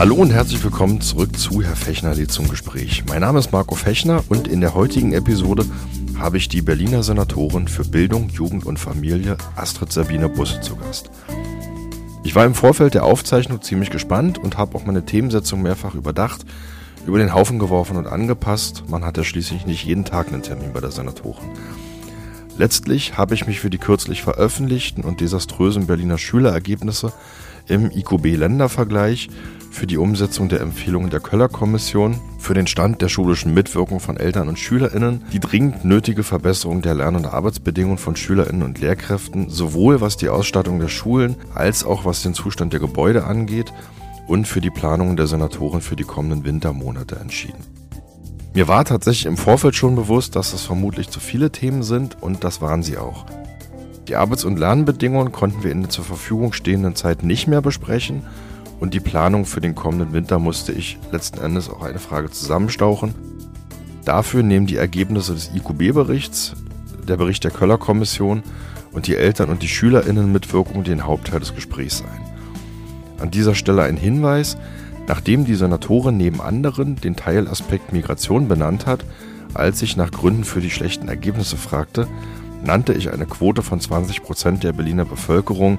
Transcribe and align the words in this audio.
Hallo 0.00 0.14
und 0.14 0.30
herzlich 0.30 0.64
willkommen 0.64 1.02
zurück 1.02 1.36
zu 1.36 1.60
Herr 1.60 1.76
Fechner 1.76 2.14
lädt 2.14 2.32
zum 2.32 2.48
Gespräch. 2.48 3.04
Mein 3.06 3.20
Name 3.20 3.38
ist 3.38 3.52
Marco 3.52 3.74
Fechner 3.74 4.24
und 4.30 4.48
in 4.48 4.62
der 4.62 4.72
heutigen 4.72 5.12
Episode 5.12 5.66
habe 6.18 6.38
ich 6.38 6.48
die 6.48 6.62
Berliner 6.62 7.02
Senatorin 7.02 7.68
für 7.68 7.84
Bildung, 7.84 8.30
Jugend 8.30 8.64
und 8.64 8.78
Familie 8.78 9.36
Astrid 9.56 9.92
Sabine 9.92 10.30
Busse 10.30 10.62
zu 10.62 10.76
Gast. 10.76 11.10
Ich 12.24 12.34
war 12.34 12.46
im 12.46 12.54
Vorfeld 12.54 12.94
der 12.94 13.04
Aufzeichnung 13.04 13.60
ziemlich 13.60 13.90
gespannt 13.90 14.38
und 14.38 14.56
habe 14.56 14.74
auch 14.74 14.86
meine 14.86 15.04
Themensetzung 15.04 15.60
mehrfach 15.60 15.94
überdacht, 15.94 16.46
über 17.06 17.18
den 17.18 17.34
Haufen 17.34 17.58
geworfen 17.58 17.98
und 17.98 18.06
angepasst. 18.06 18.84
Man 18.88 19.04
hat 19.04 19.18
ja 19.18 19.22
schließlich 19.22 19.66
nicht 19.66 19.84
jeden 19.84 20.06
Tag 20.06 20.28
einen 20.28 20.42
Termin 20.42 20.72
bei 20.72 20.80
der 20.80 20.92
Senatorin. 20.92 21.50
Letztlich 22.56 23.18
habe 23.18 23.34
ich 23.34 23.46
mich 23.46 23.60
für 23.60 23.68
die 23.68 23.76
kürzlich 23.76 24.22
veröffentlichten 24.22 25.04
und 25.04 25.20
desaströsen 25.20 25.86
Berliner 25.86 26.16
Schülerergebnisse 26.16 27.12
im 27.68 27.90
IQB-Ländervergleich 27.90 29.28
für 29.70 29.86
die 29.86 29.96
Umsetzung 29.96 30.48
der 30.48 30.60
Empfehlungen 30.60 31.10
der 31.10 31.20
Köller-Kommission, 31.20 32.20
für 32.38 32.54
den 32.54 32.66
Stand 32.66 33.00
der 33.00 33.08
schulischen 33.08 33.54
Mitwirkung 33.54 34.00
von 34.00 34.16
Eltern 34.16 34.48
und 34.48 34.58
SchülerInnen, 34.58 35.22
die 35.32 35.40
dringend 35.40 35.84
nötige 35.84 36.22
Verbesserung 36.22 36.82
der 36.82 36.94
Lern- 36.94 37.16
und 37.16 37.26
Arbeitsbedingungen 37.26 37.98
von 37.98 38.16
SchülerInnen 38.16 38.62
und 38.62 38.80
Lehrkräften, 38.80 39.48
sowohl 39.48 40.00
was 40.00 40.16
die 40.16 40.28
Ausstattung 40.28 40.80
der 40.80 40.88
Schulen 40.88 41.36
als 41.54 41.84
auch 41.84 42.04
was 42.04 42.22
den 42.22 42.34
Zustand 42.34 42.72
der 42.72 42.80
Gebäude 42.80 43.24
angeht 43.24 43.72
und 44.26 44.46
für 44.46 44.60
die 44.60 44.70
Planungen 44.70 45.16
der 45.16 45.26
Senatoren 45.26 45.80
für 45.80 45.96
die 45.96 46.04
kommenden 46.04 46.44
Wintermonate 46.44 47.16
entschieden. 47.16 47.64
Mir 48.52 48.66
war 48.66 48.84
tatsächlich 48.84 49.26
im 49.26 49.36
Vorfeld 49.36 49.76
schon 49.76 49.94
bewusst, 49.94 50.34
dass 50.34 50.52
es 50.52 50.62
vermutlich 50.62 51.08
zu 51.08 51.20
viele 51.20 51.52
Themen 51.52 51.84
sind 51.84 52.20
und 52.20 52.42
das 52.42 52.60
waren 52.60 52.82
sie 52.82 52.98
auch. 52.98 53.26
Die 54.08 54.16
Arbeits- 54.16 54.44
und 54.44 54.58
Lernbedingungen 54.58 55.30
konnten 55.30 55.62
wir 55.62 55.70
in 55.70 55.82
der 55.82 55.90
zur 55.90 56.04
Verfügung 56.04 56.52
stehenden 56.52 56.96
Zeit 56.96 57.22
nicht 57.22 57.46
mehr 57.46 57.62
besprechen 57.62 58.24
und 58.80 58.94
die 58.94 59.00
Planung 59.00 59.44
für 59.44 59.60
den 59.60 59.74
kommenden 59.74 60.12
Winter 60.12 60.38
musste 60.38 60.72
ich 60.72 60.98
letzten 61.12 61.38
Endes 61.38 61.68
auch 61.68 61.82
eine 61.82 61.98
Frage 61.98 62.30
zusammenstauchen. 62.30 63.14
Dafür 64.04 64.42
nehmen 64.42 64.66
die 64.66 64.76
Ergebnisse 64.76 65.34
des 65.34 65.50
IQB-Berichts, 65.54 66.54
der 67.06 67.18
Bericht 67.18 67.44
der 67.44 67.50
Köller-Kommission 67.50 68.42
und 68.92 69.06
die 69.06 69.16
Eltern- 69.16 69.50
und 69.50 69.62
die 69.62 69.68
SchülerInnen-Mitwirkung 69.68 70.82
den 70.82 71.04
Hauptteil 71.04 71.40
des 71.40 71.54
Gesprächs 71.54 72.02
ein. 72.02 73.20
An 73.20 73.30
dieser 73.30 73.54
Stelle 73.54 73.82
ein 73.82 73.98
Hinweis, 73.98 74.56
nachdem 75.06 75.44
die 75.44 75.54
Senatorin 75.54 76.16
neben 76.16 76.40
anderen 76.40 76.96
den 76.96 77.16
Teilaspekt 77.16 77.92
Migration 77.92 78.48
benannt 78.48 78.86
hat, 78.86 79.04
als 79.52 79.82
ich 79.82 79.96
nach 79.96 80.10
Gründen 80.10 80.44
für 80.44 80.60
die 80.60 80.70
schlechten 80.70 81.08
Ergebnisse 81.08 81.56
fragte, 81.56 82.08
nannte 82.64 82.94
ich 82.94 83.12
eine 83.12 83.26
Quote 83.26 83.62
von 83.62 83.80
20 83.80 84.22
Prozent 84.22 84.64
der 84.64 84.72
Berliner 84.72 85.04
Bevölkerung, 85.04 85.78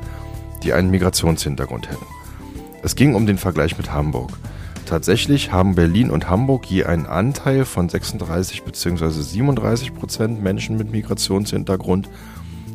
die 0.63 0.73
einen 0.73 0.91
Migrationshintergrund 0.91 1.89
hätten. 1.89 2.20
Es 2.83 2.95
ging 2.95 3.13
um 3.13 3.25
den 3.25 3.37
Vergleich 3.37 3.77
mit 3.77 3.93
Hamburg. 3.93 4.31
Tatsächlich 4.87 5.51
haben 5.51 5.75
Berlin 5.75 6.09
und 6.09 6.29
Hamburg 6.29 6.65
je 6.65 6.83
einen 6.83 7.05
Anteil 7.05 7.63
von 7.63 7.88
36 7.88 8.63
bzw. 8.63 9.09
37 9.09 9.93
Prozent 9.93 10.41
Menschen 10.41 10.77
mit 10.77 10.91
Migrationshintergrund. 10.91 12.09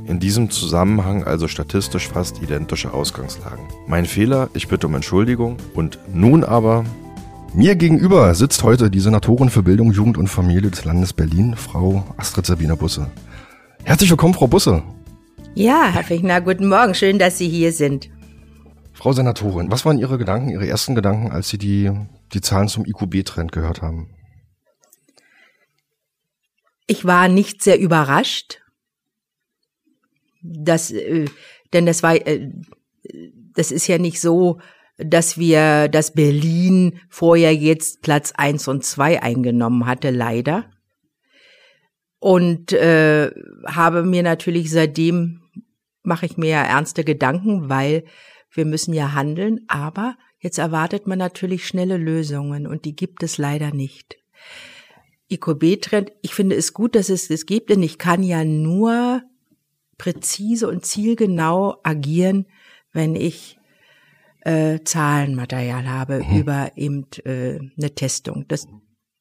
In 0.06 0.20
diesem 0.20 0.50
Zusammenhang 0.50 1.24
also 1.24 1.48
statistisch 1.48 2.08
fast 2.08 2.40
identische 2.40 2.94
Ausgangslagen. 2.94 3.66
Mein 3.88 4.06
Fehler, 4.06 4.48
ich 4.54 4.68
bitte 4.68 4.86
um 4.86 4.94
Entschuldigung. 4.94 5.56
Und 5.74 5.98
nun 6.12 6.44
aber. 6.44 6.84
Mir 7.52 7.74
gegenüber 7.74 8.34
sitzt 8.34 8.62
heute 8.62 8.90
die 8.90 9.00
Senatorin 9.00 9.50
für 9.50 9.62
Bildung, 9.62 9.90
Jugend 9.90 10.18
und 10.18 10.28
Familie 10.28 10.70
des 10.70 10.84
Landes 10.84 11.12
Berlin, 11.12 11.56
Frau 11.56 12.04
Astrid 12.16 12.46
Sabina 12.46 12.76
Busse. 12.76 13.10
Herzlich 13.82 14.10
willkommen, 14.10 14.34
Frau 14.34 14.46
Busse. 14.46 14.82
Ja, 15.54 15.88
Herr 15.90 16.04
Fichner, 16.04 16.40
guten 16.40 16.68
Morgen. 16.68 16.94
Schön, 16.94 17.18
dass 17.18 17.38
Sie 17.38 17.48
hier 17.48 17.72
sind. 17.72 18.10
Frau 18.96 19.12
Senatorin, 19.12 19.70
was 19.70 19.84
waren 19.84 19.98
Ihre 19.98 20.16
Gedanken, 20.16 20.48
Ihre 20.48 20.66
ersten 20.66 20.94
Gedanken, 20.94 21.30
als 21.30 21.50
Sie 21.50 21.58
die, 21.58 21.92
die 22.32 22.40
Zahlen 22.40 22.68
zum 22.68 22.86
IQB-Trend 22.86 23.52
gehört 23.52 23.82
haben? 23.82 24.08
Ich 26.86 27.04
war 27.04 27.28
nicht 27.28 27.62
sehr 27.62 27.78
überrascht, 27.78 28.62
dass, 30.40 30.90
äh, 30.90 31.26
denn 31.74 31.84
das 31.84 32.02
war, 32.02 32.14
äh, 32.14 32.50
das 33.54 33.70
ist 33.70 33.86
ja 33.86 33.98
nicht 33.98 34.18
so, 34.18 34.60
dass 34.96 35.36
wir, 35.36 35.88
dass 35.88 36.14
Berlin 36.14 37.00
vorher 37.10 37.54
jetzt 37.54 38.00
Platz 38.00 38.32
eins 38.34 38.66
und 38.66 38.82
zwei 38.82 39.22
eingenommen 39.22 39.84
hatte, 39.84 40.08
leider. 40.08 40.70
Und 42.18 42.72
äh, 42.72 43.30
habe 43.66 44.04
mir 44.04 44.22
natürlich 44.22 44.70
seitdem 44.70 45.42
mache 46.02 46.24
ich 46.24 46.38
mir 46.38 46.48
ja 46.50 46.62
ernste 46.62 47.04
Gedanken, 47.04 47.68
weil 47.68 48.04
wir 48.50 48.64
müssen 48.64 48.94
ja 48.94 49.12
handeln, 49.12 49.60
aber 49.68 50.16
jetzt 50.38 50.58
erwartet 50.58 51.06
man 51.06 51.18
natürlich 51.18 51.66
schnelle 51.66 51.96
Lösungen 51.96 52.66
und 52.66 52.84
die 52.84 52.96
gibt 52.96 53.22
es 53.22 53.38
leider 53.38 53.72
nicht. 53.72 54.16
IQB-Trend, 55.28 56.12
ich 56.22 56.34
finde 56.34 56.56
es 56.56 56.72
gut, 56.72 56.94
dass 56.94 57.08
es 57.08 57.28
das 57.28 57.46
gibt, 57.46 57.70
denn 57.70 57.82
ich 57.82 57.98
kann 57.98 58.22
ja 58.22 58.44
nur 58.44 59.22
präzise 59.98 60.68
und 60.68 60.84
zielgenau 60.84 61.80
agieren, 61.82 62.46
wenn 62.92 63.16
ich 63.16 63.58
äh, 64.42 64.80
Zahlenmaterial 64.84 65.88
habe 65.88 66.22
mhm. 66.22 66.38
über 66.38 66.72
eben 66.76 67.06
äh, 67.24 67.58
eine 67.76 67.94
Testung. 67.94 68.46
Das 68.46 68.66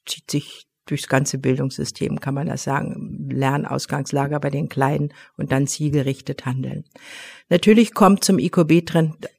zieht 0.05 0.29
sich 0.29 0.67
durchs 0.85 1.07
ganze 1.07 1.37
Bildungssystem, 1.37 2.19
kann 2.19 2.33
man 2.33 2.47
das 2.47 2.63
sagen. 2.63 3.27
Lernausgangslager 3.31 4.39
bei 4.39 4.49
den 4.49 4.69
Kleinen 4.69 5.13
und 5.37 5.51
dann 5.51 5.67
zielgerichtet 5.67 6.45
handeln. 6.45 6.85
Natürlich 7.49 7.93
kommt 7.93 8.23
zum 8.23 8.39
IQB-Trend, 8.39 9.29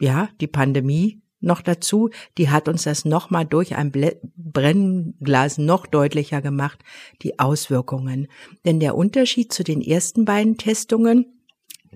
ja, 0.00 0.28
die 0.40 0.46
Pandemie 0.46 1.22
noch 1.40 1.62
dazu. 1.62 2.10
Die 2.36 2.50
hat 2.50 2.68
uns 2.68 2.82
das 2.82 3.04
nochmal 3.04 3.44
durch 3.44 3.76
ein 3.76 3.92
Brennglas 4.36 5.58
noch 5.58 5.86
deutlicher 5.86 6.42
gemacht, 6.42 6.82
die 7.22 7.38
Auswirkungen. 7.38 8.28
Denn 8.64 8.80
der 8.80 8.96
Unterschied 8.96 9.52
zu 9.52 9.62
den 9.64 9.80
ersten 9.80 10.24
beiden 10.24 10.56
Testungen, 10.56 11.37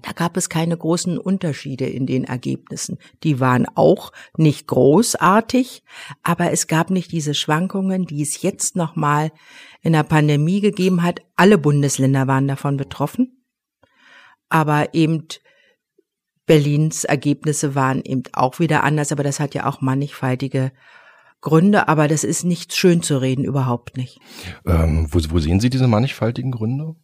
da 0.00 0.12
gab 0.12 0.36
es 0.36 0.48
keine 0.48 0.76
großen 0.76 1.18
Unterschiede 1.18 1.86
in 1.86 2.06
den 2.06 2.24
Ergebnissen. 2.24 2.98
Die 3.22 3.40
waren 3.40 3.66
auch 3.74 4.12
nicht 4.36 4.66
großartig, 4.66 5.82
aber 6.22 6.50
es 6.50 6.66
gab 6.66 6.90
nicht 6.90 7.12
diese 7.12 7.34
Schwankungen, 7.34 8.06
die 8.06 8.22
es 8.22 8.42
jetzt 8.42 8.76
nochmal 8.76 9.32
in 9.82 9.92
der 9.92 10.04
Pandemie 10.04 10.60
gegeben 10.60 11.02
hat. 11.02 11.20
Alle 11.36 11.58
Bundesländer 11.58 12.26
waren 12.26 12.48
davon 12.48 12.76
betroffen, 12.76 13.44
aber 14.48 14.94
eben 14.94 15.26
Berlins 16.46 17.04
Ergebnisse 17.04 17.74
waren 17.74 18.02
eben 18.02 18.22
auch 18.32 18.58
wieder 18.58 18.84
anders, 18.84 19.12
aber 19.12 19.22
das 19.22 19.40
hat 19.40 19.54
ja 19.54 19.66
auch 19.66 19.80
mannigfaltige 19.80 20.72
Gründe, 21.40 21.88
aber 21.88 22.08
das 22.08 22.24
ist 22.24 22.44
nicht 22.44 22.74
schön 22.74 23.02
zu 23.02 23.20
reden, 23.20 23.44
überhaupt 23.44 23.96
nicht. 23.96 24.20
Ähm, 24.64 25.08
wo, 25.10 25.18
wo 25.30 25.38
sehen 25.38 25.60
Sie 25.60 25.70
diese 25.70 25.88
mannigfaltigen 25.88 26.52
Gründe? 26.52 26.94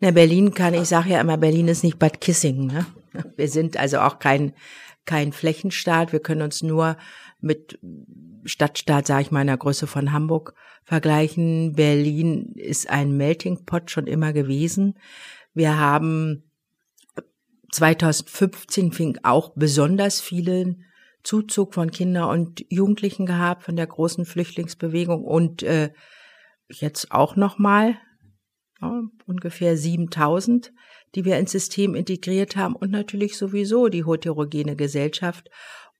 Na, 0.00 0.10
Berlin 0.10 0.54
kann, 0.54 0.74
ich 0.74 0.88
sage 0.88 1.10
ja 1.10 1.20
immer, 1.20 1.36
Berlin 1.36 1.68
ist 1.68 1.84
nicht 1.84 1.98
Bad 1.98 2.20
Kissing. 2.20 2.66
Ne? 2.66 2.86
Wir 3.36 3.48
sind 3.48 3.76
also 3.76 3.98
auch 3.98 4.18
kein, 4.18 4.52
kein 5.04 5.32
Flächenstaat. 5.32 6.12
Wir 6.12 6.20
können 6.20 6.42
uns 6.42 6.62
nur 6.62 6.96
mit 7.40 7.78
Stadtstaat, 8.44 9.06
sage 9.06 9.22
ich 9.22 9.30
mal, 9.30 9.42
in 9.42 9.46
der 9.48 9.56
Größe 9.56 9.86
von 9.86 10.12
Hamburg 10.12 10.54
vergleichen. 10.84 11.74
Berlin 11.74 12.52
ist 12.54 12.90
ein 12.90 13.16
Melting 13.16 13.64
Pot 13.64 13.90
schon 13.90 14.06
immer 14.06 14.32
gewesen. 14.32 14.98
Wir 15.54 15.78
haben 15.78 16.44
2015 17.72 18.92
fing 18.92 19.18
auch 19.22 19.52
besonders 19.54 20.20
vielen 20.20 20.84
Zuzug 21.22 21.74
von 21.74 21.90
Kindern 21.90 22.30
und 22.30 22.64
Jugendlichen 22.70 23.26
gehabt 23.26 23.62
von 23.62 23.76
der 23.76 23.86
großen 23.86 24.24
Flüchtlingsbewegung 24.24 25.24
und 25.24 25.62
äh, 25.62 25.90
jetzt 26.68 27.12
auch 27.12 27.36
noch 27.36 27.58
mal 27.58 27.96
ja, 28.80 29.02
ungefähr 29.26 29.76
7000, 29.76 30.72
die 31.14 31.24
wir 31.24 31.38
ins 31.38 31.52
System 31.52 31.94
integriert 31.94 32.56
haben 32.56 32.76
und 32.76 32.90
natürlich 32.90 33.36
sowieso 33.36 33.88
die 33.88 34.06
heterogene 34.06 34.76
Gesellschaft 34.76 35.50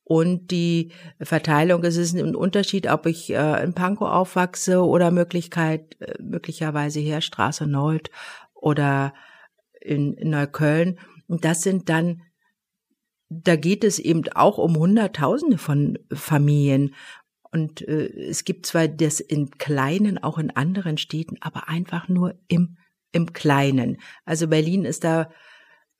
und 0.05 0.51
die 0.51 0.93
Verteilung. 1.21 1.85
Es 1.85 1.97
ist 1.97 2.15
ein 2.15 2.35
Unterschied, 2.35 2.91
ob 2.91 3.07
ich 3.07 3.31
äh, 3.31 3.63
in 3.63 3.75
Pankow 3.75 4.09
aufwachse 4.09 4.83
oder 4.83 5.11
Möglichkeit 5.11 6.01
äh, 6.01 6.15
möglicherweise 6.23 7.01
hier 7.01 7.21
Straße 7.21 7.67
Nold 7.67 8.11
oder 8.55 9.13
in, 9.81 10.15
in 10.15 10.31
Neukölln. 10.31 10.99
Und 11.27 11.45
das 11.45 11.63
sind 11.63 11.89
dann 11.89 12.23
da 13.31 13.57
geht 13.57 13.85
es 13.85 13.99
eben 13.99 14.25
auch 14.35 14.59
um 14.59 14.77
Hunderttausende 14.77 15.59
von 15.59 15.99
Familien. 16.13 16.95
Und 17.53 17.87
äh, 17.87 18.09
es 18.29 18.45
gibt 18.45 18.67
zwar 18.67 18.89
das 18.89 19.21
in 19.21 19.51
kleinen, 19.51 20.23
auch 20.23 20.39
in 20.39 20.51
anderen 20.51 20.99
Städten, 20.99 21.37
aber 21.41 21.69
einfach 21.69 22.09
nur 22.09 22.35
im, 22.49 22.77
im 23.13 23.33
Kleinen. 23.33 23.99
Also 24.25 24.49
Berlin 24.49 24.85
ist 24.85 25.05
da, 25.05 25.31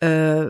äh, 0.01 0.47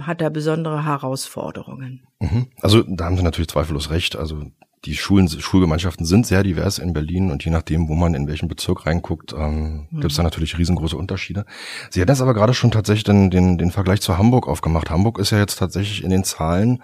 hat 0.00 0.20
da 0.20 0.28
besondere 0.28 0.84
Herausforderungen. 0.84 2.06
Mhm. 2.20 2.48
Also 2.60 2.82
da 2.82 3.06
haben 3.06 3.16
Sie 3.16 3.22
natürlich 3.22 3.48
zweifellos 3.48 3.90
recht. 3.90 4.16
Also 4.16 4.44
die 4.84 4.96
Schulen, 4.96 5.28
Schulgemeinschaften 5.28 6.04
sind 6.04 6.26
sehr 6.26 6.42
divers 6.42 6.78
in 6.78 6.92
Berlin 6.92 7.30
und 7.30 7.44
je 7.44 7.50
nachdem, 7.50 7.88
wo 7.88 7.94
man 7.94 8.14
in 8.14 8.26
welchen 8.28 8.48
Bezirk 8.48 8.86
reinguckt, 8.86 9.32
ähm, 9.32 9.86
mhm. 9.90 10.00
gibt 10.00 10.12
es 10.12 10.16
da 10.16 10.22
natürlich 10.22 10.58
riesengroße 10.58 10.96
Unterschiede. 10.96 11.46
Sie 11.90 12.00
hat 12.00 12.08
jetzt 12.08 12.20
aber 12.20 12.34
gerade 12.34 12.54
schon 12.54 12.70
tatsächlich 12.70 13.04
den, 13.04 13.30
den, 13.30 13.56
den 13.56 13.70
Vergleich 13.70 14.00
zu 14.00 14.18
Hamburg 14.18 14.46
aufgemacht. 14.46 14.90
Hamburg 14.90 15.18
ist 15.18 15.30
ja 15.30 15.38
jetzt 15.38 15.58
tatsächlich 15.58 16.04
in 16.04 16.10
den 16.10 16.24
Zahlen, 16.24 16.82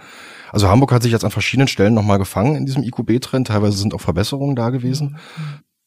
also 0.52 0.68
Hamburg 0.68 0.92
hat 0.92 1.02
sich 1.02 1.12
jetzt 1.12 1.24
an 1.24 1.30
verschiedenen 1.30 1.68
Stellen 1.68 1.94
nochmal 1.94 2.18
gefangen 2.18 2.56
in 2.56 2.66
diesem 2.66 2.82
IQB-Trend. 2.82 3.48
Teilweise 3.48 3.76
sind 3.76 3.94
auch 3.94 4.00
Verbesserungen 4.00 4.56
da 4.56 4.70
gewesen. 4.70 5.18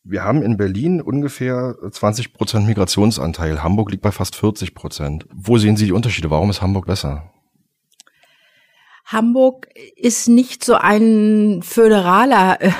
Wir 0.04 0.24
haben 0.24 0.42
in 0.42 0.57
Berlin 0.57 1.01
ungefähr 1.01 1.75
20 1.89 2.33
Prozent 2.33 2.68
Migrationsanteil. 2.68 3.63
Hamburg 3.63 3.92
liegt 3.92 4.04
bei 4.04 4.12
fast 4.12 4.36
40 4.36 4.75
Prozent. 4.75 5.25
Wo 5.33 5.57
sehen 5.57 5.77
Sie 5.77 5.86
die 5.86 5.94
Unterschiede? 5.94 6.30
Warum 6.30 6.50
ist 6.50 6.62
Hamburg 6.62 6.86
besser? 6.86 7.31
Hamburg 9.06 9.69
ist 9.95 10.27
nicht 10.27 10.63
so 10.63 10.75
ein 10.75 11.62
föderaler 11.63 12.62
äh, 12.62 12.71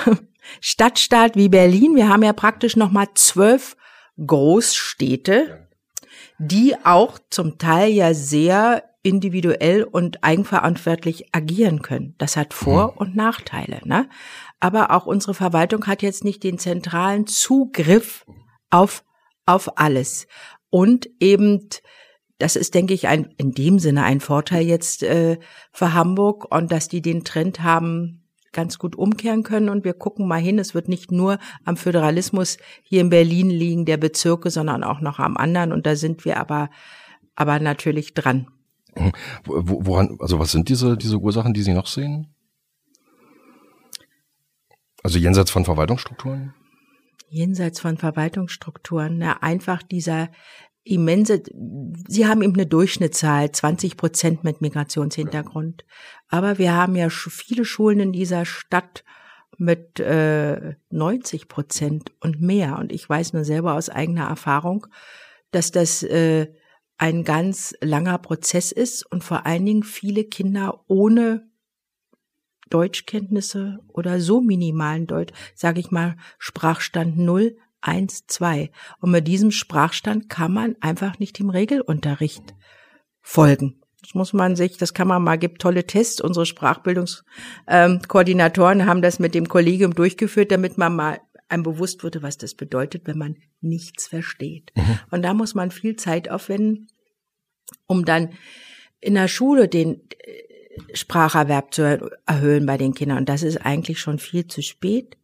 Stadtstaat 0.62 1.36
wie 1.36 1.50
Berlin. 1.50 1.96
Wir 1.96 2.10
haben 2.10 2.24
ja 2.24 2.34
praktisch 2.34 2.76
nochmal 2.76 3.08
zwölf 3.14 3.78
Großstädte, 4.26 5.68
die 6.40 6.76
auch 6.84 7.20
zum 7.30 7.58
Teil 7.58 7.92
ja 7.92 8.14
sehr 8.14 8.84
individuell 9.04 9.84
und 9.84 10.24
eigenverantwortlich 10.24 11.34
agieren 11.34 11.82
können. 11.82 12.16
Das 12.18 12.38
hat 12.38 12.54
Vor- 12.54 12.94
mhm. 12.94 12.98
und 12.98 13.16
Nachteile. 13.16 13.82
Ne? 13.84 14.10
Aber 14.60 14.92
auch 14.92 15.06
unsere 15.06 15.34
Verwaltung 15.34 15.86
hat 15.88 16.02
jetzt 16.02 16.24
nicht 16.24 16.44
den 16.44 16.58
zentralen 16.58 17.28
Zugriff 17.28 18.26
auf, 18.70 19.04
auf 19.46 19.78
alles. 19.78 20.28
Und 20.70 21.10
eben 21.20 21.70
das 22.40 22.56
ist, 22.56 22.74
denke 22.74 22.94
ich, 22.94 23.08
ein, 23.08 23.34
in 23.38 23.52
dem 23.52 23.80
Sinne 23.80 24.04
ein 24.04 24.20
Vorteil 24.20 24.66
jetzt 24.66 25.04
äh, 25.04 25.38
für 25.72 25.94
Hamburg 25.94 26.54
und 26.54 26.72
dass 26.72 26.90
die 26.90 27.02
den 27.02 27.24
Trend 27.24 27.62
haben, 27.62 28.24
ganz 28.52 28.78
gut 28.78 28.96
umkehren 28.96 29.44
können. 29.44 29.70
Und 29.70 29.84
wir 29.84 29.94
gucken 29.94 30.28
mal 30.28 30.40
hin. 30.40 30.60
Es 30.60 30.74
wird 30.74 30.88
nicht 30.88 31.12
nur 31.12 31.40
am 31.66 31.76
Föderalismus 31.76 32.58
hier 32.84 33.02
in 33.02 33.10
Berlin 33.10 33.50
liegen, 33.50 33.86
der 33.86 33.98
Bezirke, 33.98 34.50
sondern 34.50 34.84
auch 34.84 35.02
noch 35.02 35.20
am 35.20 35.38
anderen. 35.38 35.72
Und 35.72 35.86
da 35.86 35.96
sind 35.96 36.24
wir 36.24 36.38
aber, 36.38 36.70
aber 37.36 37.60
natürlich 37.60 38.14
dran. 38.14 38.48
Mhm. 38.96 39.12
Woran, 39.46 40.18
also 40.20 40.40
was 40.40 40.52
sind 40.52 40.70
diese, 40.70 40.98
diese 40.98 41.18
Ursachen, 41.18 41.54
die 41.54 41.64
Sie 41.64 41.74
noch 41.74 41.88
sehen? 41.88 42.34
Also 45.04 45.20
jenseits 45.20 45.52
von 45.52 45.66
Verwaltungsstrukturen? 45.66 46.54
Jenseits 47.30 47.80
von 47.80 47.98
Verwaltungsstrukturen, 47.98 49.18
na, 49.18 49.42
einfach 49.42 49.84
dieser 49.84 50.30
immense, 50.84 51.44
Sie 52.08 52.28
haben 52.28 52.42
eben 52.42 52.54
eine 52.54 52.66
Durchschnittszahl, 52.66 53.52
20 53.52 53.98
Prozent 53.98 54.44
mit 54.44 54.62
Migrationshintergrund. 54.62 55.86
Aber 56.30 56.58
wir 56.58 56.74
haben 56.74 56.96
ja 56.96 57.10
viele 57.10 57.66
Schulen 57.66 58.00
in 58.00 58.12
dieser 58.12 58.46
Stadt 58.46 59.04
mit 59.58 60.00
äh, 60.00 60.76
90 60.90 61.48
Prozent 61.48 62.12
und 62.20 62.42
mehr. 62.42 62.78
Und 62.80 62.92
ich 62.92 63.08
weiß 63.08 63.34
nur 63.34 63.46
selber 63.46 63.76
aus 63.76 63.90
eigener 63.90 64.28
Erfahrung, 64.28 64.88
dass 65.52 65.72
das 65.72 66.04
äh, 66.04 66.48
ein 66.98 67.24
ganz 67.24 67.76
langer 67.82 68.18
Prozess 68.18 68.72
ist 68.72 69.06
und 69.12 69.24
vor 69.24 69.46
allen 69.46 69.66
Dingen 69.66 69.84
viele 69.84 70.24
Kinder 70.24 70.84
ohne 70.88 71.48
Deutschkenntnisse 72.70 73.80
oder 73.88 74.20
so 74.20 74.42
minimalen 74.42 75.08
Deutsch, 75.08 75.34
sage 75.54 75.80
ich 75.80 75.92
mal, 75.92 76.18
Sprachstand 76.40 77.18
null, 77.18 77.58
eins, 77.82 78.26
zwei. 78.28 78.72
Und 79.00 79.12
mit 79.12 79.28
diesem 79.28 79.52
Sprachstand 79.52 80.30
kann 80.30 80.54
man 80.54 80.76
einfach 80.80 81.20
nicht 81.20 81.40
im 81.40 81.50
Regelunterricht 81.50 82.56
folgen. 83.22 83.82
Das 84.02 84.16
muss 84.16 84.34
man 84.34 84.56
sich, 84.56 84.78
das 84.78 84.94
kann 84.94 85.08
man 85.08 85.24
mal, 85.24 85.38
gibt 85.38 85.62
tolle 85.62 85.86
Tests. 85.86 86.20
Unsere 86.20 86.46
Sprachbildungskoordinatoren 86.46 88.80
ähm, 88.82 88.86
haben 88.86 89.02
das 89.02 89.20
mit 89.20 89.34
dem 89.34 89.48
Kollegium 89.48 89.94
durchgeführt, 89.94 90.52
damit 90.52 90.78
man 90.78 90.94
mal 90.96 91.22
einem 91.54 91.64
bewusst 91.64 92.04
wurde, 92.04 92.24
was 92.24 92.38
das 92.38 92.56
bedeutet, 92.56 93.04
wenn 93.06 93.18
man 93.18 93.38
nichts 93.62 94.08
versteht. 94.08 94.72
Mhm. 94.76 95.00
Und 95.12 95.22
da 95.22 95.34
muss 95.34 95.54
man 95.54 95.72
viel 95.72 95.96
Zeit 95.96 96.30
aufwenden, 96.30 96.88
um 97.86 98.06
dann 98.06 98.34
in 99.00 99.14
der 99.14 99.28
Schule 99.28 99.68
den 99.68 100.02
äh, 100.10 100.96
Spracherwerb 100.96 101.74
zu 101.74 102.12
erhöhen 102.26 102.66
bei 102.66 102.78
den 102.78 102.94
Kindern. 102.94 103.20
Und 103.20 103.30
das 103.30 103.44
ist 103.44 103.58
eigentlich 103.58 104.00
schon 104.00 104.18
viel 104.18 104.48
zu 104.48 104.62
spät, 104.62 105.18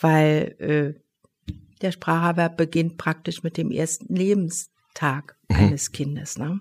weil 0.00 0.56
äh, 0.58 1.54
der 1.82 1.92
Spracherwerb 1.92 2.56
beginnt 2.56 2.96
praktisch 2.96 3.42
mit 3.42 3.56
dem 3.58 3.70
ersten 3.70 4.14
Lebenstag 4.14 5.36
mhm. 5.48 5.56
eines 5.56 5.92
Kindes. 5.92 6.38
Ne? 6.38 6.60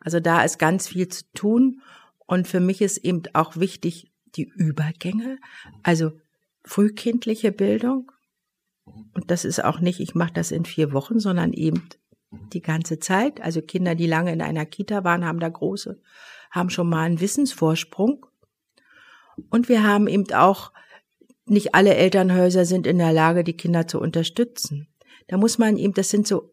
Also 0.00 0.20
da 0.20 0.42
ist 0.42 0.58
ganz 0.58 0.88
viel 0.88 1.08
zu 1.08 1.24
tun. 1.34 1.82
Und 2.26 2.48
für 2.48 2.60
mich 2.60 2.80
ist 2.80 2.98
eben 2.98 3.22
auch 3.34 3.56
wichtig 3.56 4.12
die 4.36 4.48
Übergänge, 4.48 5.38
also 5.82 6.12
frühkindliche 6.68 7.50
Bildung. 7.50 8.12
Und 9.14 9.30
das 9.30 9.44
ist 9.44 9.64
auch 9.64 9.80
nicht, 9.80 10.00
ich 10.00 10.14
mache 10.14 10.32
das 10.32 10.50
in 10.50 10.64
vier 10.64 10.92
Wochen, 10.92 11.18
sondern 11.18 11.52
eben 11.52 11.88
die 12.52 12.62
ganze 12.62 12.98
Zeit. 12.98 13.40
Also 13.40 13.62
Kinder, 13.62 13.94
die 13.94 14.06
lange 14.06 14.32
in 14.32 14.42
einer 14.42 14.66
Kita 14.66 15.04
waren, 15.04 15.24
haben 15.24 15.40
da 15.40 15.48
große, 15.48 16.00
haben 16.50 16.70
schon 16.70 16.88
mal 16.88 17.04
einen 17.04 17.20
Wissensvorsprung. 17.20 18.26
Und 19.50 19.68
wir 19.68 19.82
haben 19.82 20.08
eben 20.08 20.32
auch 20.32 20.72
nicht 21.46 21.74
alle 21.74 21.94
Elternhäuser 21.94 22.64
sind 22.64 22.86
in 22.86 22.98
der 22.98 23.12
Lage, 23.12 23.44
die 23.44 23.56
Kinder 23.56 23.86
zu 23.86 24.00
unterstützen. 24.00 24.88
Da 25.28 25.38
muss 25.38 25.58
man 25.58 25.76
ihm, 25.76 25.94
das 25.94 26.10
sind 26.10 26.26
so, 26.26 26.52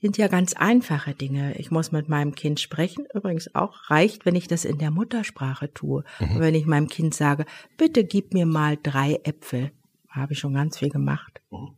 sind 0.00 0.16
ja 0.16 0.28
ganz 0.28 0.52
einfache 0.54 1.14
Dinge. 1.14 1.56
Ich 1.58 1.70
muss 1.70 1.92
mit 1.92 2.08
meinem 2.08 2.34
Kind 2.34 2.60
sprechen. 2.60 3.06
Übrigens 3.12 3.54
auch 3.54 3.90
reicht, 3.90 4.26
wenn 4.26 4.36
ich 4.36 4.46
das 4.46 4.64
in 4.64 4.78
der 4.78 4.90
Muttersprache 4.90 5.72
tue. 5.72 6.04
Mhm. 6.20 6.38
Wenn 6.38 6.54
ich 6.54 6.66
meinem 6.66 6.88
Kind 6.88 7.14
sage, 7.14 7.46
bitte 7.76 8.04
gib 8.04 8.32
mir 8.32 8.46
mal 8.46 8.78
drei 8.80 9.20
Äpfel. 9.24 9.72
Habe 10.08 10.34
ich 10.34 10.38
schon 10.38 10.54
ganz 10.54 10.78
viel 10.78 10.90
gemacht. 10.90 11.40
Mhm. 11.50 11.76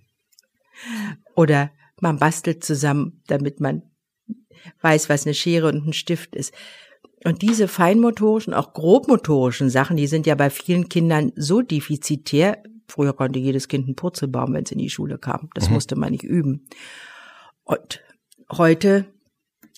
Oder 1.34 1.70
man 2.00 2.18
bastelt 2.18 2.64
zusammen, 2.64 3.22
damit 3.26 3.60
man 3.60 3.82
weiß, 4.82 5.08
was 5.08 5.26
eine 5.26 5.34
Schere 5.34 5.68
und 5.68 5.86
ein 5.86 5.92
Stift 5.92 6.34
ist. 6.34 6.52
Und 7.24 7.42
diese 7.42 7.68
feinmotorischen, 7.68 8.54
auch 8.54 8.72
grobmotorischen 8.72 9.68
Sachen, 9.68 9.96
die 9.96 10.06
sind 10.06 10.26
ja 10.26 10.34
bei 10.34 10.48
vielen 10.48 10.88
Kindern 10.88 11.32
so 11.36 11.60
defizitär. 11.60 12.62
Früher 12.88 13.12
konnte 13.12 13.38
jedes 13.38 13.68
Kind 13.68 13.86
einen 13.86 13.96
Purzel 13.96 14.28
bauen, 14.28 14.54
wenn 14.54 14.64
es 14.64 14.72
in 14.72 14.78
die 14.78 14.90
Schule 14.90 15.18
kam. 15.18 15.50
Das 15.54 15.68
mhm. 15.68 15.74
musste 15.74 15.96
man 15.96 16.12
nicht 16.12 16.24
üben. 16.24 16.66
Und 17.64 18.02
heute, 18.50 19.06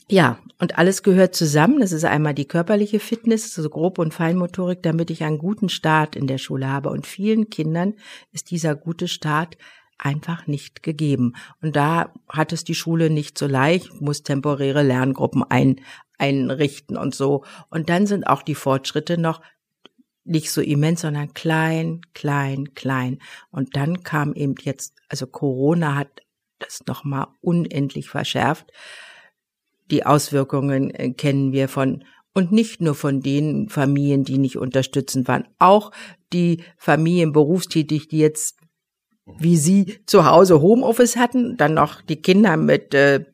ja, 0.09 0.39
und 0.59 0.79
alles 0.79 1.03
gehört 1.03 1.35
zusammen. 1.35 1.81
Das 1.81 1.93
ist 1.93 2.05
einmal 2.05 2.35
die 2.35 2.47
körperliche 2.47 3.01
Fitness, 3.01 3.57
also 3.57 3.69
Grob- 3.69 3.99
und 3.99 4.15
Feinmotorik, 4.15 4.83
damit 4.83 5.11
ich 5.11 5.25
einen 5.25 5.39
guten 5.39 5.69
Start 5.69 6.15
in 6.17 6.27
der 6.27 6.39
Schule 6.39 6.69
habe. 6.69 6.91
Und 6.91 7.07
vielen 7.07 7.51
Kindern 7.51 7.95
ist 8.31 8.51
dieser 8.51 8.75
gute 8.75 9.09
Start 9.09 9.57
einfach 9.99 10.47
nicht 10.47 10.83
gegeben. 10.83 11.35
Und 11.61 11.77
da 11.77 12.13
hat 12.29 12.53
es 12.53 12.65
die 12.65 12.75
Schule 12.75 13.11
nicht 13.11 13.39
so 13.39 13.47
leicht, 13.47 14.01
muss 14.01 14.23
temporäre 14.23 14.83
Lerngruppen 14.83 15.45
ein, 15.49 15.81
einrichten 16.19 16.97
und 16.97 17.15
so. 17.15 17.45
Und 17.71 17.89
dann 17.89 18.07
sind 18.07 18.27
auch 18.27 18.43
die 18.43 18.55
Fortschritte 18.55 19.19
noch 19.19 19.41
nicht 20.25 20.51
so 20.51 20.61
immens, 20.61 21.01
sondern 21.01 21.35
klein, 21.35 22.03
klein, 22.15 22.75
klein. 22.75 23.19
Und 23.51 23.77
dann 23.77 24.03
kam 24.03 24.35
eben 24.35 24.55
jetzt, 24.61 24.95
also 25.09 25.27
Corona 25.27 25.97
hat 25.97 26.22
das 26.63 26.83
nochmal 26.87 27.29
unendlich 27.41 28.09
verschärft. 28.09 28.67
Die 29.91 30.07
Auswirkungen 30.07 30.91
äh, 30.91 31.11
kennen 31.13 31.53
wir 31.53 31.69
von, 31.69 32.05
und 32.33 32.53
nicht 32.53 32.81
nur 32.81 32.95
von 32.95 33.21
den 33.21 33.69
Familien, 33.69 34.25
die 34.25 34.39
nicht 34.39 34.57
unterstützend 34.57 35.29
waren, 35.29 35.49
auch 35.59 35.93
die 36.33 36.63
Familien 36.79 37.33
berufstätig, 37.33 38.09
die 38.09 38.19
jetzt 38.19 38.59
wie 39.39 39.57
sie 39.57 40.01
zu 40.07 40.27
Hause 40.27 40.61
Homeoffice 40.61 41.17
hatten, 41.17 41.57
dann 41.57 41.75
noch 41.75 42.03
die 42.03 42.21
Kinder 42.21 42.57
mit 42.57 42.95
äh, 42.95 43.25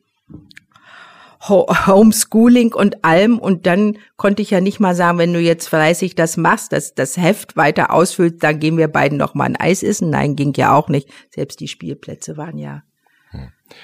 Homeschooling 1.47 2.73
und 2.73 3.05
allem 3.05 3.39
und 3.39 3.65
dann 3.65 3.97
konnte 4.17 4.41
ich 4.41 4.49
ja 4.49 4.59
nicht 4.59 4.81
mal 4.81 4.93
sagen, 4.93 5.17
wenn 5.19 5.31
du 5.31 5.39
jetzt 5.39 5.69
fleißig 5.69 6.15
das 6.15 6.35
machst, 6.35 6.73
dass 6.73 6.95
das 6.95 7.15
Heft 7.15 7.55
weiter 7.55 7.93
ausfüllst, 7.93 8.43
dann 8.43 8.59
gehen 8.59 8.77
wir 8.77 8.89
beiden 8.89 9.17
noch 9.17 9.35
mal 9.35 9.45
ein 9.45 9.55
Eis 9.55 9.81
essen. 9.81 10.09
Nein, 10.09 10.35
ging 10.35 10.53
ja 10.55 10.75
auch 10.75 10.89
nicht. 10.89 11.09
Selbst 11.33 11.61
die 11.61 11.69
Spielplätze 11.69 12.35
waren 12.35 12.57
ja. 12.57 12.83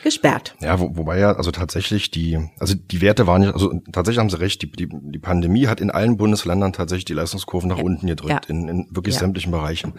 Gesperrt. 0.03 0.55
Ja, 0.59 0.79
wo, 0.79 0.95
wobei 0.95 1.19
ja 1.19 1.33
also 1.33 1.51
tatsächlich 1.51 2.11
die, 2.11 2.39
also 2.59 2.75
die 2.75 3.01
Werte 3.01 3.27
waren 3.27 3.43
ja, 3.43 3.51
also 3.51 3.73
tatsächlich 3.91 4.19
haben 4.19 4.29
Sie 4.29 4.39
recht, 4.39 4.61
die, 4.61 4.71
die, 4.71 4.89
die 4.91 5.19
Pandemie 5.19 5.67
hat 5.67 5.81
in 5.81 5.91
allen 5.91 6.17
Bundesländern 6.17 6.73
tatsächlich 6.73 7.05
die 7.05 7.13
Leistungskurven 7.13 7.69
nach 7.69 7.77
ja. 7.77 7.83
unten 7.83 8.07
gedrückt, 8.07 8.45
ja. 8.47 8.55
in, 8.55 8.67
in 8.67 8.87
wirklich 8.89 9.15
ja. 9.15 9.21
sämtlichen 9.21 9.51
Bereichen. 9.51 9.93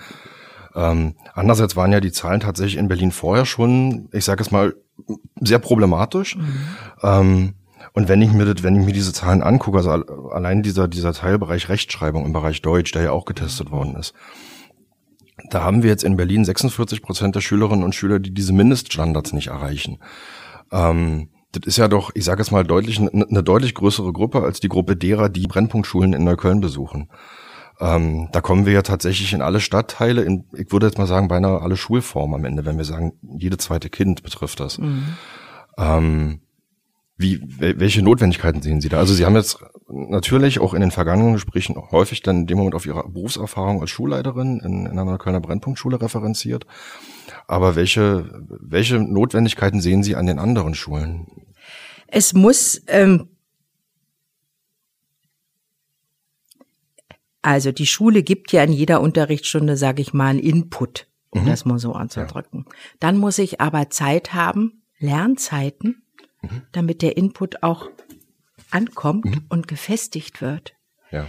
Ähm, 0.74 1.14
andererseits 1.34 1.74
waren 1.74 1.92
ja 1.92 2.00
die 2.00 2.12
Zahlen 2.12 2.40
tatsächlich 2.40 2.76
in 2.76 2.88
Berlin 2.88 3.10
vorher 3.10 3.46
schon, 3.46 4.08
ich 4.12 4.24
sage 4.24 4.42
es 4.42 4.50
mal, 4.50 4.74
sehr 5.40 5.58
problematisch. 5.58 6.36
Mhm. 6.36 6.66
Ähm, 7.02 7.54
und 7.94 8.08
wenn 8.08 8.20
ich 8.20 8.30
mir 8.32 8.44
das, 8.44 8.62
wenn 8.62 8.78
ich 8.78 8.84
mir 8.84 8.92
diese 8.92 9.14
Zahlen 9.14 9.42
angucke, 9.42 9.78
also 9.78 9.90
allein 9.90 10.62
dieser, 10.62 10.86
dieser 10.86 11.14
Teilbereich 11.14 11.70
Rechtschreibung 11.70 12.26
im 12.26 12.32
Bereich 12.34 12.60
Deutsch, 12.60 12.92
der 12.92 13.02
ja 13.02 13.12
auch 13.12 13.24
getestet 13.24 13.70
worden 13.70 13.96
ist, 13.96 14.12
da 15.50 15.62
haben 15.62 15.82
wir 15.82 15.90
jetzt 15.90 16.04
in 16.04 16.16
Berlin 16.16 16.44
46 16.44 17.02
Prozent 17.02 17.36
der 17.36 17.40
Schülerinnen 17.40 17.84
und 17.84 17.94
Schüler, 17.94 18.18
die 18.18 18.32
diese 18.32 18.52
Mindeststandards 18.52 19.32
nicht 19.32 19.48
erreichen. 19.48 19.98
Ähm, 20.72 21.28
das 21.52 21.66
ist 21.66 21.76
ja 21.78 21.88
doch, 21.88 22.10
ich 22.14 22.24
sage 22.24 22.42
jetzt 22.42 22.50
mal 22.50 22.64
deutlich, 22.64 22.98
eine, 22.98 23.10
eine 23.10 23.42
deutlich 23.42 23.74
größere 23.74 24.12
Gruppe 24.12 24.42
als 24.42 24.60
die 24.60 24.68
Gruppe 24.68 24.96
derer, 24.96 25.28
die 25.28 25.46
Brennpunktschulen 25.46 26.12
in 26.12 26.24
Neukölln 26.24 26.60
besuchen. 26.60 27.10
Ähm, 27.78 28.28
da 28.32 28.40
kommen 28.40 28.64
wir 28.64 28.72
ja 28.72 28.82
tatsächlich 28.82 29.32
in 29.34 29.42
alle 29.42 29.60
Stadtteile, 29.60 30.22
in, 30.22 30.46
ich 30.54 30.72
würde 30.72 30.86
jetzt 30.86 30.98
mal 30.98 31.06
sagen, 31.06 31.28
beinahe 31.28 31.60
alle 31.60 31.76
Schulformen 31.76 32.34
am 32.34 32.44
Ende, 32.44 32.64
wenn 32.64 32.78
wir 32.78 32.84
sagen, 32.84 33.12
jede 33.22 33.58
zweite 33.58 33.90
Kind 33.90 34.22
betrifft 34.22 34.60
das. 34.60 34.78
Mhm. 34.78 35.04
Ähm, 35.76 36.40
wie, 37.18 37.40
welche 37.58 38.02
Notwendigkeiten 38.02 38.60
sehen 38.60 38.82
Sie 38.82 38.90
da? 38.90 38.98
Also 38.98 39.14
Sie 39.14 39.24
haben 39.24 39.36
jetzt 39.36 39.58
natürlich 39.88 40.58
auch 40.58 40.74
in 40.74 40.82
den 40.82 40.90
vergangenen 40.90 41.32
Gesprächen 41.32 41.76
auch 41.76 41.90
häufig 41.90 42.22
dann 42.22 42.40
in 42.40 42.46
dem 42.46 42.58
Moment 42.58 42.74
auf 42.74 42.84
Ihre 42.84 43.08
Berufserfahrung 43.08 43.80
als 43.80 43.90
Schulleiterin 43.90 44.60
in, 44.60 44.84
in 44.84 44.98
einer 44.98 45.16
Kölner 45.16 45.40
Brennpunktschule 45.40 46.00
referenziert. 46.00 46.66
Aber 47.46 47.74
welche, 47.74 48.44
welche 48.48 48.98
Notwendigkeiten 48.98 49.80
sehen 49.80 50.02
Sie 50.02 50.14
an 50.14 50.26
den 50.26 50.38
anderen 50.38 50.74
Schulen? 50.74 51.26
Es 52.06 52.34
muss, 52.34 52.82
ähm, 52.86 53.28
also 57.40 57.72
die 57.72 57.86
Schule 57.86 58.22
gibt 58.22 58.52
ja 58.52 58.62
in 58.62 58.72
jeder 58.72 59.00
Unterrichtsstunde, 59.00 59.78
sage 59.78 60.02
ich 60.02 60.12
mal, 60.12 60.28
einen 60.28 60.38
Input, 60.38 61.08
um 61.30 61.44
mhm. 61.44 61.46
das 61.46 61.64
mal 61.64 61.78
so 61.78 61.92
anzudrücken. 61.92 62.66
Ja. 62.66 62.74
Dann 63.00 63.16
muss 63.16 63.38
ich 63.38 63.60
aber 63.60 63.88
Zeit 63.88 64.34
haben, 64.34 64.82
Lernzeiten, 64.98 66.02
mhm. 66.50 66.62
damit 66.72 67.02
der 67.02 67.16
Input 67.16 67.62
auch 67.62 67.90
ankommt 68.70 69.24
mhm. 69.24 69.44
und 69.48 69.68
gefestigt 69.68 70.40
wird. 70.40 70.74
Ja. 71.10 71.26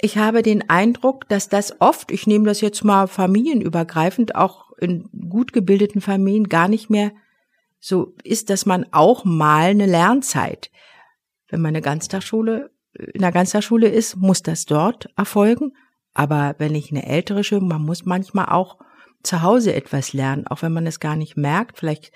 Ich 0.00 0.16
habe 0.16 0.42
den 0.42 0.68
Eindruck, 0.70 1.28
dass 1.28 1.48
das 1.48 1.80
oft, 1.80 2.10
ich 2.10 2.26
nehme 2.26 2.46
das 2.46 2.60
jetzt 2.60 2.84
mal 2.84 3.06
familienübergreifend, 3.06 4.34
auch 4.34 4.72
in 4.78 5.08
gut 5.28 5.52
gebildeten 5.52 6.00
Familien 6.00 6.48
gar 6.48 6.68
nicht 6.68 6.88
mehr 6.88 7.12
so 7.78 8.14
ist, 8.24 8.50
dass 8.50 8.66
man 8.66 8.86
auch 8.92 9.24
mal 9.24 9.70
eine 9.70 9.86
Lernzeit, 9.86 10.70
wenn 11.48 11.60
man 11.60 11.70
eine 11.70 11.82
Ganztagsschule, 11.82 12.70
in 12.94 13.22
einer 13.22 13.32
Ganztagsschule 13.32 13.88
ist, 13.88 14.16
muss 14.16 14.42
das 14.42 14.64
dort 14.66 15.08
erfolgen. 15.16 15.72
Aber 16.12 16.54
wenn 16.58 16.74
ich 16.74 16.90
eine 16.90 17.06
ältere 17.06 17.44
Schule, 17.44 17.60
man 17.60 17.82
muss 17.82 18.04
manchmal 18.04 18.46
auch 18.46 18.78
zu 19.22 19.42
Hause 19.42 19.74
etwas 19.74 20.12
lernen, 20.12 20.46
auch 20.46 20.62
wenn 20.62 20.72
man 20.72 20.86
es 20.86 21.00
gar 21.00 21.16
nicht 21.16 21.36
merkt. 21.36 21.78
Vielleicht 21.78 22.12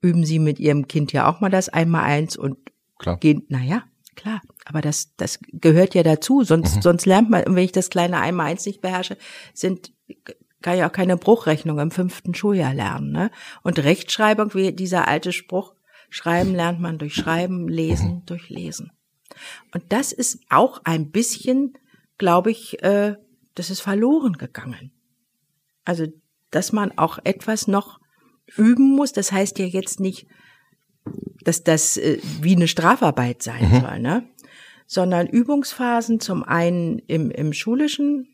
üben 0.00 0.24
Sie 0.24 0.38
mit 0.38 0.58
Ihrem 0.58 0.88
Kind 0.88 1.12
ja 1.12 1.30
auch 1.30 1.40
mal 1.40 1.50
das 1.50 1.68
einmal 1.68 2.04
eins 2.04 2.36
und 2.36 2.58
klar. 2.98 3.18
gehen, 3.18 3.44
naja, 3.48 3.84
klar. 4.14 4.40
Aber 4.64 4.80
das, 4.80 5.14
das 5.16 5.38
gehört 5.52 5.94
ja 5.94 6.02
dazu. 6.02 6.44
Sonst, 6.44 6.76
mhm. 6.76 6.82
sonst 6.82 7.06
lernt 7.06 7.30
man, 7.30 7.44
wenn 7.46 7.64
ich 7.64 7.72
das 7.72 7.90
kleine 7.90 8.20
einmal 8.20 8.46
eins 8.46 8.66
nicht 8.66 8.80
beherrsche, 8.80 9.16
sind, 9.54 9.92
kann 10.62 10.76
ich 10.76 10.84
auch 10.84 10.92
keine 10.92 11.16
Bruchrechnung 11.16 11.78
im 11.78 11.90
fünften 11.90 12.34
Schuljahr 12.34 12.74
lernen, 12.74 13.12
ne? 13.12 13.30
Und 13.62 13.78
Rechtschreibung, 13.78 14.54
wie 14.54 14.72
dieser 14.72 15.08
alte 15.08 15.32
Spruch, 15.32 15.74
Schreiben 16.10 16.54
lernt 16.54 16.80
man 16.80 16.98
durch 16.98 17.14
Schreiben, 17.14 17.68
Lesen 17.68 18.16
mhm. 18.16 18.26
durch 18.26 18.48
Lesen. 18.48 18.92
Und 19.72 19.84
das 19.90 20.12
ist 20.12 20.40
auch 20.48 20.80
ein 20.84 21.10
bisschen, 21.10 21.74
glaube 22.16 22.50
ich, 22.50 22.82
äh, 22.82 23.16
das 23.54 23.70
ist 23.70 23.80
verloren 23.80 24.34
gegangen. 24.34 24.92
Also, 25.84 26.06
dass 26.50 26.72
man 26.72 26.96
auch 26.96 27.18
etwas 27.24 27.68
noch 27.68 27.97
üben 28.56 28.94
muss. 28.94 29.12
Das 29.12 29.32
heißt 29.32 29.58
ja 29.58 29.66
jetzt 29.66 30.00
nicht, 30.00 30.26
dass 31.42 31.64
das 31.64 31.96
äh, 31.96 32.18
wie 32.40 32.56
eine 32.56 32.68
Strafarbeit 32.68 33.42
sein 33.42 33.70
mhm. 33.70 33.80
soll, 33.80 33.98
ne? 34.00 34.28
Sondern 34.86 35.26
Übungsphasen 35.26 36.18
zum 36.20 36.42
einen 36.42 36.98
im, 37.00 37.30
im 37.30 37.52
schulischen 37.52 38.28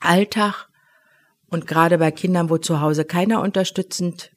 Alltag 0.00 0.68
und 1.48 1.66
gerade 1.66 1.98
bei 1.98 2.10
Kindern, 2.10 2.48
wo 2.48 2.58
zu 2.58 2.80
Hause 2.80 3.04
keiner 3.04 3.42
unterstützend 3.42 4.32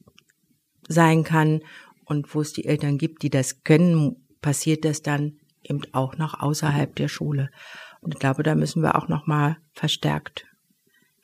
sein 0.90 1.24
kann 1.24 1.62
und 2.06 2.34
wo 2.36 2.42
es 2.42 2.54
die 2.54 2.66
Eltern 2.66 2.98
gibt, 2.98 3.24
die 3.24 3.30
das 3.30 3.64
können, 3.64 4.28
passiert 4.42 4.86
das 4.86 5.02
dann 5.02 5.40
eben 5.64 5.82
auch 5.94 6.18
noch 6.18 6.40
außerhalb 6.40 6.96
der 6.96 7.08
Schule. 7.08 7.50
Und 8.02 8.14
ich 8.14 8.20
glaube, 8.20 8.44
da 8.44 8.56
müssen 8.56 8.84
wir 8.84 8.96
auch 8.96 9.08
noch 9.08 9.26
mal 9.26 9.58
verstärkt 9.74 10.47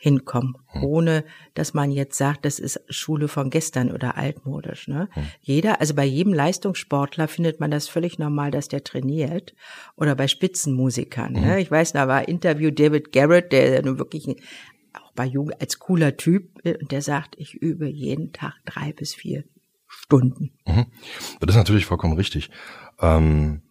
hinkommen, 0.04 0.58
hm. 0.68 0.84
ohne 0.84 1.24
dass 1.54 1.74
man 1.74 1.90
jetzt 1.90 2.18
sagt, 2.18 2.44
das 2.44 2.60
ist 2.60 2.82
Schule 2.90 3.30
von 3.30 3.50
gestern 3.50 3.90
oder 3.90 4.18
altmodisch. 4.18 4.90
Ne? 4.90 5.08
Hm. 5.14 5.24
Jeder, 5.40 5.80
also 5.80 5.94
bei 5.94 6.04
jedem 6.04 6.34
Leistungssportler 6.34 7.30
findet 7.30 7.62
man 7.62 7.72
das 7.72 7.88
völlig 7.88 8.20
normal, 8.20 8.52
dass 8.52 8.68
der 8.68 8.84
trainiert 8.84 9.56
oder 9.96 10.14
bei 10.16 10.28
Spitzenmusikern. 10.28 11.36
Hm. 11.36 11.42
Ne? 11.42 11.62
Ich 11.62 11.72
weiß, 11.72 11.94
da 11.94 12.10
war 12.10 12.28
Interview 12.28 12.70
David 12.70 13.14
Garrett, 13.14 13.54
der 13.54 13.82
nun 13.82 13.98
wirklich 13.98 14.28
auch 14.92 15.14
bei 15.14 15.26
Jugend 15.26 15.62
als 15.62 15.80
cooler 15.80 16.18
Typ, 16.18 16.60
äh, 16.66 16.78
der 16.84 17.02
sagt, 17.02 17.36
ich 17.38 17.54
übe 17.54 17.88
jeden 17.88 18.34
Tag 18.34 18.56
drei 18.66 18.92
bis 18.92 19.16
vier 19.16 19.46
Stunden. 19.88 20.52
Mhm. 20.68 20.88
Das 21.40 21.52
ist 21.52 21.56
natürlich 21.56 21.86
vollkommen 21.86 22.18
richtig. 22.18 22.50
Ähm 23.00 23.62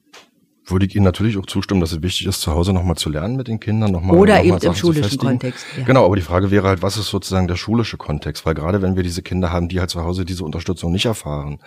würde 0.65 0.87
ich 0.87 0.95
Ihnen 0.95 1.05
natürlich 1.05 1.37
auch 1.39 1.47
zustimmen, 1.47 1.81
dass 1.81 1.93
es 1.93 2.03
wichtig 2.03 2.27
ist, 2.27 2.41
zu 2.41 2.53
Hause 2.53 2.73
nochmal 2.73 2.97
zu 2.97 3.11
lernen 3.11 3.37
mit 3.37 3.49
den 3.49 3.59
Kindern, 3.59 3.91
nochmal 3.91 4.17
Oder 4.17 4.39
noch 4.39 4.45
eben 4.45 4.59
im 4.59 4.75
schulischen 4.75 5.19
Kontext. 5.19 5.67
Ja. 5.77 5.85
Genau, 5.85 6.05
aber 6.05 6.17
die 6.17 6.23
Frage 6.23 6.51
wäre 6.51 6.69
halt, 6.69 6.83
was 6.83 6.97
ist 6.97 7.09
sozusagen 7.09 7.49
der 7.49 7.57
schulische 7.57 7.97
Kontext? 7.97 8.47
Weil 8.47 8.55
gerade 8.55 8.81
wenn 8.81 8.97
wir 8.97 9.03
diese 9.03 9.23
Kinder 9.23 9.53
haben, 9.53 9.69
die 9.69 9.81
halt 9.81 9.91
zu 9.91 10.03
Hause 10.03 10.25
diese 10.25 10.45
Unterstützung 10.45 10.93
nicht 10.93 11.07
erfahren, 11.07 11.59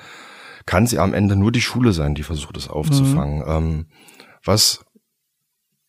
kann 0.66 0.88
sie 0.88 1.00
am 1.00 1.14
Ende 1.14 1.36
nur 1.36 1.52
die 1.52 1.62
Schule 1.62 1.92
sein, 1.92 2.16
die 2.16 2.24
versucht 2.24 2.58
es 2.58 2.70
aufzufangen. 2.70 3.40
Mhm. 3.40 3.46
Ähm, 3.48 3.86
was, 4.44 4.86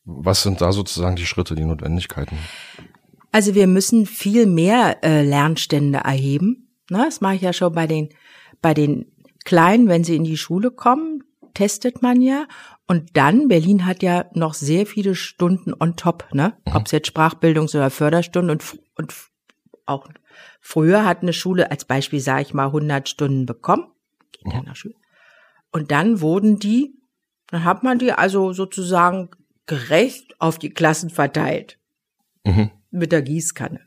was 0.04 0.42
sind 0.42 0.60
da 0.60 0.72
sozusagen 0.72 1.16
die 1.16 1.26
Schritte, 1.26 1.54
die 1.54 1.64
Notwendigkeiten? 1.64 2.36
Also 3.32 3.54
wir 3.54 3.66
müssen 3.66 4.06
viel 4.06 4.46
mehr 4.46 5.04
äh, 5.04 5.22
Lernstände 5.22 5.98
erheben. 5.98 6.70
Ne, 6.90 7.02
das 7.04 7.20
mache 7.20 7.36
ich 7.36 7.42
ja 7.42 7.52
schon 7.52 7.72
bei 7.72 7.86
den, 7.86 8.10
bei 8.62 8.74
den 8.74 9.06
Kleinen, 9.44 9.88
wenn 9.88 10.04
sie 10.04 10.16
in 10.16 10.24
die 10.24 10.36
Schule 10.36 10.70
kommen, 10.70 11.22
testet 11.56 12.02
man 12.02 12.20
ja. 12.20 12.46
Und 12.86 13.16
dann, 13.16 13.48
Berlin 13.48 13.86
hat 13.86 14.02
ja 14.02 14.26
noch 14.34 14.52
sehr 14.52 14.84
viele 14.86 15.14
Stunden 15.14 15.72
on 15.72 15.96
top, 15.96 16.28
ne? 16.32 16.54
Mhm. 16.66 16.76
Ob 16.76 16.86
es 16.86 16.92
jetzt 16.92 17.08
Sprachbildungs- 17.08 17.74
oder 17.74 17.88
Förderstunden 17.88 18.50
und, 18.50 18.78
und 18.96 19.14
auch 19.86 20.06
früher 20.60 21.06
hat 21.06 21.22
eine 21.22 21.32
Schule, 21.32 21.70
als 21.70 21.86
Beispiel 21.86 22.20
sage 22.20 22.42
ich 22.42 22.52
mal, 22.52 22.66
100 22.66 23.08
Stunden 23.08 23.46
bekommen. 23.46 23.86
Geht 24.32 24.52
mhm. 24.52 24.74
Schule. 24.74 24.94
Und 25.72 25.90
dann 25.90 26.20
wurden 26.20 26.58
die, 26.58 26.94
dann 27.48 27.64
hat 27.64 27.82
man 27.82 27.98
die 27.98 28.12
also 28.12 28.52
sozusagen 28.52 29.30
gerecht 29.64 30.38
auf 30.38 30.58
die 30.58 30.70
Klassen 30.70 31.08
verteilt. 31.08 31.78
Mhm. 32.44 32.70
Mit 32.90 33.12
der 33.12 33.22
Gießkanne. 33.22 33.80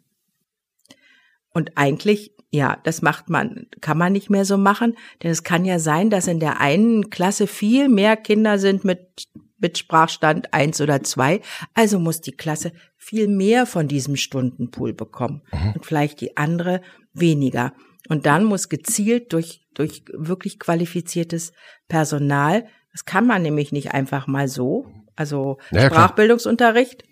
Und 1.52 1.78
eigentlich 1.78 2.34
ja, 2.51 2.77
das 2.84 3.01
macht 3.01 3.29
man, 3.29 3.68
kann 3.79 3.98
man 3.98 4.12
nicht 4.12 4.29
mehr 4.29 4.46
so 4.46 4.58
machen, 4.58 4.98
denn 5.22 5.32
es 5.32 5.44
kann 5.44 5.65
ja 5.65 5.77
sein, 5.77 6.10
dass 6.10 6.27
in 6.27 6.39
der 6.39 6.60
einen 6.60 7.10
Klasse 7.10 7.46
viel 7.46 7.89
mehr 7.89 8.18
Kinder 8.18 8.58
sind 8.58 8.84
mit, 8.84 9.27
mit 9.60 9.77
Sprachstand 9.77 10.53
eins 10.53 10.82
oder 10.82 11.03
zwei. 11.03 11.41
Also 11.75 12.00
muss 12.00 12.22
die 12.22 12.32
Klasse 12.32 12.72
viel 12.98 13.27
mehr 13.27 13.65
von 13.65 13.88
diesem 13.88 14.15
Stundenpool 14.15 14.94
bekommen 14.94 15.44
mhm. 15.51 15.74
und 15.75 15.86
vielleicht 15.86 16.22
die 16.22 16.38
andere 16.38 16.82
weniger. 17.13 17.74
Und 18.08 18.25
dann 18.25 18.46
muss 18.46 18.70
gezielt 18.70 19.32
durch, 19.34 19.68
durch 19.75 20.03
wirklich 20.12 20.58
qualifiziertes 20.58 21.53
Personal, 21.88 22.65
das 22.91 23.06
kann 23.06 23.27
man 23.27 23.44
nämlich 23.44 23.72
nicht 23.72 23.91
einfach 23.94 24.25
mal 24.25 24.48
so, 24.48 24.88
also 25.15 25.60
ja, 25.70 25.86
Sprachbildungsunterricht, 25.86 27.03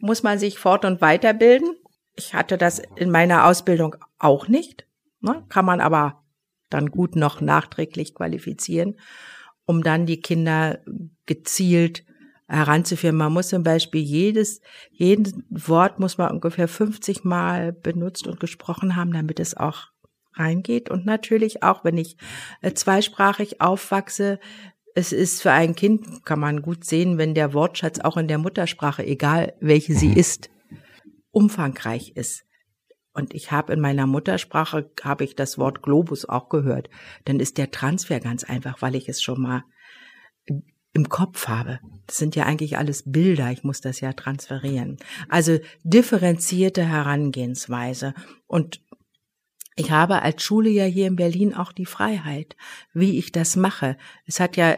muss 0.00 0.22
man 0.22 0.38
sich 0.38 0.58
fort- 0.58 0.86
und 0.86 1.02
weiterbilden 1.02 1.76
ich 2.14 2.34
hatte 2.34 2.58
das 2.58 2.80
in 2.96 3.10
meiner 3.10 3.46
Ausbildung 3.46 3.96
auch 4.22 4.48
nicht, 4.48 4.86
ne? 5.20 5.44
kann 5.48 5.64
man 5.64 5.80
aber 5.80 6.22
dann 6.70 6.90
gut 6.90 7.16
noch 7.16 7.40
nachträglich 7.40 8.14
qualifizieren, 8.14 8.98
um 9.64 9.82
dann 9.82 10.06
die 10.06 10.20
Kinder 10.20 10.80
gezielt 11.26 12.04
heranzuführen. 12.48 13.16
Man 13.16 13.32
muss 13.32 13.48
zum 13.48 13.62
Beispiel 13.62 14.02
jedes, 14.02 14.60
jedes 14.90 15.34
Wort 15.50 15.98
muss 15.98 16.18
man 16.18 16.30
ungefähr 16.30 16.68
50 16.68 17.24
Mal 17.24 17.72
benutzt 17.72 18.26
und 18.26 18.40
gesprochen 18.40 18.96
haben, 18.96 19.12
damit 19.12 19.40
es 19.40 19.56
auch 19.56 19.88
reingeht. 20.34 20.90
Und 20.90 21.04
natürlich 21.04 21.62
auch, 21.62 21.84
wenn 21.84 21.98
ich 21.98 22.16
äh, 22.60 22.72
zweisprachig 22.72 23.60
aufwachse, 23.60 24.38
es 24.94 25.12
ist 25.12 25.40
für 25.40 25.52
ein 25.52 25.74
Kind, 25.74 26.24
kann 26.24 26.40
man 26.40 26.62
gut 26.62 26.84
sehen, 26.84 27.16
wenn 27.16 27.34
der 27.34 27.54
Wortschatz 27.54 28.00
auch 28.00 28.16
in 28.16 28.28
der 28.28 28.38
Muttersprache, 28.38 29.04
egal 29.06 29.54
welche 29.60 29.94
sie 29.94 30.08
mhm. 30.08 30.16
ist, 30.16 30.50
umfangreich 31.30 32.12
ist. 32.14 32.44
Und 33.14 33.34
ich 33.34 33.52
habe 33.52 33.72
in 33.72 33.80
meiner 33.80 34.06
Muttersprache, 34.06 34.90
habe 35.02 35.24
ich 35.24 35.36
das 35.36 35.58
Wort 35.58 35.82
Globus 35.82 36.24
auch 36.24 36.48
gehört. 36.48 36.88
Dann 37.24 37.40
ist 37.40 37.58
der 37.58 37.70
Transfer 37.70 38.20
ganz 38.20 38.44
einfach, 38.44 38.80
weil 38.80 38.94
ich 38.94 39.08
es 39.08 39.22
schon 39.22 39.40
mal 39.40 39.64
im 40.94 41.08
Kopf 41.08 41.48
habe. 41.48 41.80
Das 42.06 42.18
sind 42.18 42.36
ja 42.36 42.44
eigentlich 42.44 42.76
alles 42.76 43.04
Bilder, 43.06 43.50
ich 43.50 43.64
muss 43.64 43.80
das 43.80 44.00
ja 44.00 44.12
transferieren. 44.12 44.98
Also 45.28 45.58
differenzierte 45.84 46.86
Herangehensweise. 46.86 48.14
Und 48.46 48.82
ich 49.74 49.90
habe 49.90 50.20
als 50.20 50.42
Schule 50.42 50.68
ja 50.68 50.84
hier 50.84 51.06
in 51.06 51.16
Berlin 51.16 51.54
auch 51.54 51.72
die 51.72 51.86
Freiheit, 51.86 52.56
wie 52.92 53.18
ich 53.18 53.32
das 53.32 53.56
mache. 53.56 53.96
Es 54.26 54.38
hat 54.38 54.56
ja 54.56 54.76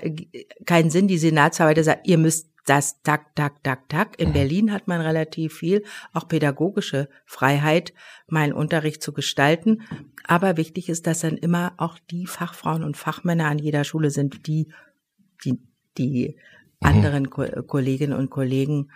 keinen 0.66 0.90
Sinn, 0.90 1.08
die 1.08 1.18
Senatsarbeit 1.18 1.84
sagt, 1.84 2.06
ihr 2.06 2.18
müsst 2.18 2.53
das 2.64 3.02
tak, 3.02 3.34
tak, 3.34 3.62
tak, 3.62 3.88
tak. 3.88 4.18
In 4.18 4.30
mhm. 4.30 4.32
Berlin 4.32 4.72
hat 4.72 4.88
man 4.88 5.00
relativ 5.00 5.54
viel, 5.54 5.84
auch 6.12 6.28
pädagogische 6.28 7.08
Freiheit, 7.26 7.92
meinen 8.26 8.52
Unterricht 8.52 9.02
zu 9.02 9.12
gestalten. 9.12 9.82
Aber 10.26 10.56
wichtig 10.56 10.88
ist, 10.88 11.06
dass 11.06 11.20
dann 11.20 11.36
immer 11.36 11.74
auch 11.76 11.98
die 12.10 12.26
Fachfrauen 12.26 12.82
und 12.82 12.96
Fachmänner 12.96 13.46
an 13.46 13.58
jeder 13.58 13.84
Schule 13.84 14.10
sind, 14.10 14.46
die, 14.46 14.72
die, 15.44 15.60
die 15.98 16.36
mhm. 16.80 16.88
anderen 16.88 17.30
Ko 17.30 17.44
Kolleginnen 17.66 18.18
und 18.18 18.30
Kollegen 18.30 18.90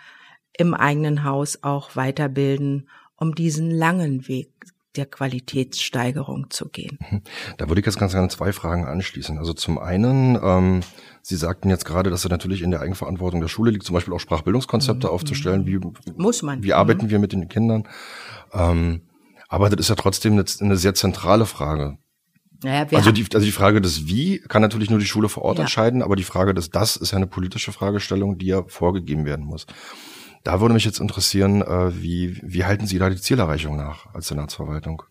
im 0.57 0.75
eigenen 0.75 1.25
Haus 1.25 1.63
auch 1.63 1.95
weiterbilden, 1.95 2.89
um 3.17 3.35
diesen 3.35 3.71
langen 3.71 4.29
Weg 4.29 4.53
der 4.97 5.07
Qualitätssteigerung 5.07 6.50
zu 6.50 6.68
gehen. 6.68 6.99
Mhm. 7.11 7.23
Da 7.57 7.68
würde 7.68 7.80
ich 7.80 7.87
jetzt 7.87 7.99
ganz 7.99 8.12
gerne 8.12 8.28
zwei 8.28 8.52
Fragen 8.52 8.85
anschließen. 8.85 9.38
Also 9.38 9.52
zum 9.52 9.78
einen, 9.78 10.38
ähm, 10.42 10.80
Sie 11.23 11.37
sagten 11.37 11.68
jetzt 11.68 11.85
gerade, 11.85 12.11
dass 12.11 12.25
es 12.25 12.30
natürlich 12.30 12.62
in 12.62 12.71
der 12.71 12.80
Eigenverantwortung 12.80 13.40
der 13.40 13.49
Schule 13.49 13.71
liegt, 13.71 13.85
zum 13.85 13.95
Beispiel 13.95 14.14
auch 14.14 14.21
Sprachbildungskonzepte 14.21 15.09
mhm. 15.09 15.12
aufzustellen. 15.12 15.66
Wie, 15.66 15.78
Muss 16.16 16.42
man. 16.42 16.62
Wie 16.62 16.73
arbeiten 16.73 17.07
mhm. 17.07 17.11
wir 17.11 17.18
mit 17.18 17.33
den 17.33 17.49
Kindern? 17.49 17.87
Ähm, 18.52 19.02
aber 19.49 19.68
das 19.68 19.80
ist 19.80 19.88
ja 19.88 19.95
trotzdem 19.95 20.35
eine, 20.35 20.45
eine 20.61 20.76
sehr 20.76 20.95
zentrale 20.95 21.47
Frage. 21.47 21.99
Naja, 22.62 22.87
also, 22.92 23.12
die, 23.12 23.25
also 23.33 23.45
die 23.45 23.52
Frage 23.52 23.80
des 23.80 24.09
Wie 24.09 24.40
kann 24.40 24.62
natürlich 24.62 24.90
nur 24.90 24.99
die 24.99 25.07
Schule 25.07 25.28
vor 25.28 25.45
Ort 25.45 25.59
ja. 25.59 25.64
entscheiden, 25.64 26.02
aber 26.02 26.16
die 26.16 26.25
Frage 26.25 26.54
des 26.54 26.71
Das 26.71 26.97
ist 26.97 27.12
ja 27.12 27.16
eine 27.16 27.28
politische 27.28 27.73
Fragestellung, 27.73 28.38
die 28.38 28.47
ja 28.47 28.64
vorgegeben 28.66 29.25
werden 29.25 29.45
muss. 29.45 29.66
Da 30.49 30.62
würde 30.62 30.73
mich 30.73 30.87
jetzt 30.87 30.99
interessieren, 30.99 31.61
äh, 31.61 32.02
wie, 32.02 32.40
wie 32.43 32.64
halten 32.64 32.87
Sie 32.87 32.99
da 32.99 33.11
die 33.11 33.21
Zielerreichung 33.21 33.76
nach 33.76 34.07
als 34.14 34.28
Senatsverwaltung? 34.28 35.02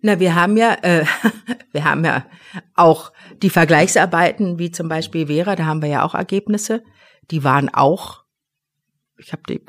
Na, 0.00 0.18
wir 0.18 0.34
haben 0.34 0.56
ja, 0.56 0.74
äh, 0.82 1.04
wir 1.70 1.84
haben 1.84 2.04
ja 2.04 2.26
auch 2.74 3.12
die 3.40 3.50
Vergleichsarbeiten, 3.50 4.58
wie 4.58 4.72
zum 4.72 4.88
Beispiel 4.88 5.28
Vera, 5.28 5.54
da 5.54 5.64
haben 5.64 5.80
wir 5.80 5.88
ja 5.88 6.02
auch 6.02 6.16
Ergebnisse. 6.16 6.82
Die 7.30 7.44
waren 7.44 7.72
auch, 7.72 8.24
ich 9.16 9.30
habe 9.30 9.42
die, 9.48 9.64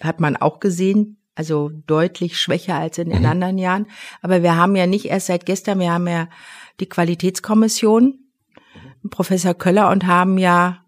hat 0.00 0.20
man 0.20 0.38
auch 0.38 0.58
gesehen, 0.58 1.18
also 1.34 1.70
deutlich 1.86 2.40
schwächer 2.40 2.76
als 2.76 2.96
in 2.96 3.10
den 3.10 3.24
mhm. 3.24 3.26
anderen 3.26 3.58
Jahren. 3.58 3.88
Aber 4.22 4.42
wir 4.42 4.56
haben 4.56 4.74
ja 4.74 4.86
nicht 4.86 5.04
erst 5.04 5.26
seit 5.26 5.44
gestern, 5.44 5.80
wir 5.80 5.92
haben 5.92 6.08
ja 6.08 6.30
die 6.80 6.88
Qualitätskommission, 6.88 8.20
Professor 9.10 9.52
Köller, 9.52 9.90
und 9.90 10.06
haben 10.06 10.38
ja 10.38 10.85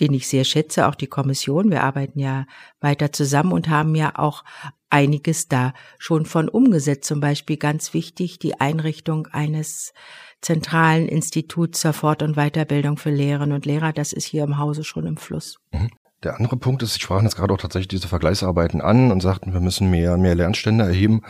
den 0.00 0.14
ich 0.14 0.28
sehr 0.28 0.44
schätze, 0.44 0.88
auch 0.88 0.94
die 0.94 1.06
Kommission. 1.06 1.70
Wir 1.70 1.82
arbeiten 1.82 2.18
ja 2.18 2.46
weiter 2.80 3.12
zusammen 3.12 3.52
und 3.52 3.68
haben 3.68 3.94
ja 3.94 4.12
auch 4.16 4.44
einiges 4.90 5.48
da 5.48 5.72
schon 5.98 6.26
von 6.26 6.48
umgesetzt. 6.48 7.04
Zum 7.04 7.20
Beispiel 7.20 7.56
ganz 7.56 7.94
wichtig 7.94 8.38
die 8.38 8.60
Einrichtung 8.60 9.26
eines 9.28 9.92
zentralen 10.40 11.08
Instituts 11.08 11.80
zur 11.80 11.92
Fort- 11.92 12.22
und 12.22 12.36
Weiterbildung 12.36 12.96
für 12.96 13.10
Lehrerinnen 13.10 13.54
und 13.54 13.66
Lehrer. 13.66 13.92
Das 13.92 14.12
ist 14.12 14.24
hier 14.24 14.44
im 14.44 14.58
Hause 14.58 14.84
schon 14.84 15.06
im 15.06 15.16
Fluss. 15.16 15.58
Mhm. 15.72 15.90
Der 16.22 16.36
andere 16.36 16.56
Punkt 16.56 16.84
ist, 16.84 16.94
ich 16.94 17.02
sprachen 17.02 17.24
jetzt 17.24 17.34
gerade 17.34 17.52
auch 17.52 17.58
tatsächlich 17.58 17.88
diese 17.88 18.06
Vergleichsarbeiten 18.06 18.80
an 18.80 19.10
und 19.10 19.20
sagten, 19.20 19.52
wir 19.52 19.60
müssen 19.60 19.90
mehr, 19.90 20.16
mehr 20.16 20.36
Lernstände 20.36 20.84
erheben. 20.84 21.22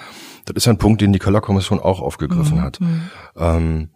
Das 0.44 0.54
ist 0.56 0.68
ein 0.68 0.76
Punkt, 0.76 1.00
den 1.00 1.14
die 1.14 1.18
Köller 1.18 1.40
Kommission 1.40 1.80
auch 1.80 2.00
aufgegriffen 2.00 2.58
mhm. 2.58 2.62
hat. 2.62 2.80
Mhm. 2.80 3.10
Ähm, 3.36 3.90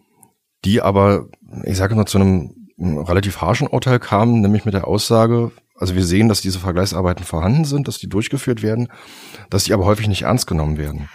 die 0.64 0.80
aber, 0.80 1.28
ich 1.64 1.76
sage 1.76 1.94
mal, 1.94 2.06
zu 2.06 2.18
einem 2.18 2.55
relativ 2.78 3.40
harschen 3.40 3.68
Urteil 3.68 3.98
kam, 3.98 4.40
nämlich 4.40 4.64
mit 4.64 4.74
der 4.74 4.86
Aussage, 4.86 5.50
also 5.78 5.94
wir 5.94 6.04
sehen, 6.04 6.28
dass 6.28 6.40
diese 6.40 6.58
Vergleichsarbeiten 6.58 7.24
vorhanden 7.24 7.64
sind, 7.64 7.88
dass 7.88 7.98
die 7.98 8.08
durchgeführt 8.08 8.62
werden, 8.62 8.88
dass 9.50 9.64
die 9.64 9.72
aber 9.72 9.84
häufig 9.84 10.08
nicht 10.08 10.22
ernst 10.22 10.46
genommen 10.46 10.78
werden. 10.78 11.08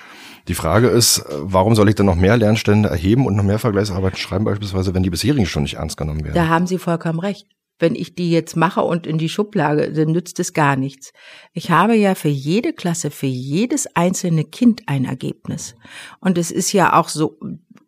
Die 0.48 0.56
Frage 0.56 0.88
ist, 0.88 1.24
warum 1.30 1.76
soll 1.76 1.90
ich 1.90 1.96
dann 1.96 2.08
noch 2.08 2.16
mehr 2.16 2.36
Lernstände 2.38 2.90
erheben 2.90 3.28
und 3.28 3.36
noch 3.36 3.44
mehr 3.44 3.60
Vergleichsarbeiten 3.60 4.18
schreiben, 4.18 4.46
beispielsweise, 4.46 4.94
wenn 4.94 5.04
die 5.04 5.12
bisherigen 5.12 5.46
schon 5.46 5.64
nicht 5.64 5.76
ernst 5.76 5.98
genommen 5.98 6.24
werden? 6.24 6.36
Da 6.36 6.48
haben 6.48 6.66
Sie 6.66 6.80
vollkommen 6.80 7.20
recht. 7.20 7.48
Wenn 7.78 7.96
ich 7.96 8.14
die 8.14 8.30
jetzt 8.30 8.56
mache 8.56 8.82
und 8.82 9.08
in 9.08 9.18
die 9.18 9.30
Schublage, 9.30 9.92
dann 9.92 10.12
nützt 10.12 10.40
es 10.40 10.54
gar 10.54 10.76
nichts. 10.76 11.14
Ich 11.54 11.72
habe 11.72 11.96
ja 11.96 12.14
für 12.14 12.28
jede 12.28 12.74
Klasse, 12.74 13.10
für 13.10 13.28
jedes 13.28 13.88
einzelne 13.96 14.44
Kind 14.44 14.84
ein 14.86 15.06
Ergebnis. 15.06 15.76
Und 16.20 16.38
es 16.38 16.52
ist 16.52 16.74
ja 16.74 17.00
auch 17.00 17.10
so, 17.10 17.40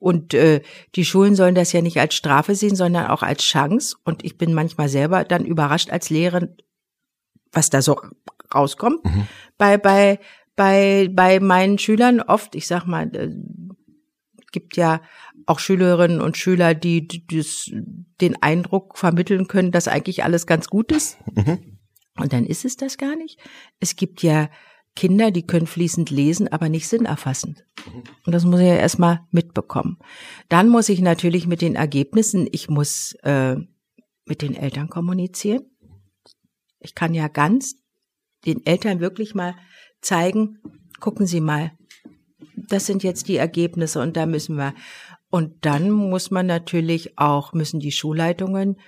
und 0.03 0.33
äh, 0.33 0.61
die 0.95 1.05
Schulen 1.05 1.33
sollen 1.33 1.55
das 1.55 1.71
ja 1.71 1.81
nicht 1.81 1.97
als 1.97 2.13
Strafe 2.13 2.55
sehen, 2.55 2.75
sondern 2.75 3.07
auch 3.07 3.23
als 3.23 3.41
Chance. 3.41 3.95
Und 4.03 4.25
ich 4.25 4.37
bin 4.37 4.53
manchmal 4.53 4.89
selber 4.89 5.23
dann 5.23 5.45
überrascht 5.45 5.91
als 5.91 6.09
Lehrerin, 6.09 6.57
was 7.53 7.69
da 7.69 7.81
so 7.81 8.01
rauskommt. 8.53 9.05
Mhm. 9.05 9.27
Bei, 9.57 9.77
bei, 9.77 10.19
bei, 10.57 11.09
bei 11.09 11.39
meinen 11.39 11.77
Schülern 11.79 12.19
oft, 12.19 12.53
ich 12.55 12.67
sag 12.67 12.85
mal, 12.85 13.15
äh, 13.15 13.29
gibt 14.51 14.75
ja 14.75 15.01
auch 15.45 15.59
Schülerinnen 15.59 16.19
und 16.19 16.35
Schüler, 16.35 16.73
die, 16.73 17.07
die 17.07 17.25
das, 17.25 17.71
den 18.19 18.41
Eindruck 18.41 18.97
vermitteln 18.97 19.47
können, 19.47 19.71
dass 19.71 19.87
eigentlich 19.87 20.25
alles 20.25 20.45
ganz 20.45 20.67
gut 20.67 20.91
ist. 20.91 21.17
Mhm. 21.33 21.79
Und 22.17 22.33
dann 22.33 22.45
ist 22.45 22.65
es 22.65 22.75
das 22.75 22.97
gar 22.97 23.15
nicht. 23.15 23.39
Es 23.79 23.95
gibt 23.95 24.21
ja 24.21 24.49
Kinder, 24.95 25.31
die 25.31 25.45
können 25.45 25.65
fließend 25.65 26.09
lesen, 26.11 26.47
aber 26.47 26.69
nicht 26.69 26.87
sinnerfassend. 26.87 27.65
Und 28.25 28.33
das 28.33 28.45
muss 28.45 28.59
ich 28.59 28.67
ja 28.67 28.75
erstmal 28.75 29.21
mitbekommen. 29.31 29.97
Dann 30.49 30.69
muss 30.69 30.89
ich 30.89 31.01
natürlich 31.01 31.47
mit 31.47 31.61
den 31.61 31.75
Ergebnissen, 31.75 32.47
ich 32.51 32.69
muss 32.69 33.13
äh, 33.23 33.55
mit 34.25 34.41
den 34.41 34.55
Eltern 34.55 34.89
kommunizieren. 34.89 35.63
Ich 36.79 36.95
kann 36.95 37.13
ja 37.13 37.27
ganz 37.27 37.75
den 38.45 38.65
Eltern 38.65 38.99
wirklich 38.99 39.33
mal 39.33 39.55
zeigen, 40.01 40.59
gucken 40.99 41.25
Sie 41.25 41.41
mal, 41.41 41.71
das 42.55 42.85
sind 42.85 43.03
jetzt 43.03 43.27
die 43.27 43.37
Ergebnisse 43.37 44.01
und 44.01 44.15
da 44.15 44.25
müssen 44.25 44.57
wir. 44.57 44.73
Und 45.29 45.65
dann 45.65 45.89
muss 45.89 46.29
man 46.29 46.45
natürlich 46.45 47.17
auch, 47.17 47.53
müssen 47.53 47.79
die 47.79 47.91
Schulleitungen, 47.91 48.79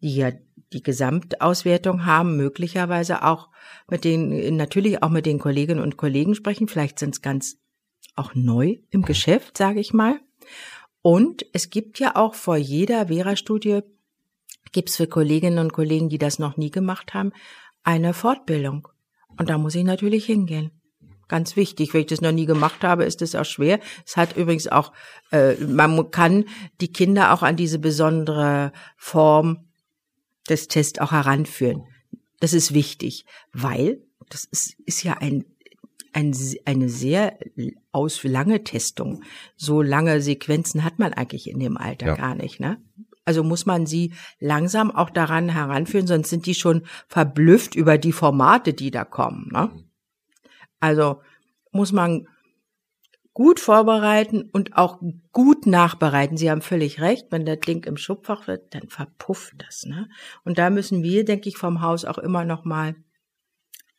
die 0.00 0.16
ja 0.16 0.32
die 0.72 0.82
Gesamtauswertung 0.82 2.06
haben, 2.06 2.36
möglicherweise 2.36 3.22
auch 3.24 3.48
mit 3.92 4.04
den, 4.04 4.56
natürlich 4.56 5.02
auch 5.02 5.10
mit 5.10 5.26
den 5.26 5.38
Kolleginnen 5.38 5.82
und 5.82 5.98
Kollegen 5.98 6.34
sprechen. 6.34 6.66
Vielleicht 6.66 6.98
sind 6.98 7.14
es 7.14 7.20
ganz 7.20 7.58
auch 8.16 8.34
neu 8.34 8.78
im 8.88 9.02
Geschäft, 9.02 9.58
sage 9.58 9.80
ich 9.80 9.92
mal. 9.92 10.18
Und 11.02 11.44
es 11.52 11.68
gibt 11.68 11.98
ja 11.98 12.16
auch 12.16 12.34
vor 12.34 12.56
jeder 12.56 13.08
Vera-Studie, 13.08 13.80
gibt 14.72 14.88
es 14.88 14.96
für 14.96 15.06
Kolleginnen 15.06 15.58
und 15.58 15.74
Kollegen, 15.74 16.08
die 16.08 16.16
das 16.16 16.38
noch 16.38 16.56
nie 16.56 16.70
gemacht 16.70 17.12
haben, 17.12 17.32
eine 17.82 18.14
Fortbildung. 18.14 18.88
Und 19.36 19.50
da 19.50 19.58
muss 19.58 19.74
ich 19.74 19.84
natürlich 19.84 20.24
hingehen. 20.24 20.70
Ganz 21.28 21.54
wichtig. 21.56 21.92
Wenn 21.92 22.00
ich 22.00 22.06
das 22.06 22.22
noch 22.22 22.32
nie 22.32 22.46
gemacht 22.46 22.82
habe, 22.84 23.04
ist 23.04 23.20
das 23.20 23.34
auch 23.34 23.44
schwer. 23.44 23.78
Es 24.06 24.16
hat 24.16 24.38
übrigens 24.38 24.68
auch, 24.68 24.92
äh, 25.32 25.56
man 25.56 26.10
kann 26.10 26.46
die 26.80 26.92
Kinder 26.92 27.34
auch 27.34 27.42
an 27.42 27.56
diese 27.56 27.78
besondere 27.78 28.72
Form 28.96 29.68
des 30.48 30.68
Tests 30.68 30.98
auch 30.98 31.12
heranführen. 31.12 31.84
Das 32.42 32.54
ist 32.54 32.74
wichtig, 32.74 33.24
weil 33.52 34.02
das 34.28 34.46
ist, 34.46 34.74
ist 34.84 35.04
ja 35.04 35.18
ein, 35.18 35.44
ein, 36.12 36.36
eine 36.64 36.88
sehr 36.88 37.38
aus 37.92 38.24
lange 38.24 38.64
Testung. 38.64 39.22
So 39.54 39.80
lange 39.80 40.20
Sequenzen 40.20 40.82
hat 40.82 40.98
man 40.98 41.12
eigentlich 41.12 41.48
in 41.48 41.60
dem 41.60 41.76
Alter 41.76 42.06
ja. 42.06 42.14
gar 42.16 42.34
nicht, 42.34 42.58
ne? 42.58 42.82
Also 43.24 43.44
muss 43.44 43.64
man 43.64 43.86
sie 43.86 44.12
langsam 44.40 44.90
auch 44.90 45.08
daran 45.08 45.50
heranführen, 45.50 46.08
sonst 46.08 46.30
sind 46.30 46.46
die 46.46 46.56
schon 46.56 46.82
verblüfft 47.06 47.76
über 47.76 47.96
die 47.96 48.10
Formate, 48.10 48.74
die 48.74 48.90
da 48.90 49.04
kommen. 49.04 49.48
Ne? 49.52 49.70
Also 50.80 51.20
muss 51.70 51.92
man 51.92 52.26
gut 53.32 53.60
vorbereiten 53.60 54.50
und 54.52 54.76
auch 54.76 55.00
gut 55.32 55.66
nachbereiten. 55.66 56.36
Sie 56.36 56.50
haben 56.50 56.62
völlig 56.62 57.00
recht, 57.00 57.26
wenn 57.30 57.46
der 57.46 57.56
Ding 57.56 57.84
im 57.84 57.96
Schubfach 57.96 58.46
wird, 58.46 58.74
dann 58.74 58.88
verpufft 58.88 59.54
das. 59.58 59.84
Ne? 59.84 60.08
Und 60.44 60.58
da 60.58 60.70
müssen 60.70 61.02
wir, 61.02 61.24
denke 61.24 61.48
ich, 61.48 61.56
vom 61.56 61.80
Haus 61.80 62.04
auch 62.04 62.18
immer 62.18 62.44
noch 62.44 62.64
mal 62.64 62.94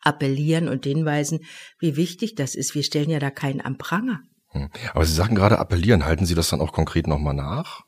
appellieren 0.01 0.67
und 0.67 0.85
hinweisen, 0.85 1.45
wie 1.79 1.95
wichtig 1.95 2.35
das 2.35 2.55
ist. 2.55 2.75
Wir 2.75 2.83
stellen 2.83 3.09
ja 3.09 3.19
da 3.19 3.31
keinen 3.31 3.61
am 3.61 3.77
Pranger. 3.77 4.21
Hm. 4.49 4.69
Aber 4.93 5.05
Sie 5.05 5.13
sagen 5.13 5.35
gerade 5.35 5.59
appellieren. 5.59 6.05
Halten 6.05 6.25
Sie 6.25 6.35
das 6.35 6.49
dann 6.49 6.61
auch 6.61 6.73
konkret 6.73 7.07
nochmal 7.07 7.33
nach? 7.33 7.81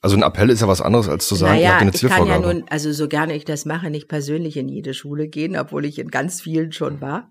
Also 0.00 0.16
ein 0.16 0.22
Appell 0.22 0.50
ist 0.50 0.60
ja 0.60 0.68
was 0.68 0.80
anderes, 0.80 1.08
als 1.08 1.28
zu 1.28 1.34
sagen, 1.34 1.54
naja, 1.54 1.62
ihr 1.62 1.72
habt 1.72 1.82
eine 1.82 1.92
Zielvorgabe. 1.92 2.28
Ich 2.28 2.34
kann 2.34 2.42
ja 2.42 2.54
nun, 2.54 2.64
also 2.68 2.92
so 2.92 3.08
gerne 3.08 3.34
ich 3.34 3.44
das 3.44 3.64
mache, 3.64 3.90
nicht 3.90 4.08
persönlich 4.08 4.56
in 4.56 4.68
jede 4.68 4.94
Schule 4.94 5.28
gehen, 5.28 5.56
obwohl 5.56 5.84
ich 5.84 5.98
in 5.98 6.10
ganz 6.10 6.40
vielen 6.40 6.72
schon 6.72 7.00
war. 7.00 7.30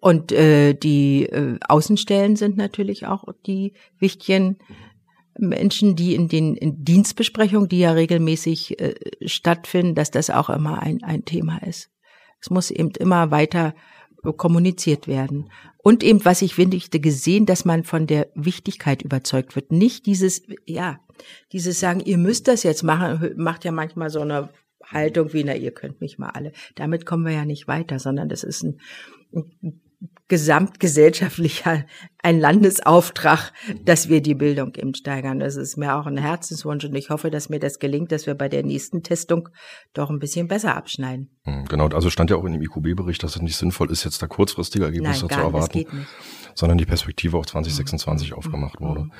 Und 0.00 0.32
äh, 0.32 0.74
die 0.74 1.24
äh, 1.24 1.58
Außenstellen 1.68 2.36
sind 2.36 2.56
natürlich 2.56 3.06
auch 3.06 3.24
die 3.46 3.74
wichtigen 3.98 4.58
Menschen, 5.38 5.94
die 5.94 6.14
in 6.14 6.28
den 6.28 6.56
in 6.56 6.84
Dienstbesprechungen, 6.84 7.68
die 7.68 7.80
ja 7.80 7.92
regelmäßig 7.92 8.80
äh, 8.80 8.94
stattfinden, 9.26 9.94
dass 9.94 10.10
das 10.10 10.30
auch 10.30 10.50
immer 10.50 10.82
ein, 10.82 11.02
ein 11.02 11.24
Thema 11.24 11.58
ist. 11.58 11.90
Es 12.40 12.50
muss 12.50 12.70
eben 12.70 12.90
immer 12.98 13.30
weiter 13.30 13.74
kommuniziert 14.36 15.06
werden. 15.06 15.50
Und 15.78 16.02
eben, 16.02 16.24
was 16.24 16.42
ich 16.42 16.54
finde, 16.54 16.76
ich 16.76 16.90
gesehen, 16.90 17.46
dass 17.46 17.64
man 17.64 17.84
von 17.84 18.06
der 18.06 18.28
Wichtigkeit 18.34 19.02
überzeugt 19.02 19.56
wird. 19.56 19.72
Nicht 19.72 20.04
dieses, 20.06 20.42
ja, 20.66 21.00
dieses 21.52 21.80
sagen, 21.80 22.00
ihr 22.00 22.18
müsst 22.18 22.48
das 22.48 22.62
jetzt 22.62 22.82
machen, 22.82 23.34
macht 23.36 23.64
ja 23.64 23.72
manchmal 23.72 24.10
so 24.10 24.20
eine 24.20 24.50
Haltung 24.84 25.32
wie, 25.32 25.44
na, 25.44 25.54
ihr 25.54 25.70
könnt 25.70 26.00
mich 26.00 26.18
mal 26.18 26.30
alle. 26.30 26.52
Damit 26.74 27.06
kommen 27.06 27.24
wir 27.24 27.32
ja 27.32 27.44
nicht 27.44 27.66
weiter, 27.68 27.98
sondern 27.98 28.28
das 28.28 28.44
ist 28.44 28.62
ein, 28.62 28.80
ein 29.32 29.80
gesamtgesellschaftlicher, 30.30 31.84
ein 32.22 32.38
Landesauftrag, 32.38 33.52
dass 33.84 34.08
wir 34.08 34.22
die 34.22 34.36
Bildung 34.36 34.74
eben 34.76 34.94
steigern. 34.94 35.40
Das 35.40 35.56
ist 35.56 35.76
mir 35.76 35.96
auch 35.96 36.06
ein 36.06 36.16
Herzenswunsch 36.16 36.84
und 36.84 36.94
ich 36.94 37.10
hoffe, 37.10 37.30
dass 37.30 37.48
mir 37.48 37.58
das 37.58 37.80
gelingt, 37.80 38.12
dass 38.12 38.26
wir 38.26 38.34
bei 38.34 38.48
der 38.48 38.62
nächsten 38.62 39.02
Testung 39.02 39.48
doch 39.92 40.08
ein 40.08 40.20
bisschen 40.20 40.46
besser 40.46 40.76
abschneiden. 40.76 41.36
Hm, 41.42 41.66
genau, 41.66 41.88
also 41.88 42.10
stand 42.10 42.30
ja 42.30 42.36
auch 42.36 42.44
in 42.44 42.52
dem 42.52 42.62
IQB-Bericht, 42.62 43.22
dass 43.22 43.36
es 43.36 43.42
nicht 43.42 43.56
sinnvoll 43.56 43.90
ist, 43.90 44.04
jetzt 44.04 44.22
da 44.22 44.28
kurzfristige 44.28 44.84
Ergebnisse 44.84 45.26
Nein, 45.26 45.36
zu 45.36 45.44
erwarten, 45.44 46.06
sondern 46.54 46.78
die 46.78 46.86
Perspektive 46.86 47.36
auf 47.36 47.46
2026 47.46 48.30
mhm. 48.30 48.36
aufgemacht 48.36 48.80
wurde. 48.80 49.00
Mhm. 49.00 49.12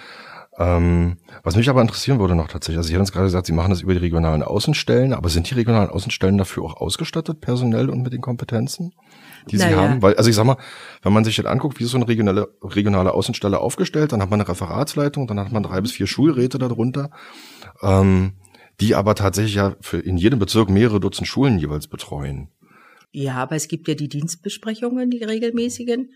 Ähm, 0.59 1.17
was 1.43 1.57
mich 1.57 1.71
aber 1.71 1.81
interessieren 1.81 2.19
würde 2.19 2.35
noch 2.35 2.49
tatsächlich, 2.49 2.79
also 2.79 2.89
Sie 2.89 2.95
haben 2.95 3.01
uns 3.01 3.13
gerade 3.13 3.27
gesagt, 3.27 3.47
Sie 3.47 3.53
machen 3.53 3.71
das 3.71 3.83
über 3.83 3.95
die 3.95 4.01
regionalen 4.01 4.43
Außenstellen, 4.43 5.13
aber 5.13 5.29
sind 5.29 5.49
die 5.49 5.55
regionalen 5.55 5.91
Außenstellen 5.91 6.39
dafür 6.39 6.65
auch 6.65 6.77
ausgestattet, 6.77 7.41
personell 7.41 7.89
und 7.89 8.03
mit 8.03 8.13
den 8.13 8.21
Kompetenzen, 8.21 8.93
die 9.51 9.57
naja. 9.57 9.71
Sie 9.71 9.77
haben? 9.77 10.03
Weil, 10.03 10.15
also 10.15 10.29
ich 10.29 10.37
sag 10.37 10.45
mal, 10.45 10.57
wenn 11.03 11.13
man 11.13 11.25
sich 11.25 11.37
jetzt 11.37 11.47
anguckt, 11.47 11.79
wie 11.79 11.85
ist 11.85 11.91
so 11.91 11.97
eine 11.97 12.09
regionale, 12.09 12.49
regionale 12.63 13.13
Außenstelle 13.13 13.59
aufgestellt, 13.59 14.13
dann 14.13 14.23
hat 14.23 14.31
man 14.31 14.41
eine 14.41 14.49
Referatsleitung, 14.49 15.27
dann 15.27 15.41
hat 15.41 15.53
man 15.53 15.63
drei 15.63 15.81
bis 15.81 15.93
vier 15.93 16.07
Schulräte 16.07 16.59
darunter, 16.59 17.11
ähm, 17.83 18.35
die 18.81 18.95
aber 18.95 19.15
tatsächlich 19.15 19.55
ja 19.55 19.77
für 19.81 19.99
in 19.99 20.17
jedem 20.17 20.39
Bezirk 20.39 20.71
mehrere 20.71 21.01
Dutzend 21.01 21.29
Schulen 21.29 21.59
jeweils 21.59 21.87
betreuen. 21.87 22.49
Ja, 23.13 23.37
aber 23.37 23.57
es 23.57 23.69
gibt 23.69 23.89
ja 23.89 23.95
die 23.95 24.09
Dienstbesprechungen, 24.09 25.11
die 25.11 25.23
regelmäßigen 25.23 26.11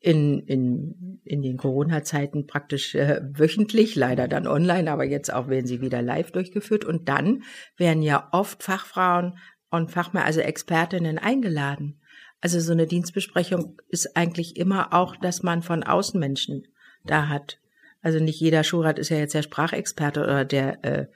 in, 0.00 0.40
in, 0.40 1.20
in 1.24 1.42
den 1.42 1.56
Corona-Zeiten 1.56 2.46
praktisch 2.46 2.94
äh, 2.94 3.20
wöchentlich, 3.32 3.96
leider 3.96 4.28
dann 4.28 4.46
online, 4.46 4.90
aber 4.90 5.04
jetzt 5.04 5.32
auch 5.32 5.48
werden 5.48 5.66
sie 5.66 5.80
wieder 5.80 6.02
live 6.02 6.30
durchgeführt. 6.30 6.84
Und 6.84 7.08
dann 7.08 7.42
werden 7.76 8.02
ja 8.02 8.28
oft 8.32 8.62
Fachfrauen 8.62 9.38
und 9.70 9.90
Fachmänner, 9.90 10.24
also 10.24 10.40
Expertinnen 10.40 11.18
eingeladen. 11.18 11.97
Also 12.40 12.60
so 12.60 12.72
eine 12.72 12.86
Dienstbesprechung 12.86 13.80
ist 13.88 14.16
eigentlich 14.16 14.56
immer 14.56 14.92
auch, 14.92 15.16
dass 15.16 15.42
man 15.42 15.62
von 15.62 15.82
Außenmenschen 15.82 16.68
da 17.04 17.28
hat. 17.28 17.58
Also 18.00 18.20
nicht 18.20 18.40
jeder 18.40 18.62
Schulrat 18.62 18.98
ist 18.98 19.08
ja 19.08 19.16
jetzt 19.16 19.34
der 19.34 19.42
Sprachexperte 19.42 20.22
oder 20.22 20.44
der 20.44 20.84
äh, 20.84 21.06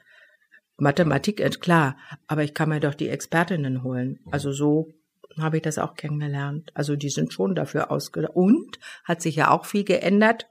Mathematik, 0.77 1.41
äh, 1.41 1.51
klar, 1.51 1.97
aber 2.27 2.43
ich 2.43 2.55
kann 2.55 2.71
mir 2.71 2.81
doch 2.81 2.95
die 2.95 3.09
Expertinnen 3.09 3.85
holen. 3.85 4.19
Also 4.31 4.53
so 4.53 4.93
habe 5.39 5.59
ich 5.59 5.63
das 5.63 5.79
auch 5.79 5.95
kennengelernt. 5.95 6.73
Also 6.75 6.97
die 6.97 7.09
sind 7.09 7.33
schon 7.33 7.55
dafür 7.55 7.91
ausgedacht. 7.91 8.35
Und 8.35 8.79
hat 9.05 9.23
sich 9.23 9.37
ja 9.37 9.51
auch 9.51 9.65
viel 9.65 9.85
geändert. 9.85 10.49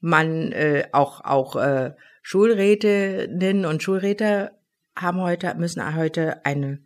Man 0.00 0.52
äh, 0.52 0.88
auch 0.92 1.24
auch 1.24 1.56
äh, 1.56 1.92
Schulrätinnen 2.22 3.64
und 3.64 3.82
Schulräte 3.82 4.50
haben 4.96 5.20
heute 5.20 5.54
müssen 5.54 5.96
heute 5.96 6.44
eine 6.44 6.80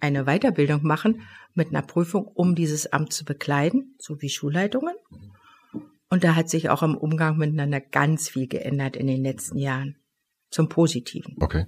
eine 0.00 0.24
Weiterbildung 0.24 0.82
machen 0.82 1.22
mit 1.54 1.68
einer 1.68 1.82
Prüfung, 1.82 2.26
um 2.26 2.54
dieses 2.54 2.92
Amt 2.92 3.12
zu 3.12 3.24
bekleiden, 3.24 3.94
so 3.98 4.20
wie 4.20 4.28
Schulleitungen. 4.28 4.94
Und 6.10 6.24
da 6.24 6.34
hat 6.34 6.48
sich 6.48 6.70
auch 6.70 6.82
im 6.82 6.96
Umgang 6.96 7.36
miteinander 7.36 7.80
ganz 7.80 8.28
viel 8.28 8.46
geändert 8.46 8.96
in 8.96 9.06
den 9.06 9.22
letzten 9.22 9.58
Jahren. 9.58 9.96
Zum 10.50 10.70
Positiven. 10.70 11.36
Okay. 11.40 11.66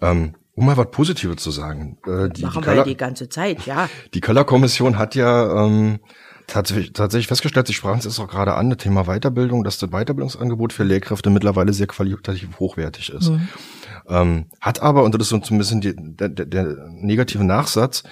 Ähm, 0.00 0.36
um 0.54 0.66
mal 0.66 0.76
was 0.76 0.90
Positives 0.92 1.42
zu 1.42 1.50
sagen. 1.50 1.98
Äh, 2.06 2.28
die, 2.28 2.42
Machen 2.42 2.62
die 2.62 2.66
wir 2.66 2.72
Köller, 2.72 2.84
die 2.84 2.96
ganze 2.96 3.28
Zeit, 3.28 3.66
ja. 3.66 3.88
Die 4.14 4.20
Köller-Kommission 4.20 4.98
hat 4.98 5.16
ja 5.16 5.66
ähm, 5.66 5.98
tatsächlich, 6.46 6.92
tatsächlich 6.92 7.28
festgestellt, 7.28 7.66
Sie 7.66 7.72
sprachen 7.72 7.98
es 7.98 8.04
jetzt 8.04 8.20
auch 8.20 8.28
gerade 8.28 8.54
an, 8.54 8.70
das 8.70 8.78
Thema 8.78 9.04
Weiterbildung, 9.04 9.64
dass 9.64 9.78
das 9.78 9.90
Weiterbildungsangebot 9.90 10.72
für 10.72 10.84
Lehrkräfte 10.84 11.30
mittlerweile 11.30 11.72
sehr 11.72 11.86
qualitativ 11.86 12.58
hochwertig 12.58 13.10
ist. 13.10 13.30
Mhm. 13.30 13.48
Ähm, 14.08 14.46
hat 14.60 14.82
aber, 14.82 15.04
und 15.04 15.14
das 15.14 15.32
ist 15.32 15.46
so 15.46 15.54
ein 15.54 15.58
bisschen 15.58 15.80
die, 15.80 15.94
der, 15.96 16.28
der, 16.28 16.46
der 16.46 16.88
negative 16.90 17.44
Nachsatz, 17.44 18.02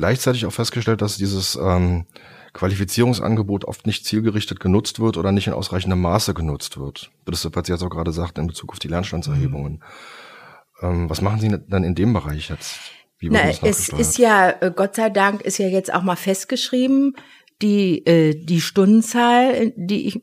gleichzeitig 0.00 0.46
auch 0.46 0.52
festgestellt, 0.52 1.02
dass 1.02 1.18
dieses 1.18 1.56
ähm, 1.56 2.06
Qualifizierungsangebot 2.54 3.66
oft 3.66 3.86
nicht 3.86 4.06
zielgerichtet 4.06 4.58
genutzt 4.58 4.98
wird 4.98 5.18
oder 5.18 5.30
nicht 5.30 5.46
in 5.46 5.52
ausreichendem 5.52 6.00
Maße 6.00 6.32
genutzt 6.32 6.78
wird. 6.78 7.10
Das 7.26 7.44
ist, 7.44 7.54
was 7.54 7.66
Sie 7.66 7.72
jetzt 7.72 7.82
auch 7.82 7.90
gerade 7.90 8.12
sagten 8.12 8.40
in 8.40 8.46
Bezug 8.46 8.72
auf 8.72 8.78
die 8.78 8.88
Lernstandserhebungen. 8.88 9.74
Mhm. 9.74 9.80
Ähm, 10.82 11.10
was 11.10 11.20
machen 11.20 11.40
Sie 11.40 11.54
dann 11.68 11.84
in 11.84 11.94
dem 11.94 12.14
Bereich 12.14 12.48
jetzt? 12.48 12.78
Wie 13.18 13.28
Na, 13.28 13.50
es 13.50 13.90
ist 13.90 14.16
ja, 14.16 14.50
äh, 14.62 14.72
Gott 14.74 14.96
sei 14.96 15.10
Dank, 15.10 15.42
ist 15.42 15.58
ja 15.58 15.68
jetzt 15.68 15.92
auch 15.92 16.02
mal 16.02 16.16
festgeschrieben, 16.16 17.14
die, 17.60 18.06
äh, 18.06 18.34
die 18.34 18.62
Stundenzahl, 18.62 19.74
die 19.76 20.06
ich 20.06 20.22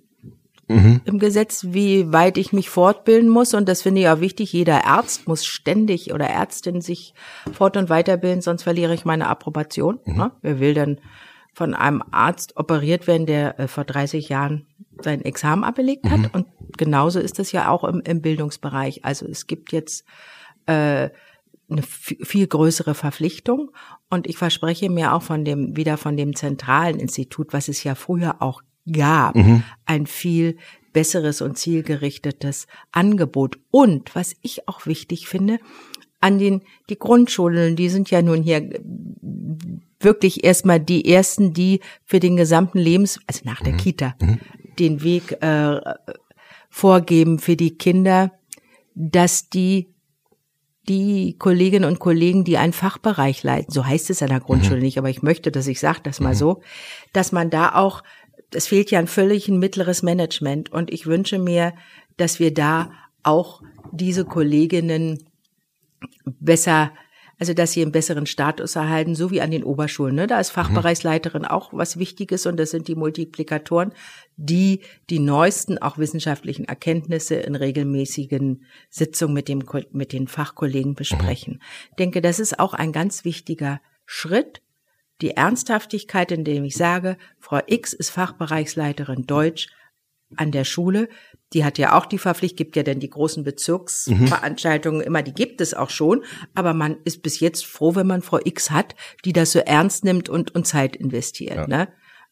mhm. 0.68 1.02
im 1.06 1.20
Gesetz, 1.20 1.68
wie 1.70 2.12
weit 2.12 2.38
ich 2.38 2.54
mich 2.54 2.70
fortbilden 2.70 3.30
muss. 3.30 3.54
Und 3.54 3.68
das 3.68 3.82
finde 3.82 4.02
ich 4.02 4.10
auch 4.10 4.20
wichtig. 4.20 4.54
Jeder 4.54 4.86
Arzt 4.86 5.28
muss 5.28 5.46
ständig 5.46 6.14
oder 6.14 6.28
Ärztin 6.28 6.82
sich 6.82 7.14
fort- 7.52 7.78
und 7.78 7.90
weiterbilden, 7.90 8.42
sonst 8.42 8.64
verliere 8.64 8.94
ich 8.94 9.06
meine 9.06 9.28
Approbation. 9.28 10.00
Mhm. 10.06 10.18
Ne? 10.18 10.32
Wer 10.42 10.60
will 10.60 10.74
dann 10.74 11.00
von 11.54 11.74
einem 11.74 12.04
Arzt 12.12 12.56
operiert 12.58 13.08
werden, 13.08 13.26
der 13.26 13.60
äh, 13.60 13.68
vor 13.68 13.84
30 13.84 14.30
Jahren 14.30 14.68
sein 15.02 15.24
Examen 15.24 15.64
abgelegt 15.64 16.10
hat? 16.10 16.20
Mhm. 16.20 16.30
Und 16.32 16.48
genauso 16.78 17.20
ist 17.20 17.40
das 17.40 17.52
ja 17.52 17.70
auch 17.70 17.84
im, 17.84 18.02
im 18.02 18.22
Bildungsbereich. 18.22 19.06
Also 19.06 19.26
es 19.26 19.48
gibt 19.48 19.72
jetzt 19.72 20.06
äh, 20.66 21.10
eine 21.70 21.82
viel 21.82 22.48
größere 22.48 22.94
Verpflichtung. 22.94 23.72
Und 24.10 24.28
ich 24.28 24.38
verspreche 24.38 24.90
mir 24.90 25.14
auch 25.14 25.22
von 25.22 25.44
dem, 25.44 25.76
wieder 25.76 25.98
von 25.98 26.16
dem 26.16 26.36
zentralen 26.36 27.00
Institut, 27.00 27.52
was 27.52 27.68
es 27.68 27.84
ja 27.84 27.96
früher 27.96 28.42
auch 28.42 28.62
gab, 28.92 29.36
mhm. 29.36 29.64
ein 29.86 30.08
viel 30.08 30.58
besseres 30.94 31.42
und 31.42 31.58
zielgerichtetes 31.58 32.68
Angebot. 32.92 33.60
Und 33.72 34.16
was 34.16 34.36
ich 34.42 34.68
auch 34.68 34.86
wichtig 34.86 35.28
finde, 35.28 35.60
an 36.20 36.40
den, 36.40 36.64
die 36.90 36.98
Grundschulen, 36.98 37.76
die 37.76 37.90
sind 37.90 38.10
ja 38.10 38.22
nun 38.22 38.42
hier 38.42 38.68
wirklich 40.00 40.44
erstmal 40.44 40.80
die 40.80 41.12
ersten, 41.12 41.54
die 41.54 41.82
für 42.04 42.20
den 42.20 42.36
gesamten 42.36 42.80
Lebens, 42.80 43.20
also 43.28 43.42
nach 43.44 43.62
der 43.62 43.74
mhm. 43.74 43.78
Kita, 43.78 44.16
mhm. 44.22 44.40
den 44.80 45.04
Weg 45.04 45.42
äh, 45.42 45.80
vorgeben 46.70 47.40
für 47.40 47.56
die 47.56 47.78
Kinder, 47.78 48.32
dass 48.96 49.50
die 49.50 49.94
die 50.90 51.36
Kolleginnen 51.38 51.90
und 51.90 52.00
Kollegen, 52.00 52.46
die 52.46 52.58
einen 52.58 52.72
Fachbereich 52.72 53.44
leiten, 53.44 53.74
so 53.74 53.86
heißt 53.86 54.10
es 54.10 54.22
an 54.22 54.30
der 54.30 54.40
Grundschule 54.40 54.78
mhm. 54.78 54.84
nicht, 54.84 54.98
aber 54.98 55.10
ich 55.10 55.22
möchte, 55.22 55.52
dass 55.52 55.68
ich 55.68 55.80
sage 55.80 56.00
das 56.04 56.20
mal 56.20 56.34
mhm. 56.34 56.38
so, 56.38 56.62
dass 57.14 57.32
man 57.32 57.50
da 57.50 57.76
auch, 57.76 58.04
es 58.52 58.68
fehlt 58.68 58.92
ja 58.92 59.00
ein 59.00 59.08
völlig 59.08 59.48
ein 59.48 59.60
mittleres 59.60 60.04
Management 60.04 60.72
und 60.72 60.92
ich 60.92 61.06
wünsche 61.06 61.40
mir, 61.40 61.74
dass 62.18 62.40
wir 62.40 62.54
da 62.54 62.92
auch 63.24 63.62
diese 63.92 64.26
Kolleginnen 64.26 65.28
besser 66.26 66.92
also 67.40 67.54
dass 67.54 67.72
sie 67.72 67.82
einen 67.82 67.92
besseren 67.92 68.26
Status 68.26 68.76
erhalten, 68.76 69.16
so 69.16 69.32
wie 69.32 69.42
an 69.42 69.52
den 69.52 69.64
Oberschulen. 69.64 70.16
Ne? 70.16 70.28
Da 70.28 70.40
ist 70.40 70.52
mhm. 70.52 70.62
Fachbereichsleiterin 70.62 71.46
auch 71.46 71.72
was 71.72 71.98
Wichtiges 72.00 72.46
und 72.46 72.58
das 72.58 72.72
sind 72.72 72.88
die 72.88 72.96
Multiplikatoren, 72.96 73.94
die 74.38 74.82
die 75.10 75.20
neuesten, 75.20 75.78
auch 75.78 75.98
wissenschaftlichen 75.98 76.66
Erkenntnisse 76.66 77.36
in 77.36 77.56
regelmäßigen 77.56 78.66
Sitzungen 78.90 79.34
mit, 79.34 79.48
dem, 79.48 79.64
mit 79.92 80.14
den 80.14 80.28
Fachkollegen 80.28 80.96
besprechen. 80.96 81.56
Mhm. 81.56 81.62
Ich 81.92 81.96
denke, 81.98 82.22
das 82.22 82.40
ist 82.40 82.60
auch 82.60 82.74
ein 82.74 82.92
ganz 82.92 83.24
wichtiger 83.24 83.82
Schritt, 84.06 84.62
die 85.22 85.32
Ernsthaftigkeit, 85.32 86.32
indem 86.32 86.64
ich 86.64 86.76
sage, 86.76 87.18
Frau 87.48 87.62
X 87.66 87.94
ist 87.94 88.10
Fachbereichsleiterin 88.10 89.26
Deutsch 89.26 89.70
an 90.36 90.52
der 90.52 90.66
Schule. 90.66 91.08
Die 91.54 91.64
hat 91.64 91.78
ja 91.78 91.98
auch 91.98 92.06
die 92.06 92.18
Verpflichtung, 92.18 92.58
gibt 92.58 92.76
ja 92.76 92.84
denn 92.84 93.00
die 93.00 93.10
großen 93.10 93.46
Bezirksveranstaltungen 93.46 95.00
mhm. 95.00 95.08
immer, 95.08 95.24
die 95.24 95.34
gibt 95.34 95.62
es 95.62 95.74
auch 95.74 95.90
schon. 95.90 96.26
Aber 96.56 96.74
man 96.74 96.98
ist 97.06 97.24
bis 97.24 97.40
jetzt 97.40 97.66
froh, 97.66 97.96
wenn 97.96 98.06
man 98.06 98.22
Frau 98.22 98.40
X 98.44 98.70
hat, 98.70 98.96
die 99.24 99.32
das 99.32 99.54
so 99.54 99.60
ernst 99.60 100.04
nimmt 100.04 100.28
und, 100.28 100.54
und 100.56 100.68
Zeit 100.68 100.98
investiert. 100.98 101.56
Ja. 101.56 101.68
Ne? 101.68 101.88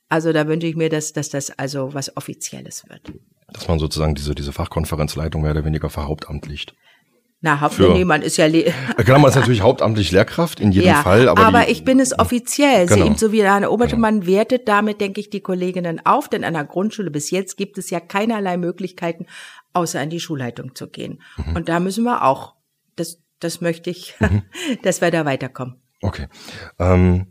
Also 0.10 0.34
da 0.34 0.48
wünsche 0.48 0.68
ich 0.68 0.76
mir, 0.76 0.90
dass, 0.90 1.14
dass 1.14 1.30
das 1.30 1.50
also 1.58 1.94
was 1.94 2.18
Offizielles 2.18 2.84
wird. 2.90 3.14
Dass 3.54 3.70
man 3.70 3.80
sozusagen 3.80 4.16
diese, 4.16 4.36
diese 4.36 4.52
Fachkonferenzleitung 4.52 5.42
mehr 5.42 5.52
oder 5.52 5.64
weniger 5.64 5.90
verhauptamtlich 5.90 6.68
na, 7.42 7.62
Hauptmann, 7.62 8.04
man 8.06 8.22
ist 8.22 8.38
ja. 8.38 8.48
Le 8.48 8.74
genau, 8.98 9.20
man 9.20 9.30
ist 9.30 9.36
natürlich 9.36 9.62
hauptamtlich 9.62 10.12
Lehrkraft 10.12 10.60
in 10.60 10.72
jedem 10.72 10.88
ja, 10.88 11.04
Fall. 11.04 11.30
Aber, 11.30 11.46
aber 11.46 11.66
die, 11.66 11.74
ich 11.74 11.84
bin 11.84 12.00
es 12.00 12.18
offiziell. 12.18 12.88
Genau. 12.88 13.06
Eben 13.06 13.18
so 13.18 13.32
wie 13.32 13.44
eine 13.44 13.70
Obermann 13.70 14.22
genau. 14.22 14.32
wertet 14.32 14.68
damit, 14.68 15.00
denke 15.00 15.22
ich, 15.22 15.30
die 15.30 15.42
Kolleginnen 15.42 16.04
auf, 16.06 16.28
denn 16.28 16.44
an 16.44 16.56
der 16.56 16.66
Grundschule 16.66 17.12
bis 17.12 17.30
jetzt 17.30 17.56
gibt 17.56 17.78
es 17.78 17.90
ja 17.92 18.00
keinerlei 18.00 18.58
Möglichkeiten, 18.58 19.28
außer 19.74 20.02
in 20.02 20.10
die 20.10 20.20
Schulleitung 20.20 20.74
zu 20.74 20.88
gehen. 20.88 21.22
Mhm. 21.38 21.56
Und 21.56 21.70
da 21.70 21.80
müssen 21.80 22.04
wir 22.04 22.24
auch, 22.24 22.56
das, 22.96 23.22
das 23.40 23.62
möchte 23.62 23.92
ich, 23.92 24.16
mhm. 24.20 24.42
dass 24.84 25.02
wir 25.02 25.12
da 25.12 25.26
weiterkommen. 25.26 25.76
Okay. 26.02 26.28
Ähm, 26.80 27.28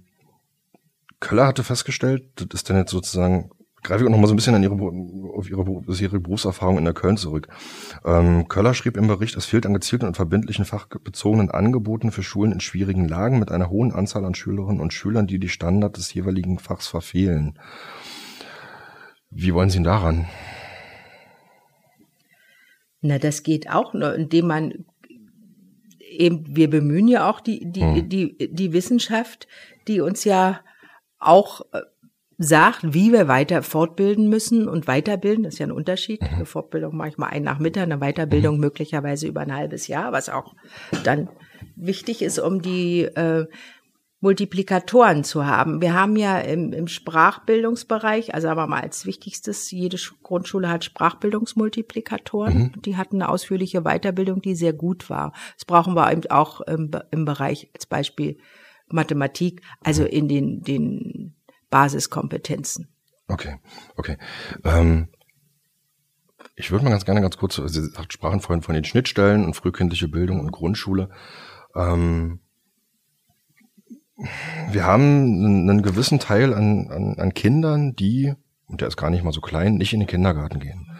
Köller 1.19 1.47
hatte 1.47 1.64
festgestellt, 1.64 2.25
das 2.37 2.49
ist 2.53 2.71
dann 2.71 2.77
jetzt 2.77 2.90
sozusagen 2.90 3.51
greife 3.85 4.03
ich 4.03 4.09
auch 4.09 4.11
noch 4.11 4.18
mal 4.18 4.27
so 4.27 4.33
ein 4.33 4.37
bisschen 4.37 4.55
an 4.55 4.62
ihre, 4.62 4.75
auf 4.75 5.49
ihre, 5.49 5.83
ihre 5.87 6.20
Berufserfahrung 6.20 6.79
in 6.79 6.85
der 6.85 6.94
Köln 6.94 7.16
zurück. 7.16 7.49
Ähm, 8.05 8.49
Köller 8.49 8.75
schrieb 8.75 8.97
im 8.97 9.07
Bericht, 9.07 9.37
es 9.37 9.44
fehlt 9.44 9.66
an 9.66 9.75
gezielten 9.75 10.07
und 10.07 10.16
verbindlichen 10.16 10.64
fachbezogenen 10.64 11.51
Angeboten 11.51 12.11
für 12.11 12.23
Schulen 12.23 12.51
in 12.51 12.61
schwierigen 12.61 13.07
Lagen 13.07 13.38
mit 13.38 13.53
einer 13.53 13.70
hohen 13.70 13.92
Anzahl 13.92 14.25
an 14.25 14.35
Schülerinnen 14.35 14.81
und 14.81 14.92
Schülern, 14.92 15.27
die 15.27 15.38
die 15.38 15.51
Standard 15.51 15.99
des 15.99 16.12
jeweiligen 16.12 16.59
Fachs 16.59 16.88
verfehlen. 16.88 17.59
Wie 19.31 19.53
wollen 19.53 19.70
Sie 19.70 19.79
denn 19.79 19.85
daran? 19.85 20.27
Na, 23.03 23.18
das 23.18 23.42
geht 23.42 23.68
auch 23.68 23.92
nur, 23.92 24.14
indem 24.14 24.47
man 24.47 24.85
eben, 26.01 26.57
wir 26.57 26.70
bemühen 26.70 27.09
ja 27.09 27.29
auch 27.29 27.40
die, 27.40 27.70
die, 27.70 27.83
hm. 27.83 28.09
die, 28.09 28.51
die 28.51 28.73
Wissenschaft, 28.73 29.47
die 29.88 30.01
uns 30.01 30.25
ja 30.25 30.61
auch 31.18 31.61
äh, 31.73 31.81
sagt, 32.38 32.94
wie 32.94 33.12
wir 33.12 33.29
weiter 33.29 33.62
fortbilden 33.62 34.29
müssen 34.29 34.68
und 34.68 34.87
weiterbilden. 34.87 35.44
Das 35.44 35.55
ist 35.55 35.59
ja 35.59 35.66
ein 35.66 35.73
Unterschied. 35.73 36.23
Mhm. 36.23 36.29
Eine 36.29 36.47
Fortbildung 36.47 36.97
manchmal 36.97 37.31
ein 37.31 37.42
Nachmittag, 37.42 37.83
eine 37.85 37.99
Weiterbildung 37.99 38.57
mhm. 38.57 38.61
möglicherweise 38.62 39.27
über 39.27 39.40
ein 39.40 39.55
halbes 39.55 39.87
Jahr, 39.87 40.12
was 40.12 40.29
auch 40.29 40.55
dann 41.05 41.29
wichtig 41.77 42.23
ist, 42.23 42.38
um 42.38 42.62
die 42.62 43.03
äh, 43.03 43.47
Multiplikatoren 44.25 45.23
zu 45.23 45.47
haben. 45.47 45.83
Wir 45.83 45.92
haben 45.92 46.16
ja 46.16 46.38
im, 46.38 46.73
im 46.73 46.88
Sprachbildungsbereich, 46.88 48.35
also 48.35 48.49
aber 48.49 48.66
mal 48.66 48.81
als 48.81 49.05
wichtigstes, 49.05 49.70
jede 49.70 49.99
Grundschule 50.23 50.70
hat 50.70 50.83
Sprachbildungsmultiplikatoren. 50.83 52.73
Mhm. 52.75 52.83
Die 52.83 52.97
hatten 52.97 53.16
eine 53.16 53.29
ausführliche 53.29 53.83
Weiterbildung, 53.83 54.40
die 54.40 54.55
sehr 54.55 54.73
gut 54.73 55.11
war. 55.11 55.35
Das 55.57 55.66
brauchen 55.66 55.94
wir 55.94 56.11
eben 56.11 56.23
auch 56.31 56.62
im, 56.62 56.90
im 57.11 57.27
Bereich 57.27 57.70
als 57.75 57.85
Beispiel 57.85 58.38
Mathematik, 58.88 59.61
also 59.83 60.05
in 60.05 60.27
den, 60.27 60.62
den 60.62 61.37
Basiskompetenzen. 61.75 62.87
Okay, 63.27 63.57
okay. 63.97 64.17
Ähm, 64.63 65.09
ich 66.55 66.71
würde 66.71 66.85
mal 66.85 66.93
ganz 66.93 67.05
gerne 67.05 67.21
ganz 67.21 67.37
kurz, 67.37 67.57
Sie 67.57 67.91
sprachen 68.11 68.41
vorhin 68.41 68.63
von 68.63 68.77
den 68.77 68.85
Schnittstellen 68.85 69.45
und 69.45 69.55
frühkindliche 69.55 70.07
Bildung 70.07 70.39
und 70.39 70.53
Grundschule. 70.53 71.11
Ähm, 71.75 72.39
wir 74.71 74.85
haben 74.85 75.69
einen 75.69 75.83
gewissen 75.83 76.21
Teil 76.21 76.55
an, 76.55 76.93
an, 76.93 77.19
an 77.19 77.35
Kindern, 77.35 77.97
die, 77.97 78.33
und 78.67 78.81
der 78.81 78.87
ist 78.87 78.97
gar 78.97 79.11
nicht 79.11 79.25
mal 79.25 79.33
so 79.33 79.41
klein, 79.41 79.75
nicht 79.75 79.93
in 79.93 79.99
den 79.99 80.07
Kindergarten 80.07 80.61
gehen. 80.61 80.93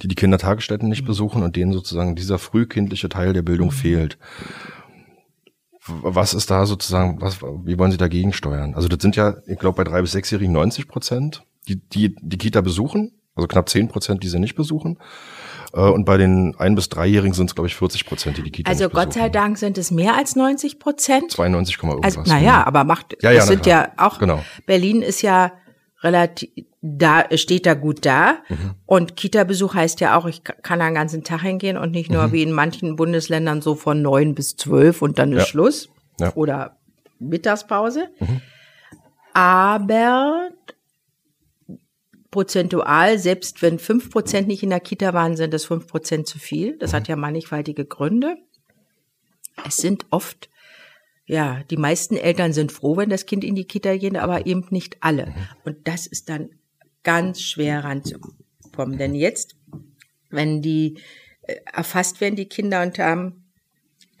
Die 0.00 0.08
die 0.08 0.14
Kindertagesstätten 0.14 0.88
nicht 0.88 1.04
besuchen 1.04 1.42
und 1.42 1.56
denen 1.56 1.74
sozusagen 1.74 2.16
dieser 2.16 2.38
frühkindliche 2.38 3.10
Teil 3.10 3.34
der 3.34 3.42
Bildung 3.42 3.70
fehlt. 3.70 4.16
Was 5.86 6.32
ist 6.34 6.50
da 6.50 6.64
sozusagen, 6.66 7.20
was, 7.20 7.42
wie 7.42 7.78
wollen 7.78 7.90
Sie 7.90 7.96
dagegen 7.98 8.32
steuern? 8.32 8.74
Also 8.74 8.86
das 8.88 9.00
sind 9.02 9.16
ja, 9.16 9.34
ich 9.46 9.58
glaube, 9.58 9.76
bei 9.76 9.84
drei 9.84 10.00
bis 10.00 10.12
sechsjährigen 10.12 10.52
90 10.52 10.86
Prozent, 10.86 11.42
die, 11.68 11.76
die 11.76 12.14
die 12.20 12.38
Kita 12.38 12.60
besuchen, 12.60 13.12
also 13.34 13.48
knapp 13.48 13.68
zehn 13.68 13.88
Prozent, 13.88 14.22
die 14.22 14.28
sie 14.28 14.38
nicht 14.38 14.54
besuchen. 14.54 14.98
Äh, 15.72 15.80
und 15.80 16.04
bei 16.04 16.18
den 16.18 16.54
ein- 16.58 16.74
bis 16.76 16.88
dreijährigen 16.88 17.32
sind 17.34 17.46
es, 17.50 17.54
glaube 17.54 17.66
ich, 17.66 17.74
40 17.74 18.06
Prozent, 18.06 18.36
die 18.36 18.42
die 18.42 18.50
Kita 18.52 18.70
Also 18.70 18.88
Gott 18.90 19.12
sei. 19.14 19.28
Dank 19.28 19.58
sind 19.58 19.76
es 19.78 19.90
mehr 19.90 20.16
als 20.16 20.36
90 20.36 20.78
Prozent. 20.78 21.30
92, 21.32 21.78
irgendwas. 21.82 22.16
Also, 22.16 22.30
naja, 22.30 22.64
aber 22.66 22.84
macht, 22.84 23.16
Ja, 23.22 23.30
ja, 23.30 23.38
das 23.38 23.48
sind 23.48 23.62
klar. 23.62 23.86
ja 23.86 23.92
auch, 24.06 24.18
Genau. 24.18 24.42
Berlin 24.66 25.02
ist 25.02 25.22
ja 25.22 25.52
relativ, 26.02 26.50
da, 26.84 27.24
steht 27.36 27.64
da 27.66 27.74
gut 27.74 28.04
da. 28.04 28.38
Mhm. 28.48 28.74
Und 28.86 29.16
Kita-Besuch 29.16 29.74
heißt 29.74 30.00
ja 30.00 30.18
auch, 30.18 30.26
ich 30.26 30.42
kann 30.42 30.80
da 30.80 30.86
den 30.86 30.94
ganzen 30.94 31.22
Tag 31.22 31.42
hingehen 31.42 31.76
und 31.76 31.92
nicht 31.92 32.10
Mhm. 32.10 32.16
nur 32.16 32.32
wie 32.32 32.42
in 32.42 32.52
manchen 32.52 32.96
Bundesländern 32.96 33.62
so 33.62 33.74
von 33.76 34.02
neun 34.02 34.34
bis 34.34 34.56
zwölf 34.56 35.00
und 35.00 35.18
dann 35.18 35.32
ist 35.32 35.38
Ja. 35.38 35.46
Schluss. 35.46 35.88
Ja. 36.18 36.26
Mhm. 36.26 36.32
Oder 36.34 36.76
Mittagspause. 37.20 38.08
Aber 39.32 40.50
prozentual, 42.30 43.18
selbst 43.18 43.62
wenn 43.62 43.78
fünf 43.78 44.10
Prozent 44.10 44.48
nicht 44.48 44.62
in 44.62 44.70
der 44.70 44.80
Kita 44.80 45.12
waren, 45.12 45.36
sind 45.36 45.52
das 45.54 45.64
fünf 45.66 45.86
Prozent 45.86 46.26
zu 46.26 46.38
viel. 46.38 46.78
Das 46.78 46.92
Mhm. 46.92 46.96
hat 46.96 47.08
ja 47.08 47.16
mannigfaltige 47.16 47.84
Gründe. 47.84 48.36
Es 49.66 49.76
sind 49.76 50.06
oft, 50.10 50.48
ja, 51.26 51.62
die 51.70 51.76
meisten 51.76 52.16
Eltern 52.16 52.52
sind 52.52 52.72
froh, 52.72 52.96
wenn 52.96 53.10
das 53.10 53.26
Kind 53.26 53.44
in 53.44 53.54
die 53.54 53.66
Kita 53.66 53.96
geht, 53.96 54.16
aber 54.16 54.46
eben 54.46 54.66
nicht 54.70 54.96
alle. 55.00 55.26
Mhm. 55.26 55.32
Und 55.64 55.76
das 55.88 56.06
ist 56.06 56.28
dann 56.28 56.50
ganz 57.02 57.40
schwer 57.40 57.84
ranzukommen. 57.84 58.98
Denn 58.98 59.14
jetzt, 59.14 59.56
wenn 60.30 60.62
die 60.62 60.98
äh, 61.42 61.56
erfasst 61.72 62.20
werden, 62.20 62.36
die 62.36 62.48
Kinder 62.48 62.82
und 62.82 62.98
haben, 62.98 63.52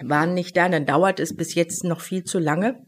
waren 0.02 0.34
nicht 0.34 0.56
da, 0.56 0.68
dann 0.68 0.86
dauert 0.86 1.20
es 1.20 1.36
bis 1.36 1.54
jetzt 1.54 1.84
noch 1.84 2.00
viel 2.00 2.24
zu 2.24 2.38
lange 2.38 2.84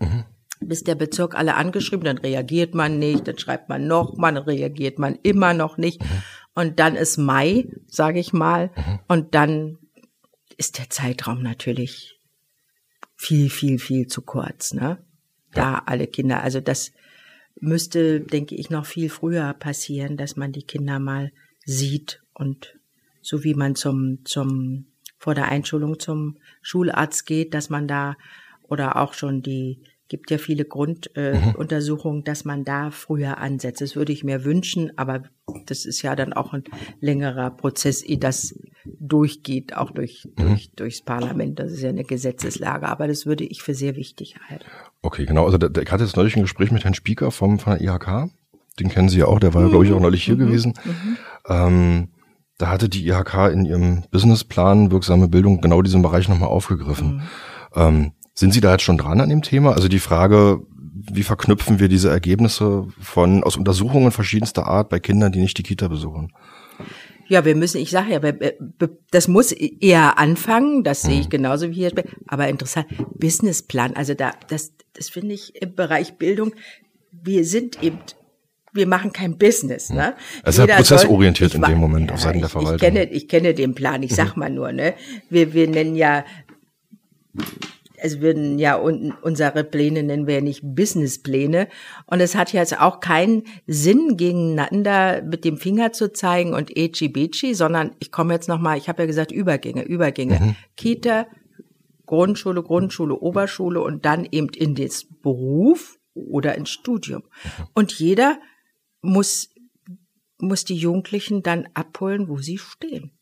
bis 0.60 0.84
der 0.84 0.94
Bezirk 0.94 1.34
alle 1.34 1.54
angeschrieben, 1.54 2.04
dann 2.04 2.18
reagiert 2.18 2.74
man 2.74 2.98
nicht, 2.98 3.28
dann 3.28 3.38
schreibt 3.38 3.68
man 3.68 3.86
noch 3.86 4.14
dann 4.18 4.36
reagiert 4.36 4.98
man 4.98 5.18
immer 5.22 5.54
noch 5.54 5.76
nicht. 5.76 6.02
Und 6.54 6.78
dann 6.78 6.94
ist 6.94 7.16
Mai, 7.18 7.68
sage 7.86 8.20
ich 8.20 8.32
mal, 8.32 8.70
und 9.08 9.34
dann 9.34 9.78
ist 10.56 10.78
der 10.78 10.88
Zeitraum 10.88 11.42
natürlich 11.42 12.20
viel, 13.16 13.50
viel, 13.50 13.78
viel 13.78 14.06
zu 14.06 14.22
kurz, 14.22 14.72
ne? 14.72 15.04
Da 15.52 15.82
alle 15.86 16.06
Kinder, 16.06 16.42
also 16.42 16.60
das 16.60 16.92
müsste, 17.60 18.20
denke 18.20 18.54
ich, 18.54 18.70
noch 18.70 18.86
viel 18.86 19.08
früher 19.08 19.52
passieren, 19.54 20.16
dass 20.16 20.36
man 20.36 20.52
die 20.52 20.62
Kinder 20.62 20.98
mal 20.98 21.32
sieht 21.64 22.22
und 22.32 22.78
so 23.22 23.42
wie 23.44 23.54
man 23.54 23.74
zum, 23.74 24.24
zum, 24.24 24.86
vor 25.18 25.34
der 25.34 25.48
Einschulung 25.48 25.98
zum 25.98 26.36
Schularzt 26.62 27.26
geht, 27.26 27.54
dass 27.54 27.70
man 27.70 27.88
da 27.88 28.16
oder 28.68 28.96
auch 28.96 29.14
schon 29.14 29.42
die, 29.42 29.80
gibt 30.08 30.30
ja 30.30 30.38
viele 30.38 30.64
Grunduntersuchungen, 30.64 31.54
äh, 31.54 31.58
Untersuchungen, 31.58 32.24
dass 32.24 32.44
man 32.44 32.64
da 32.64 32.90
früher 32.90 33.38
ansetzt. 33.38 33.80
Das 33.80 33.96
würde 33.96 34.12
ich 34.12 34.24
mir 34.24 34.44
wünschen, 34.44 34.96
aber 34.96 35.22
das 35.66 35.84
ist 35.86 36.02
ja 36.02 36.14
dann 36.14 36.32
auch 36.32 36.52
ein 36.52 36.64
längerer 37.00 37.50
Prozess, 37.50 38.02
ehe 38.02 38.18
das 38.18 38.54
durchgeht, 38.84 39.76
auch 39.76 39.90
durch, 39.90 40.28
durch, 40.36 40.70
durchs 40.76 41.02
Parlament. 41.02 41.58
Das 41.58 41.72
ist 41.72 41.82
ja 41.82 41.88
eine 41.88 42.04
Gesetzeslage, 42.04 42.86
aber 42.86 43.08
das 43.08 43.26
würde 43.26 43.44
ich 43.44 43.62
für 43.62 43.74
sehr 43.74 43.96
wichtig 43.96 44.36
halten. 44.48 44.64
Okay, 45.02 45.24
genau. 45.24 45.46
Also 45.46 45.58
ich 45.58 45.92
hatte 45.92 46.04
jetzt 46.04 46.16
neulich 46.16 46.36
ein 46.36 46.42
Gespräch 46.42 46.70
mit 46.70 46.84
Herrn 46.84 46.94
Spieker 46.94 47.30
vom, 47.30 47.58
von 47.58 47.78
der 47.78 47.82
IHK. 47.82 48.30
Den 48.78 48.88
kennen 48.88 49.08
Sie 49.08 49.20
ja 49.20 49.26
auch, 49.26 49.38
der 49.38 49.54
war, 49.54 49.68
glaube 49.68 49.86
ich, 49.86 49.92
auch 49.92 50.00
neulich 50.00 50.24
hier 50.24 50.36
gewesen. 50.36 50.74
Ähm, 51.48 52.08
da 52.58 52.68
hatte 52.68 52.88
die 52.88 53.06
IHK 53.06 53.52
in 53.52 53.64
ihrem 53.64 54.04
Businessplan 54.10 54.90
wirksame 54.90 55.28
Bildung 55.28 55.60
genau 55.60 55.82
diesen 55.82 56.02
Bereich 56.02 56.28
nochmal 56.28 56.48
aufgegriffen. 56.48 57.22
Ähm, 57.74 58.12
sind 58.34 58.52
Sie 58.52 58.60
da 58.60 58.72
jetzt 58.72 58.82
schon 58.82 58.98
dran 58.98 59.20
an 59.20 59.28
dem 59.28 59.42
Thema? 59.42 59.72
Also 59.72 59.88
die 59.88 59.98
Frage, 60.00 60.60
wie 61.12 61.22
verknüpfen 61.22 61.78
wir 61.78 61.88
diese 61.88 62.10
Ergebnisse 62.10 62.86
von 63.00 63.44
aus 63.44 63.56
Untersuchungen 63.56 64.10
verschiedenster 64.10 64.66
Art 64.66 64.88
bei 64.88 64.98
Kindern, 65.00 65.32
die 65.32 65.40
nicht 65.40 65.56
die 65.58 65.62
Kita 65.62 65.88
besuchen? 65.88 66.32
Ja, 67.26 67.44
wir 67.44 67.54
müssen, 67.54 67.80
ich 67.80 67.90
sage 67.90 68.12
ja, 68.12 68.20
das 69.10 69.28
muss 69.28 69.50
eher 69.52 70.18
anfangen, 70.18 70.84
das 70.84 71.02
sehe 71.02 71.20
ich 71.20 71.30
genauso 71.30 71.70
wie 71.70 71.74
hier. 71.74 71.92
Aber 72.26 72.48
interessant, 72.48 72.86
Businessplan, 73.18 73.94
also 73.96 74.12
da, 74.14 74.32
das, 74.48 74.72
das 74.92 75.08
finde 75.08 75.34
ich 75.34 75.60
im 75.62 75.74
Bereich 75.74 76.18
Bildung, 76.18 76.52
wir 77.10 77.46
sind 77.46 77.82
eben, 77.82 77.98
wir 78.74 78.86
machen 78.86 79.12
kein 79.12 79.38
Business, 79.38 79.88
ne? 79.88 80.14
Es 80.42 80.58
ist 80.58 80.68
ja 80.68 80.76
prozessorientiert 80.76 81.52
soll- 81.52 81.62
in 81.64 81.70
dem 81.70 81.78
Moment 81.78 82.12
auf 82.12 82.20
Seiten 82.20 82.40
der 82.40 82.46
ich, 82.46 82.52
Verwaltung. 82.52 82.74
Ich 82.76 82.80
kenne, 82.82 83.10
ich 83.10 83.28
kenne 83.28 83.54
den 83.54 83.74
Plan, 83.74 84.02
ich 84.02 84.14
sag 84.14 84.36
mal 84.36 84.50
nur, 84.50 84.72
ne? 84.72 84.94
Wir, 85.30 85.54
wir 85.54 85.68
nennen 85.68 85.94
ja, 85.96 86.24
also 88.04 88.20
würden 88.20 88.58
ja 88.58 88.78
un, 88.78 89.14
unsere 89.22 89.64
Pläne 89.64 90.02
nennen 90.02 90.26
wir 90.26 90.34
ja 90.34 90.40
nicht 90.42 90.60
Businesspläne. 90.62 91.68
Und 92.06 92.20
es 92.20 92.34
hat 92.34 92.52
jetzt 92.52 92.78
auch 92.78 93.00
keinen 93.00 93.44
Sinn, 93.66 94.18
gegeneinander 94.18 95.22
mit 95.22 95.44
dem 95.44 95.56
Finger 95.56 95.92
zu 95.92 96.12
zeigen 96.12 96.52
und 96.52 96.76
Eci 96.76 97.08
Beci, 97.08 97.54
sondern 97.54 97.92
ich 98.00 98.12
komme 98.12 98.34
jetzt 98.34 98.46
nochmal, 98.46 98.76
ich 98.76 98.90
habe 98.90 99.02
ja 99.02 99.06
gesagt, 99.06 99.32
Übergänge, 99.32 99.84
Übergänge. 99.84 100.54
Kita, 100.76 101.26
Grundschule, 102.04 102.62
Grundschule, 102.62 103.14
Oberschule 103.18 103.80
und 103.80 104.04
dann 104.04 104.26
eben 104.30 104.50
in 104.50 104.74
das 104.74 105.06
Beruf 105.22 105.98
oder 106.12 106.54
ins 106.56 106.68
Studium. 106.68 107.22
Und 107.72 107.98
jeder 107.98 108.38
muss, 109.00 109.48
muss 110.38 110.66
die 110.66 110.76
Jugendlichen 110.76 111.42
dann 111.42 111.68
abholen, 111.72 112.28
wo 112.28 112.36
sie 112.36 112.58
stehen. 112.58 113.12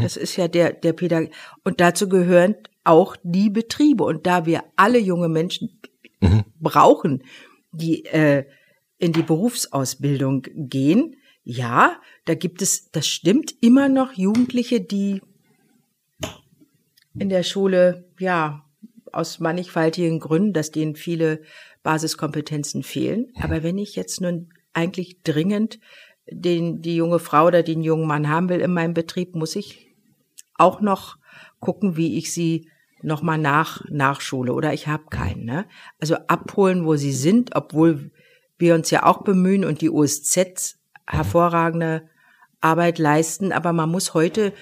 Das 0.00 0.16
ist 0.16 0.36
ja 0.36 0.48
der, 0.48 0.72
der 0.72 0.94
Pädagog. 0.94 1.30
Und 1.62 1.80
dazu 1.80 2.08
gehören 2.08 2.54
auch 2.88 3.16
die 3.22 3.50
Betriebe. 3.50 4.04
Und 4.04 4.26
da 4.26 4.46
wir 4.46 4.64
alle 4.76 4.98
junge 4.98 5.28
Menschen 5.28 5.80
brauchen, 6.60 7.22
die 7.72 8.04
äh, 8.06 8.44
in 8.98 9.12
die 9.12 9.22
Berufsausbildung 9.22 10.46
gehen, 10.54 11.16
ja, 11.44 12.00
da 12.24 12.34
gibt 12.34 12.60
es, 12.60 12.90
das 12.90 13.06
stimmt, 13.06 13.54
immer 13.60 13.88
noch 13.88 14.12
Jugendliche, 14.12 14.80
die 14.80 15.22
in 17.18 17.28
der 17.28 17.42
Schule, 17.42 18.10
ja, 18.18 18.64
aus 19.12 19.40
mannigfaltigen 19.40 20.20
Gründen, 20.20 20.52
dass 20.52 20.70
denen 20.70 20.94
viele 20.94 21.40
Basiskompetenzen 21.82 22.82
fehlen. 22.82 23.32
Aber 23.40 23.62
wenn 23.62 23.78
ich 23.78 23.96
jetzt 23.96 24.20
nun 24.20 24.50
eigentlich 24.74 25.22
dringend 25.22 25.80
den, 26.30 26.82
die 26.82 26.96
junge 26.96 27.18
Frau 27.18 27.46
oder 27.46 27.62
den 27.62 27.82
jungen 27.82 28.06
Mann 28.06 28.28
haben 28.28 28.50
will 28.50 28.60
in 28.60 28.74
meinem 28.74 28.92
Betrieb, 28.92 29.34
muss 29.34 29.56
ich 29.56 29.88
auch 30.54 30.80
noch 30.82 31.16
gucken, 31.60 31.96
wie 31.96 32.18
ich 32.18 32.32
sie 32.32 32.68
nochmal 33.02 33.38
nach, 33.38 33.82
nachschule 33.88 34.52
oder 34.52 34.72
ich 34.72 34.88
habe 34.88 35.04
keinen. 35.10 35.44
Ne? 35.44 35.66
Also 36.00 36.16
abholen, 36.26 36.84
wo 36.84 36.96
sie 36.96 37.12
sind, 37.12 37.54
obwohl 37.54 38.10
wir 38.58 38.74
uns 38.74 38.90
ja 38.90 39.04
auch 39.04 39.22
bemühen 39.22 39.64
und 39.64 39.80
die 39.80 39.90
OSZ 39.90 40.78
hervorragende 41.06 42.08
Arbeit 42.60 42.98
leisten, 42.98 43.52
aber 43.52 43.72
man 43.72 43.88
muss 43.88 44.14
heute 44.14 44.52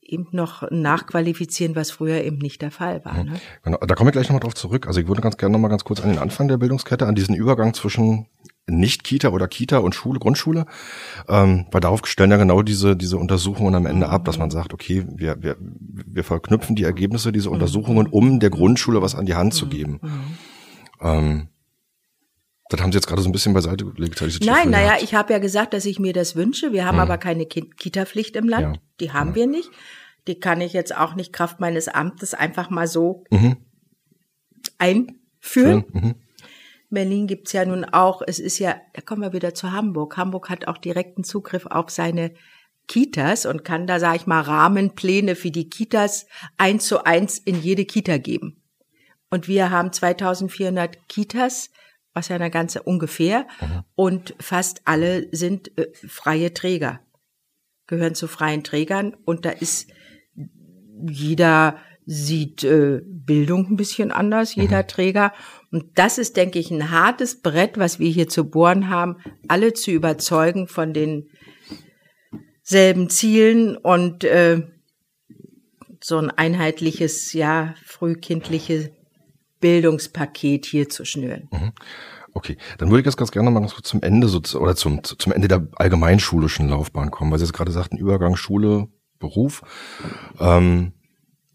eben 0.00 0.28
noch 0.32 0.70
nachqualifizieren, 0.70 1.74
was 1.74 1.90
früher 1.90 2.22
eben 2.22 2.38
nicht 2.38 2.62
der 2.62 2.70
Fall 2.70 3.04
war. 3.04 3.24
Ne? 3.24 3.40
Genau, 3.62 3.78
da 3.78 3.94
komme 3.94 4.10
ich 4.10 4.12
gleich 4.12 4.28
nochmal 4.28 4.40
drauf 4.40 4.54
zurück. 4.54 4.86
Also 4.86 5.00
ich 5.00 5.08
würde 5.08 5.22
ganz 5.22 5.36
gerne 5.36 5.52
nochmal 5.52 5.70
ganz 5.70 5.84
kurz 5.84 6.00
an 6.00 6.10
den 6.10 6.18
Anfang 6.18 6.48
der 6.48 6.58
Bildungskette, 6.58 7.06
an 7.06 7.14
diesen 7.14 7.34
Übergang 7.34 7.74
zwischen 7.74 8.26
nicht-Kita 8.68 9.30
oder 9.30 9.48
Kita 9.48 9.78
und 9.78 9.94
Schule, 9.94 10.20
Grundschule, 10.20 10.66
ähm, 11.28 11.66
weil 11.72 11.80
darauf 11.80 12.06
stellen 12.06 12.30
ja 12.30 12.36
genau 12.36 12.62
diese, 12.62 12.96
diese 12.96 13.18
Untersuchungen 13.18 13.74
am 13.74 13.86
Ende 13.86 14.08
ab, 14.08 14.24
dass 14.24 14.38
man 14.38 14.50
sagt, 14.50 14.72
okay, 14.72 15.04
wir, 15.08 15.42
wir, 15.42 15.56
wir 15.60 16.22
verknüpfen 16.24 16.76
die 16.76 16.84
Ergebnisse 16.84 17.32
dieser 17.32 17.50
Untersuchungen, 17.50 18.06
um 18.06 18.38
der 18.38 18.50
Grundschule 18.50 19.02
was 19.02 19.14
an 19.16 19.26
die 19.26 19.34
Hand 19.34 19.52
zu 19.54 19.66
geben. 19.68 20.00
Ähm, 21.00 21.48
das 22.68 22.80
haben 22.80 22.92
Sie 22.92 22.96
jetzt 22.96 23.06
gerade 23.08 23.20
so 23.20 23.28
ein 23.28 23.32
bisschen 23.32 23.52
beiseite 23.52 23.84
gelegt. 23.84 24.22
Nein, 24.44 24.70
naja, 24.70 24.96
ich 25.02 25.14
habe 25.14 25.32
ja 25.32 25.38
gesagt, 25.40 25.74
dass 25.74 25.84
ich 25.84 25.98
mir 25.98 26.12
das 26.14 26.36
wünsche. 26.36 26.72
Wir 26.72 26.86
haben 26.86 27.00
aber 27.00 27.18
keine 27.18 27.44
Ki- 27.46 27.68
Kita-Pflicht 27.76 28.36
im 28.36 28.48
Land. 28.48 28.76
Ja. 28.76 28.82
Die 29.00 29.12
haben 29.12 29.34
wir 29.34 29.46
nicht. 29.46 29.70
Die 30.28 30.38
kann 30.38 30.60
ich 30.60 30.72
jetzt 30.72 30.96
auch 30.96 31.14
nicht 31.16 31.32
Kraft 31.32 31.58
meines 31.60 31.88
Amtes 31.88 32.32
einfach 32.32 32.70
mal 32.70 32.86
so 32.86 33.24
Mhm. 33.30 33.56
führen. 35.40 35.84
Mhm. 35.92 36.14
Berlin 36.92 37.26
gibt's 37.26 37.52
ja 37.52 37.64
nun 37.64 37.84
auch, 37.84 38.22
es 38.26 38.38
ist 38.38 38.58
ja, 38.58 38.80
da 38.92 39.00
kommen 39.02 39.22
wir 39.22 39.32
wieder 39.32 39.54
zu 39.54 39.72
Hamburg. 39.72 40.16
Hamburg 40.16 40.48
hat 40.50 40.68
auch 40.68 40.78
direkten 40.78 41.24
Zugriff 41.24 41.66
auf 41.66 41.90
seine 41.90 42.34
Kitas 42.88 43.46
und 43.46 43.64
kann 43.64 43.86
da, 43.86 43.98
sage 43.98 44.16
ich 44.16 44.26
mal, 44.26 44.40
Rahmenpläne 44.40 45.34
für 45.34 45.50
die 45.50 45.68
Kitas 45.68 46.26
eins 46.58 46.86
zu 46.86 47.04
eins 47.04 47.38
in 47.38 47.60
jede 47.60 47.84
Kita 47.84 48.18
geben. 48.18 48.62
Und 49.30 49.48
wir 49.48 49.70
haben 49.70 49.92
2400 49.92 51.08
Kitas, 51.08 51.70
was 52.12 52.28
ja 52.28 52.36
eine 52.36 52.50
ganze 52.50 52.82
ungefähr, 52.82 53.46
mhm. 53.60 53.84
und 53.94 54.34
fast 54.38 54.82
alle 54.84 55.28
sind 55.34 55.76
äh, 55.78 55.88
freie 55.94 56.52
Träger, 56.52 57.00
gehören 57.86 58.14
zu 58.14 58.28
freien 58.28 58.64
Trägern 58.64 59.16
und 59.24 59.46
da 59.46 59.50
ist 59.50 59.90
jeder 61.08 61.78
sieht 62.04 62.64
äh, 62.64 63.00
Bildung 63.04 63.68
ein 63.70 63.76
bisschen 63.76 64.10
anders, 64.10 64.54
jeder 64.54 64.82
mhm. 64.82 64.88
Träger. 64.88 65.32
Und 65.70 65.86
das 65.94 66.18
ist, 66.18 66.36
denke 66.36 66.58
ich, 66.58 66.70
ein 66.70 66.90
hartes 66.90 67.40
Brett, 67.40 67.78
was 67.78 67.98
wir 67.98 68.10
hier 68.10 68.28
zu 68.28 68.48
bohren 68.48 68.88
haben, 68.88 69.16
alle 69.48 69.72
zu 69.72 69.90
überzeugen 69.90 70.68
von 70.68 70.92
den 70.92 71.28
selben 72.62 73.08
Zielen 73.08 73.76
und 73.76 74.24
äh, 74.24 74.62
so 76.02 76.18
ein 76.18 76.30
einheitliches, 76.30 77.32
ja, 77.32 77.74
frühkindliches 77.84 78.90
Bildungspaket 79.60 80.66
hier 80.66 80.88
zu 80.88 81.04
schnüren. 81.04 81.48
Mhm. 81.52 81.72
Okay, 82.34 82.56
dann 82.78 82.90
würde 82.90 83.00
ich 83.00 83.06
jetzt 83.06 83.16
ganz 83.16 83.30
gerne 83.30 83.50
mal 83.50 83.60
ganz 83.60 83.74
kurz 83.74 83.88
zum 83.88 84.02
Ende 84.02 84.26
so, 84.26 84.40
oder 84.58 84.74
zum, 84.74 85.04
zum 85.04 85.32
Ende 85.32 85.48
der 85.48 85.68
allgemeinschulischen 85.76 86.68
Laufbahn 86.68 87.10
kommen, 87.10 87.30
weil 87.30 87.38
Sie 87.38 87.44
jetzt 87.44 87.52
gerade 87.52 87.72
sagten, 87.72 87.98
Übergang 87.98 88.36
Schule, 88.36 88.88
Beruf. 89.18 89.62
Ähm, 90.40 90.92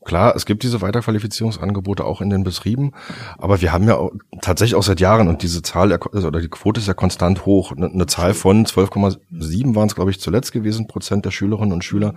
Klar, 0.08 0.38
es 0.38 0.46
gibt 0.46 0.64
diese 0.64 0.82
Weiterqualifizierungsangebote 0.82 2.06
auch 2.06 2.22
in 2.22 2.30
den 2.30 2.46
Betrieben, 2.46 2.94
aber 3.38 3.60
wir 3.60 3.74
haben 3.74 3.90
ja 3.90 3.98
auch, 3.98 4.14
tatsächlich 4.42 4.76
auch 4.76 4.84
seit 4.84 5.02
Jahren 5.02 5.28
und 5.28 5.44
diese 5.44 5.62
Zahl 5.62 5.92
oder 5.92 6.40
die 6.40 6.48
Quote 6.48 6.80
ist 6.80 6.88
ja 6.88 6.94
konstant 6.94 7.46
hoch. 7.46 7.74
Eine, 7.74 7.88
eine 7.88 8.06
Zahl 8.06 8.34
von 8.34 8.66
12,7 8.66 9.76
waren 9.76 9.88
es, 9.88 9.96
glaube 9.96 10.10
ich, 10.12 10.22
zuletzt 10.22 10.54
gewesen, 10.54 10.88
Prozent 10.88 11.26
der 11.26 11.32
Schülerinnen 11.32 11.74
und 11.74 11.84
Schüler, 11.84 12.16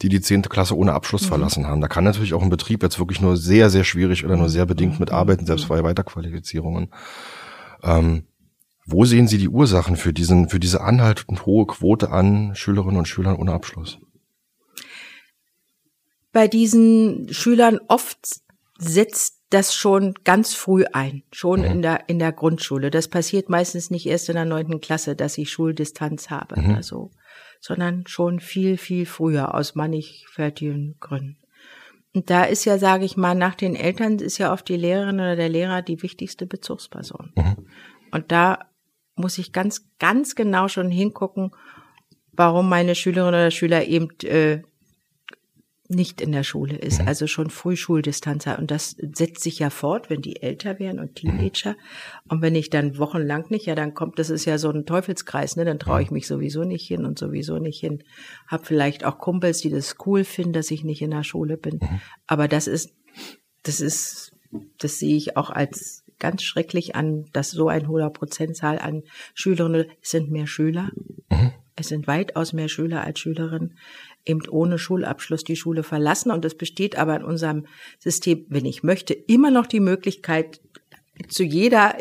die 0.00 0.08
die 0.08 0.20
zehnte 0.20 0.48
Klasse 0.48 0.76
ohne 0.78 0.92
Abschluss 0.92 1.22
mhm. 1.22 1.26
verlassen 1.26 1.66
haben. 1.66 1.80
Da 1.80 1.88
kann 1.88 2.04
natürlich 2.04 2.34
auch 2.34 2.42
ein 2.42 2.50
Betrieb 2.50 2.84
jetzt 2.84 3.00
wirklich 3.00 3.20
nur 3.20 3.36
sehr, 3.36 3.68
sehr 3.68 3.82
schwierig 3.82 4.24
oder 4.24 4.36
nur 4.36 4.48
sehr 4.48 4.64
bedingt 4.64 5.00
mit 5.00 5.10
arbeiten, 5.10 5.44
selbst 5.44 5.66
bei 5.66 5.82
Weiterqualifizierungen. 5.82 6.92
Ähm, 7.82 8.22
wo 8.86 9.06
sehen 9.06 9.26
Sie 9.26 9.38
die 9.38 9.48
Ursachen 9.48 9.96
für 9.96 10.12
diesen, 10.12 10.50
für 10.50 10.60
diese 10.60 10.82
anhaltend 10.82 11.46
hohe 11.46 11.66
Quote 11.66 12.12
an 12.12 12.54
Schülerinnen 12.54 12.98
und 12.98 13.08
Schülern 13.08 13.34
ohne 13.34 13.54
Abschluss? 13.54 13.98
Bei 16.34 16.48
diesen 16.48 17.32
Schülern 17.32 17.78
oft 17.86 18.18
setzt 18.76 19.40
das 19.50 19.72
schon 19.72 20.14
ganz 20.24 20.52
früh 20.52 20.84
ein, 20.92 21.22
schon 21.32 21.60
mhm. 21.60 21.66
in 21.66 21.82
der 21.82 22.08
in 22.08 22.18
der 22.18 22.32
Grundschule. 22.32 22.90
Das 22.90 23.06
passiert 23.06 23.48
meistens 23.48 23.88
nicht 23.88 24.04
erst 24.04 24.28
in 24.28 24.34
der 24.34 24.44
neunten 24.44 24.80
Klasse, 24.80 25.14
dass 25.14 25.38
ich 25.38 25.50
Schuldistanz 25.50 26.30
habe 26.30 26.60
mhm. 26.60 26.70
oder 26.70 26.82
so, 26.82 27.12
sondern 27.60 28.06
schon 28.08 28.40
viel 28.40 28.76
viel 28.76 29.06
früher 29.06 29.54
aus 29.54 29.76
mannigfältigen 29.76 30.96
Gründen. 30.98 31.38
Und 32.12 32.30
da 32.30 32.44
ist 32.44 32.64
ja, 32.64 32.78
sage 32.78 33.04
ich 33.04 33.16
mal, 33.16 33.34
nach 33.34 33.54
den 33.54 33.76
Eltern 33.76 34.18
ist 34.18 34.38
ja 34.38 34.52
oft 34.52 34.68
die 34.68 34.76
Lehrerin 34.76 35.16
oder 35.16 35.36
der 35.36 35.48
Lehrer 35.48 35.82
die 35.82 36.02
wichtigste 36.02 36.46
Bezugsperson. 36.46 37.32
Mhm. 37.36 37.66
Und 38.10 38.32
da 38.32 38.70
muss 39.14 39.38
ich 39.38 39.52
ganz 39.52 39.86
ganz 40.00 40.34
genau 40.34 40.66
schon 40.66 40.90
hingucken, 40.90 41.52
warum 42.32 42.68
meine 42.68 42.96
Schülerin 42.96 43.28
oder 43.28 43.52
Schüler 43.52 43.84
eben 43.84 44.10
äh, 44.24 44.62
nicht 45.94 46.20
in 46.20 46.32
der 46.32 46.42
Schule 46.42 46.76
ist, 46.76 47.00
mhm. 47.00 47.08
also 47.08 47.26
schon 47.26 47.50
früh 47.50 47.76
Schuldistanz 47.76 48.46
hat. 48.46 48.58
Und 48.58 48.70
das 48.70 48.96
setzt 48.98 49.42
sich 49.42 49.58
ja 49.58 49.70
fort, 49.70 50.10
wenn 50.10 50.22
die 50.22 50.42
älter 50.42 50.78
werden 50.78 50.98
und 50.98 51.16
Teenager. 51.16 51.76
Und 52.28 52.42
wenn 52.42 52.54
ich 52.54 52.70
dann 52.70 52.98
wochenlang 52.98 53.46
nicht, 53.50 53.66
ja, 53.66 53.74
dann 53.74 53.94
kommt, 53.94 54.18
das 54.18 54.30
ist 54.30 54.44
ja 54.44 54.58
so 54.58 54.70
ein 54.70 54.86
Teufelskreis, 54.86 55.56
ne? 55.56 55.64
Dann 55.64 55.78
traue 55.78 56.02
ich 56.02 56.10
mich 56.10 56.26
sowieso 56.26 56.64
nicht 56.64 56.86
hin 56.86 57.04
und 57.04 57.18
sowieso 57.18 57.58
nicht 57.58 57.80
hin. 57.80 58.02
Hab 58.46 58.66
vielleicht 58.66 59.04
auch 59.04 59.18
Kumpels, 59.18 59.58
die 59.58 59.70
das 59.70 59.96
cool 60.06 60.24
finden, 60.24 60.52
dass 60.52 60.70
ich 60.70 60.84
nicht 60.84 61.02
in 61.02 61.10
der 61.10 61.24
Schule 61.24 61.56
bin. 61.56 61.78
Mhm. 61.80 62.00
Aber 62.26 62.48
das 62.48 62.66
ist, 62.66 62.92
das 63.62 63.80
ist, 63.80 64.32
das 64.78 64.98
sehe 64.98 65.16
ich 65.16 65.36
auch 65.36 65.50
als 65.50 66.04
ganz 66.18 66.42
schrecklich 66.42 66.94
an, 66.94 67.26
dass 67.32 67.50
so 67.50 67.68
ein 67.68 67.88
hoher 67.88 68.10
Prozentzahl 68.10 68.78
an 68.78 69.02
Schülerinnen, 69.34 69.86
es 70.00 70.10
sind 70.10 70.30
mehr 70.30 70.46
Schüler. 70.46 70.90
Mhm. 71.30 71.52
Es 71.76 71.88
sind 71.88 72.06
weitaus 72.06 72.52
mehr 72.52 72.68
Schüler 72.68 73.02
als 73.02 73.18
Schülerinnen 73.18 73.76
eben 74.26 74.40
ohne 74.48 74.78
Schulabschluss 74.78 75.44
die 75.44 75.56
Schule 75.56 75.82
verlassen. 75.82 76.30
Und 76.30 76.44
es 76.44 76.56
besteht 76.56 76.96
aber 76.96 77.16
in 77.16 77.24
unserem 77.24 77.66
System, 77.98 78.46
wenn 78.48 78.64
ich 78.64 78.82
möchte, 78.82 79.14
immer 79.14 79.50
noch 79.50 79.66
die 79.66 79.80
Möglichkeit, 79.80 80.60
zu 81.28 81.44
jeder, 81.44 81.96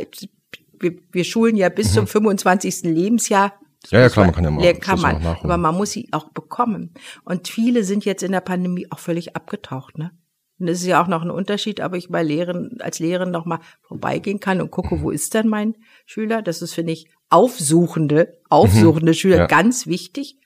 wir, 0.79 0.95
wir 1.11 1.23
schulen 1.23 1.55
ja 1.55 1.69
bis 1.69 1.91
mhm. 1.91 1.93
zum 1.93 2.07
25. 2.07 2.83
Lebensjahr. 2.83 3.53
Ja, 3.89 3.99
ja, 3.99 4.09
klar, 4.09 4.25
man 4.25 4.35
kann 4.35 4.43
ja 4.45 4.51
mal. 4.51 4.73
Kann 4.75 4.99
man, 5.01 5.25
aber 5.25 5.57
man 5.57 5.75
muss 5.75 5.91
sie 5.91 6.07
auch 6.11 6.29
bekommen. 6.29 6.93
Und 7.25 7.49
viele 7.49 7.83
sind 7.83 8.05
jetzt 8.05 8.23
in 8.23 8.31
der 8.31 8.41
Pandemie 8.41 8.87
auch 8.89 8.99
völlig 8.99 9.35
abgetaucht, 9.35 9.97
ne? 9.97 10.11
Und 10.59 10.67
das 10.67 10.79
ist 10.79 10.85
ja 10.85 11.03
auch 11.03 11.07
noch 11.07 11.23
ein 11.23 11.31
Unterschied, 11.31 11.81
aber 11.81 11.97
ich 11.97 12.09
bei 12.09 12.23
Lehren, 12.23 12.77
als 12.79 12.99
Lehrerin 12.99 13.31
noch 13.31 13.45
mal 13.45 13.59
vorbeigehen 13.81 14.39
kann 14.39 14.61
und 14.61 14.71
gucke, 14.71 15.01
wo 15.01 15.09
ist 15.09 15.33
denn 15.33 15.47
mein 15.47 15.75
Schüler? 16.05 16.41
Das 16.41 16.61
ist, 16.61 16.73
finde 16.73 16.93
ich, 16.93 17.09
aufsuchende, 17.29 18.39
aufsuchende 18.49 19.11
mhm. 19.11 19.15
Schüler 19.15 19.37
ja. 19.37 19.47
ganz 19.47 19.87
wichtig. 19.87 20.37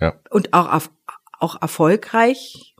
Ja. 0.00 0.20
Und 0.30 0.52
auch 0.52 0.88
auch 1.38 1.60
erfolgreich. 1.60 2.74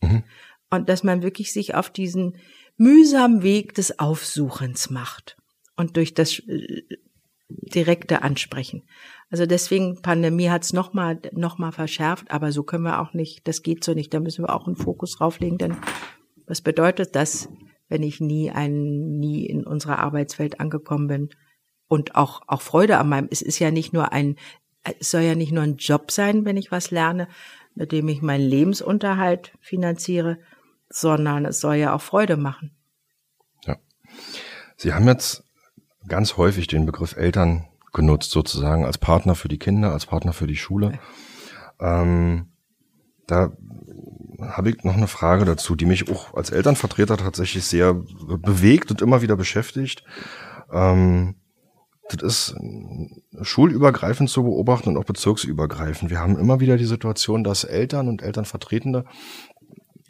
Mhm. 0.00 0.24
Und 0.70 0.88
dass 0.88 1.02
man 1.02 1.22
wirklich 1.22 1.52
sich 1.52 1.74
auf 1.74 1.90
diesen 1.90 2.36
mühsamen 2.76 3.42
Weg 3.42 3.74
des 3.74 3.98
Aufsuchens 3.98 4.90
macht. 4.90 5.36
Und 5.76 5.96
durch 5.96 6.14
das 6.14 6.38
äh, 6.40 6.82
direkte 7.48 8.22
Ansprechen. 8.22 8.82
Also 9.30 9.46
deswegen, 9.46 10.02
Pandemie 10.02 10.50
hat's 10.50 10.68
es 10.68 10.72
nochmal 10.72 11.20
noch 11.32 11.58
mal 11.58 11.72
verschärft, 11.72 12.30
aber 12.30 12.52
so 12.52 12.62
können 12.62 12.84
wir 12.84 13.00
auch 13.00 13.14
nicht, 13.14 13.46
das 13.48 13.62
geht 13.62 13.84
so 13.84 13.94
nicht, 13.94 14.12
da 14.12 14.20
müssen 14.20 14.44
wir 14.44 14.54
auch 14.54 14.66
einen 14.66 14.76
Fokus 14.76 15.16
drauflegen, 15.16 15.58
denn 15.58 15.76
was 16.46 16.60
bedeutet 16.60 17.14
das, 17.14 17.48
wenn 17.88 18.02
ich 18.02 18.20
nie 18.20 18.50
ein, 18.50 19.18
nie 19.18 19.46
in 19.46 19.66
unserer 19.66 19.98
Arbeitswelt 19.98 20.60
angekommen 20.60 21.08
bin 21.08 21.30
und 21.88 22.16
auch, 22.16 22.42
auch 22.46 22.62
Freude 22.62 22.98
an 22.98 23.08
meinem, 23.08 23.28
es 23.30 23.42
ist 23.42 23.58
ja 23.58 23.70
nicht 23.70 23.92
nur 23.92 24.12
ein, 24.12 24.36
es 24.82 25.10
soll 25.10 25.22
ja 25.22 25.34
nicht 25.34 25.52
nur 25.52 25.62
ein 25.62 25.76
Job 25.76 26.10
sein, 26.10 26.44
wenn 26.44 26.56
ich 26.56 26.70
was 26.70 26.90
lerne, 26.90 27.28
mit 27.74 27.92
dem 27.92 28.08
ich 28.08 28.22
meinen 28.22 28.48
Lebensunterhalt 28.48 29.52
finanziere, 29.60 30.38
sondern 30.88 31.44
es 31.44 31.60
soll 31.60 31.76
ja 31.76 31.94
auch 31.94 32.02
Freude 32.02 32.36
machen. 32.36 32.72
Ja. 33.64 33.76
Sie 34.76 34.94
haben 34.94 35.06
jetzt 35.06 35.44
ganz 36.08 36.36
häufig 36.36 36.66
den 36.66 36.86
Begriff 36.86 37.16
Eltern 37.16 37.66
genutzt, 37.92 38.30
sozusagen 38.30 38.84
als 38.84 38.98
Partner 38.98 39.34
für 39.34 39.48
die 39.48 39.58
Kinder, 39.58 39.92
als 39.92 40.06
Partner 40.06 40.32
für 40.32 40.46
die 40.46 40.56
Schule. 40.56 40.98
Ähm, 41.80 42.48
da 43.26 43.52
habe 44.40 44.70
ich 44.70 44.84
noch 44.84 44.96
eine 44.96 45.08
Frage 45.08 45.44
dazu, 45.44 45.74
die 45.74 45.86
mich 45.86 46.10
auch 46.10 46.34
als 46.34 46.50
Elternvertreter 46.50 47.16
tatsächlich 47.16 47.64
sehr 47.64 47.94
bewegt 47.94 48.90
und 48.90 49.02
immer 49.02 49.20
wieder 49.22 49.36
beschäftigt. 49.36 50.04
Ähm, 50.72 51.34
das 52.08 52.22
ist 52.22 52.56
schulübergreifend 53.42 54.30
zu 54.30 54.42
beobachten 54.42 54.90
und 54.90 54.96
auch 54.96 55.04
bezirksübergreifend. 55.04 56.10
Wir 56.10 56.20
haben 56.20 56.38
immer 56.38 56.60
wieder 56.60 56.76
die 56.76 56.84
Situation, 56.84 57.44
dass 57.44 57.64
Eltern 57.64 58.08
und 58.08 58.22
Elternvertretende 58.22 59.04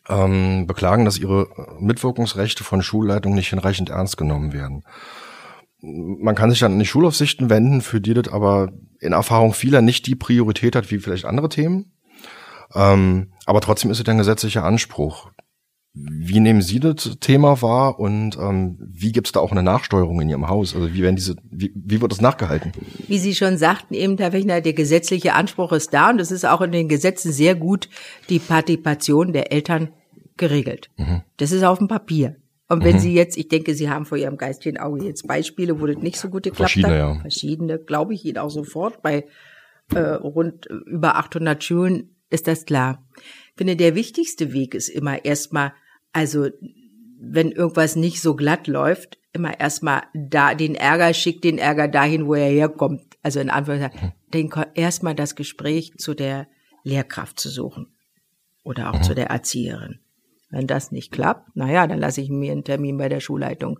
ähm, 0.09 0.67
beklagen, 0.67 1.05
dass 1.05 1.19
ihre 1.19 1.49
Mitwirkungsrechte 1.81 2.65
von 2.65 2.83
Schulleitungen 2.83 3.37
nicht 3.37 3.51
hinreichend 3.51 3.91
ernst 3.91 4.17
genommen 4.17 4.53
werden. 4.53 4.85
Man 5.81 6.35
kann 6.35 6.51
sich 6.51 6.61
dann 6.61 6.73
an 6.73 6.79
die 6.79 6.87
Schulaufsichten 6.87 7.51
wenden, 7.51 7.83
für 7.83 8.01
die 8.01 8.15
das 8.15 8.33
aber 8.33 8.73
in 9.01 9.13
Erfahrung 9.13 9.53
vieler 9.53 9.83
nicht 9.83 10.07
die 10.07 10.17
Priorität 10.17 10.75
hat 10.75 10.91
wie 10.91 10.99
vielleicht 10.99 11.25
andere 11.25 11.49
Themen. 11.49 11.93
Ähm, 12.75 13.33
aber 13.47 13.61
trotzdem 13.61 13.91
ist 13.91 14.01
es 14.01 14.09
ein 14.09 14.19
gesetzlicher 14.19 14.65
Anspruch. 14.65 15.31
Wie 16.01 16.41
nehmen 16.41 16.63
Sie 16.63 16.79
das 16.81 17.17
Thema 17.21 17.61
wahr 17.63 17.99
und 17.99 18.37
ähm, 18.39 18.77
wie 18.79 19.13
gibt 19.13 19.27
es 19.27 19.33
da 19.33 19.41
auch 19.41 19.51
eine 19.51 19.63
Nachsteuerung 19.63 20.21
in 20.21 20.29
Ihrem 20.29 20.49
Haus? 20.49 20.75
Also 20.75 20.93
wie 20.93 21.03
werden 21.03 21.17
diese, 21.17 21.37
wie, 21.51 21.73
wie 21.75 22.01
wird 22.01 22.13
das 22.13 22.21
nachgehalten? 22.21 22.73
Wie 23.09 23.19
Sie 23.19 23.35
schon 23.35 23.57
sagten, 23.57 23.95
eben, 23.95 24.17
Herr 24.19 24.33
Wechner, 24.33 24.61
der 24.61 24.75
gesetzliche 24.75 25.35
Anspruch 25.35 25.73
ist 25.73 25.93
da 25.93 26.11
und 26.11 26.21
es 26.21 26.31
ist 26.31 26.45
auch 26.45 26.61
in 26.61 26.73
den 26.73 26.89
Gesetzen 26.89 27.33
sehr 27.33 27.55
gut 27.55 27.89
die 28.29 28.39
Partizipation 28.39 29.33
der 29.33 29.51
Eltern 29.53 29.89
geregelt. 30.37 30.91
Mhm. 30.97 31.23
Das 31.39 31.51
ist 31.51 31.65
auf 31.65 31.79
dem 31.79 31.89
Papier. 31.89 32.37
Und 32.69 32.85
wenn 32.85 32.97
mhm. 32.97 33.01
Sie 33.01 33.15
jetzt, 33.15 33.37
ich 33.37 33.49
denke, 33.49 33.75
Sie 33.75 33.89
haben 33.89 34.05
vor 34.05 34.19
Ihrem 34.19 34.37
geistigen 34.37 34.79
Auge 34.79 35.05
jetzt 35.05 35.27
Beispiele, 35.27 35.81
wo 35.81 35.87
das 35.87 35.97
nicht 35.97 36.19
so 36.19 36.29
gut 36.29 36.45
geklappt 36.45 36.71
Verschiedene, 36.71 36.93
hat. 36.93 37.15
Ja. 37.17 37.21
Verschiedene, 37.21 37.79
glaube 37.79 38.15
ich 38.15 38.25
Ihnen 38.25 38.39
auch 38.39 38.51
sofort. 38.51 39.03
Bei 39.03 39.25
äh, 39.95 39.99
rund 39.99 40.67
über 40.67 41.17
800 41.17 41.65
Schulen 41.65 42.15
ist 42.31 42.47
das 42.47 42.67
klar. 42.67 43.03
Ich 43.17 43.55
finde, 43.57 43.75
der 43.75 43.95
wichtigste 43.95 44.53
Weg 44.53 44.75
ist 44.75 44.89
immer 44.89 45.25
erstmal 45.25 45.73
also, 46.13 46.49
wenn 47.21 47.53
irgendwas 47.53 47.97
nicht 47.97 48.21
so 48.21 48.35
glatt 48.37 48.67
läuft, 48.67 49.19
immer 49.33 49.59
erstmal 49.59 50.03
da 50.15 50.55
den 50.55 50.75
Ärger 50.75 51.15
schickt 51.15 51.45
den 51.45 51.59
Ärger 51.59 51.89
dahin, 51.89 52.27
wo 52.27 52.35
er 52.35 52.51
herkommt. 52.51 53.03
Also 53.23 53.41
in 53.41 53.51
Anführungszeichen, 53.51 54.13
mhm. 54.33 54.65
erstmal 54.75 55.15
das 55.15 55.37
Gespräch 55.37 55.95
zu 55.99 56.15
der 56.15 56.49
Lehrkraft 56.83 57.39
zu 57.39 57.49
suchen 57.49 57.89
oder 58.65 58.91
auch 58.91 58.99
mhm. 58.99 59.03
zu 59.03 59.15
der 59.15 59.29
Erzieherin. 59.31 60.01
Wenn 60.51 60.67
das 60.67 60.93
nicht 60.93 61.13
klappt, 61.13 61.57
naja, 61.57 61.87
dann 61.87 61.99
lasse 61.99 62.21
ich 62.21 62.31
mir 62.31 62.53
einen 62.53 62.65
Termin 62.65 62.97
bei 62.97 63.09
der 63.09 63.21
Schulleitung 63.21 63.79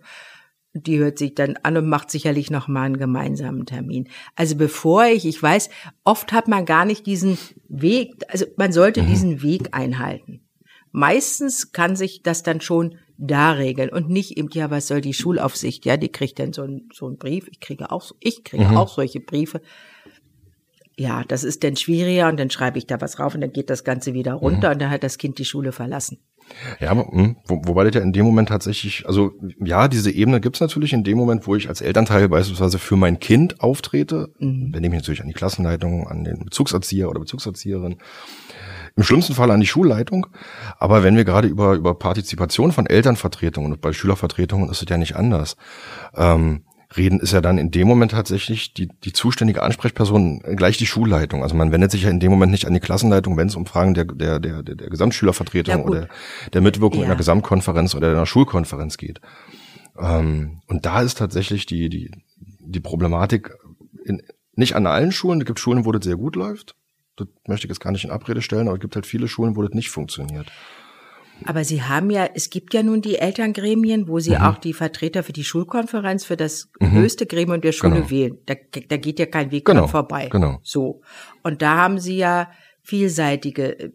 Die 0.73 0.99
hört 0.99 1.17
sich 1.17 1.33
dann 1.33 1.57
an 1.63 1.77
und 1.77 1.89
macht 1.89 2.11
sicherlich 2.11 2.51
noch 2.51 2.67
mal 2.67 2.83
einen 2.83 2.99
gemeinsamen 2.99 3.65
Termin. 3.65 4.07
Also 4.35 4.55
bevor 4.55 5.05
ich, 5.05 5.25
ich 5.25 5.41
weiß, 5.41 5.69
oft 6.03 6.31
hat 6.31 6.47
man 6.47 6.65
gar 6.65 6.85
nicht 6.85 7.07
diesen 7.07 7.39
Weg, 7.67 8.23
also 8.27 8.45
man 8.55 8.71
sollte 8.71 9.01
mhm. 9.01 9.07
diesen 9.07 9.41
Weg 9.41 9.69
einhalten. 9.71 10.41
Meistens 10.99 11.71
kann 11.71 11.95
sich 11.95 12.23
das 12.23 12.43
dann 12.43 12.59
schon 12.59 12.95
da 13.17 13.53
regeln 13.53 13.89
und 13.89 14.09
nicht 14.09 14.37
eben, 14.37 14.49
ja, 14.51 14.69
was 14.69 14.87
soll 14.87 14.99
die 14.99 15.13
Schulaufsicht? 15.13 15.85
Ja, 15.85 15.95
die 15.95 16.09
kriegt 16.09 16.39
dann 16.39 16.51
so 16.51 16.63
einen 16.63 16.89
so 16.93 17.07
einen 17.07 17.15
Brief. 17.15 17.47
Ich 17.49 17.61
kriege 17.61 17.89
auch, 17.89 18.11
ich 18.19 18.43
kriege 18.43 18.65
mhm. 18.65 18.75
auch 18.75 18.89
solche 18.89 19.21
Briefe. 19.21 19.61
Ja, 20.97 21.23
das 21.25 21.45
ist 21.45 21.63
dann 21.63 21.77
schwieriger 21.77 22.27
und 22.27 22.37
dann 22.37 22.49
schreibe 22.49 22.77
ich 22.77 22.85
da 22.85 22.99
was 22.99 23.17
rauf 23.17 23.33
und 23.33 23.39
dann 23.39 23.53
geht 23.53 23.69
das 23.69 23.85
Ganze 23.85 24.13
wieder 24.13 24.33
runter 24.33 24.67
mhm. 24.67 24.73
und 24.73 24.81
dann 24.81 24.89
hat 24.89 25.03
das 25.03 25.17
Kind 25.17 25.37
die 25.37 25.45
Schule 25.45 25.71
verlassen. 25.71 26.19
Ja, 26.81 26.91
hm, 26.91 27.37
wo, 27.45 27.61
wobei 27.63 27.85
das 27.85 27.95
ja 27.95 28.01
in 28.01 28.11
dem 28.11 28.25
Moment 28.25 28.49
tatsächlich, 28.49 29.07
also 29.07 29.31
ja, 29.63 29.87
diese 29.87 30.11
Ebene 30.11 30.41
gibt's 30.41 30.59
natürlich 30.59 30.91
in 30.91 31.05
dem 31.05 31.17
Moment, 31.17 31.47
wo 31.47 31.55
ich 31.55 31.69
als 31.69 31.79
Elternteil 31.79 32.27
beispielsweise 32.27 32.77
für 32.77 32.97
mein 32.97 33.21
Kind 33.21 33.61
auftrete, 33.61 34.33
mhm. 34.39 34.73
wenn 34.73 34.83
ich 34.83 34.89
mich 34.89 34.99
natürlich 34.99 35.21
an 35.21 35.29
die 35.29 35.33
Klassenleitung, 35.33 36.09
an 36.09 36.25
den 36.25 36.43
Bezugserzieher 36.43 37.09
oder 37.09 37.21
Bezugserzieherin, 37.21 37.99
im 38.99 39.03
schlimmsten 39.03 39.33
Fall 39.33 39.49
an 39.49 39.61
die 39.61 39.65
Schulleitung. 39.65 40.27
Aber 40.77 41.03
wenn 41.03 41.15
wir 41.15 41.23
gerade 41.23 41.47
über, 41.47 41.75
über 41.75 41.95
Partizipation 41.95 42.73
von 42.73 42.85
Elternvertretungen 42.85 43.71
und 43.71 43.79
bei 43.79 43.93
Schülervertretungen 43.93 44.69
ist 44.69 44.81
es 44.81 44.89
ja 44.89 44.97
nicht 44.97 45.15
anders. 45.15 45.55
Ähm, 46.17 46.65
reden, 46.97 47.21
ist 47.21 47.31
ja 47.31 47.39
dann 47.39 47.57
in 47.57 47.71
dem 47.71 47.87
Moment 47.87 48.11
tatsächlich 48.11 48.73
die, 48.73 48.89
die 49.05 49.13
zuständige 49.13 49.63
Ansprechperson 49.63 50.41
gleich 50.57 50.77
die 50.77 50.85
Schulleitung. 50.85 51.43
Also 51.43 51.55
man 51.55 51.71
wendet 51.71 51.91
sich 51.91 52.03
ja 52.03 52.09
in 52.09 52.19
dem 52.19 52.29
Moment 52.29 52.51
nicht 52.51 52.67
an 52.67 52.73
die 52.73 52.81
Klassenleitung, 52.81 53.37
wenn 53.37 53.47
es 53.47 53.55
um 53.55 53.65
Fragen 53.65 53.93
der, 53.93 54.03
der, 54.03 54.41
der, 54.41 54.63
der, 54.63 54.75
der 54.75 54.89
Gesamtschülervertretung 54.89 55.77
ja, 55.77 55.85
oder 55.85 56.07
der 56.51 56.59
Mitwirkung 56.59 56.99
ja. 56.99 57.03
in 57.03 57.09
der 57.09 57.17
Gesamtkonferenz 57.17 57.95
oder 57.95 58.09
in 58.09 58.17
der 58.17 58.25
Schulkonferenz 58.25 58.97
geht. 58.97 59.21
Ähm, 59.97 60.59
und 60.67 60.85
da 60.85 61.01
ist 61.01 61.19
tatsächlich 61.19 61.65
die, 61.65 61.87
die, 61.87 62.11
die 62.59 62.81
Problematik 62.81 63.55
in, 64.03 64.21
nicht 64.55 64.75
an 64.75 64.87
allen 64.87 65.13
Schulen. 65.13 65.39
Es 65.39 65.47
gibt 65.47 65.59
Schulen, 65.59 65.85
wo 65.85 65.93
das 65.93 66.03
sehr 66.03 66.17
gut 66.17 66.35
läuft. 66.35 66.75
Das 67.25 67.47
möchte 67.47 67.67
ich 67.67 67.69
jetzt 67.69 67.79
gar 67.79 67.91
nicht 67.91 68.03
in 68.03 68.11
Abrede 68.11 68.41
stellen, 68.41 68.67
aber 68.67 68.75
es 68.75 68.81
gibt 68.81 68.95
halt 68.95 69.05
viele 69.05 69.27
Schulen, 69.27 69.55
wo 69.55 69.61
das 69.61 69.73
nicht 69.73 69.89
funktioniert. 69.89 70.51
Aber 71.45 71.63
Sie 71.63 71.83
haben 71.83 72.09
ja, 72.09 72.29
es 72.33 72.49
gibt 72.49 72.73
ja 72.73 72.83
nun 72.83 73.01
die 73.01 73.17
Elterngremien, 73.17 74.07
wo 74.07 74.19
Sie 74.19 74.31
mhm. 74.31 74.41
auch 74.41 74.57
die 74.57 74.73
Vertreter 74.73 75.23
für 75.23 75.33
die 75.33 75.43
Schulkonferenz, 75.43 76.25
für 76.25 76.37
das 76.37 76.69
mhm. 76.79 76.91
höchste 76.91 77.25
Gremium 77.25 77.61
der 77.61 77.71
Schule 77.71 77.95
genau. 77.95 78.09
wählen. 78.09 78.37
Da, 78.45 78.55
da 78.87 78.97
geht 78.97 79.19
ja 79.19 79.25
kein 79.25 79.51
Weg 79.51 79.65
genau. 79.65 79.87
vorbei. 79.87 80.27
Genau. 80.29 80.59
So. 80.63 81.01
Und 81.43 81.61
da 81.61 81.77
haben 81.77 81.99
Sie 81.99 82.17
ja 82.17 82.49
vielseitige, 82.81 83.93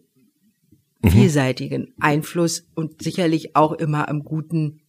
mhm. 1.01 1.09
vielseitigen 1.09 1.93
Einfluss 1.99 2.67
und 2.73 3.03
sicherlich 3.03 3.55
auch 3.55 3.73
immer 3.73 4.09
am 4.09 4.23
guten 4.23 4.81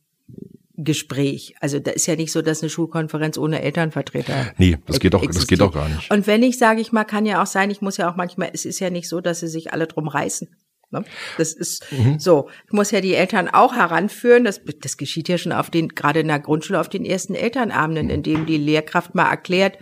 Gespräch. 0.76 1.54
Also 1.60 1.78
da 1.78 1.90
ist 1.90 2.06
ja 2.06 2.16
nicht 2.16 2.32
so, 2.32 2.42
dass 2.42 2.62
eine 2.62 2.70
Schulkonferenz 2.70 3.38
ohne 3.38 3.62
Elternvertreter. 3.62 4.52
Nee, 4.58 4.78
das 4.86 5.00
geht 5.00 5.14
doch, 5.14 5.24
das 5.24 5.46
geht 5.46 5.60
doch 5.60 5.72
gar 5.72 5.88
nicht. 5.88 6.10
Und 6.10 6.26
wenn 6.26 6.42
ich, 6.42 6.58
sage 6.58 6.80
ich 6.80 6.92
mal, 6.92 7.04
kann 7.04 7.26
ja 7.26 7.42
auch 7.42 7.46
sein, 7.46 7.70
ich 7.70 7.80
muss 7.80 7.96
ja 7.96 8.10
auch 8.10 8.16
manchmal, 8.16 8.50
es 8.52 8.64
ist 8.64 8.80
ja 8.80 8.90
nicht 8.90 9.08
so, 9.08 9.20
dass 9.20 9.40
sie 9.40 9.48
sich 9.48 9.72
alle 9.72 9.86
drum 9.86 10.08
reißen. 10.08 10.48
Ne? 10.90 11.04
Das 11.38 11.52
ist 11.52 11.90
mhm. 11.92 12.18
so. 12.18 12.48
Ich 12.66 12.72
muss 12.72 12.90
ja 12.90 13.00
die 13.00 13.14
Eltern 13.14 13.48
auch 13.48 13.74
heranführen. 13.74 14.44
Das, 14.44 14.60
das 14.80 14.96
geschieht 14.96 15.28
ja 15.28 15.38
schon 15.38 15.52
auf 15.52 15.70
den, 15.70 15.88
gerade 15.88 16.20
in 16.20 16.28
der 16.28 16.40
Grundschule, 16.40 16.80
auf 16.80 16.88
den 16.88 17.04
ersten 17.04 17.34
Elternabenden, 17.34 18.10
in 18.10 18.22
dem 18.22 18.46
die 18.46 18.58
Lehrkraft 18.58 19.14
mal 19.14 19.30
erklärt, 19.30 19.78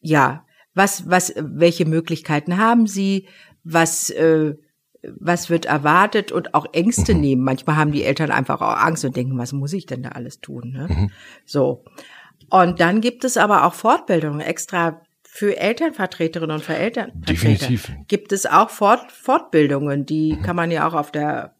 ja, 0.00 0.44
was, 0.74 1.08
was, 1.08 1.34
welche 1.36 1.84
Möglichkeiten 1.84 2.58
haben 2.58 2.86
sie, 2.86 3.26
was, 3.64 4.10
äh, 4.10 4.54
was 5.18 5.50
wird 5.50 5.66
erwartet 5.66 6.32
und 6.32 6.54
auch 6.54 6.66
Ängste 6.72 7.14
mhm. 7.14 7.20
nehmen. 7.20 7.42
Manchmal 7.42 7.76
haben 7.76 7.92
die 7.92 8.04
Eltern 8.04 8.30
einfach 8.30 8.60
auch 8.60 8.76
Angst 8.76 9.04
und 9.04 9.16
denken, 9.16 9.38
was 9.38 9.52
muss 9.52 9.72
ich 9.72 9.86
denn 9.86 10.02
da 10.02 10.10
alles 10.10 10.40
tun? 10.40 10.72
Ne? 10.72 10.86
Mhm. 10.88 11.10
So. 11.44 11.84
Und 12.50 12.80
dann 12.80 13.00
gibt 13.00 13.24
es 13.24 13.36
aber 13.36 13.64
auch 13.64 13.74
Fortbildungen, 13.74 14.40
extra 14.40 15.00
für 15.36 15.58
Elternvertreterinnen 15.58 16.56
und 16.56 16.64
für 16.64 16.76
Elternvertreter 16.76 17.56
Definitiv. 17.58 17.92
gibt 18.08 18.32
es 18.32 18.46
auch 18.46 18.70
Fort 18.70 19.12
Fortbildungen, 19.12 20.06
die 20.06 20.34
mhm. 20.34 20.42
kann 20.42 20.56
man 20.56 20.70
ja 20.70 20.88
auch 20.88 20.94
auf 20.94 21.10
der 21.10 21.54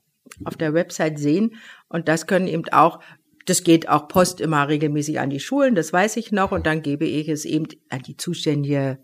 auf 0.45 0.57
der 0.57 0.75
Website 0.75 1.19
sehen 1.19 1.57
und 1.89 2.09
das 2.09 2.27
können 2.27 2.47
eben 2.47 2.65
auch 2.73 3.01
das 3.45 3.63
geht 3.63 3.89
auch 3.89 4.09
Post 4.09 4.41
immer 4.41 4.69
regelmäßig 4.69 5.21
an 5.21 5.31
die 5.31 5.41
Schulen, 5.41 5.75
das 5.75 5.93
weiß 5.93 6.17
ich 6.17 6.33
noch 6.33 6.53
und 6.53 6.67
dann 6.67 6.83
gebe 6.83 7.05
ich 7.05 7.29
es 7.29 7.45
eben 7.45 7.67
an 7.91 8.03
die 8.03 8.17
zuständige 8.17 8.99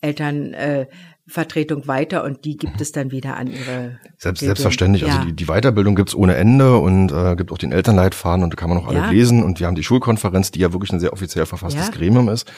Elternvertretung 0.00 1.82
äh, 1.82 1.88
weiter 1.88 2.24
und 2.24 2.44
die 2.44 2.56
gibt 2.56 2.80
es 2.80 2.92
dann 2.92 3.10
wieder 3.10 3.36
an 3.36 3.48
ihre. 3.48 3.98
Selbst, 4.18 4.40
selbstverständlich. 4.40 5.04
Also 5.04 5.14
ja. 5.14 5.20
Also 5.20 5.30
die, 5.30 5.36
die 5.36 5.46
Weiterbildung 5.46 5.94
gibt's 5.94 6.14
ohne 6.14 6.36
Ende 6.36 6.78
und 6.78 7.12
äh, 7.12 7.36
gibt 7.36 7.52
auch 7.52 7.58
den 7.58 7.72
Elternleitfaden 7.72 8.42
und 8.42 8.52
da 8.52 8.56
kann 8.56 8.70
man 8.70 8.78
auch 8.78 8.88
alle 8.88 8.98
ja. 8.98 9.10
lesen. 9.10 9.42
Und 9.42 9.60
wir 9.60 9.66
haben 9.66 9.74
die 9.74 9.82
Schulkonferenz, 9.82 10.50
die 10.50 10.60
ja 10.60 10.72
wirklich 10.72 10.92
ein 10.92 11.00
sehr 11.00 11.12
offiziell 11.12 11.46
verfasstes 11.46 11.86
ja. 11.86 11.92
Gremium 11.92 12.28
ist. 12.28 12.50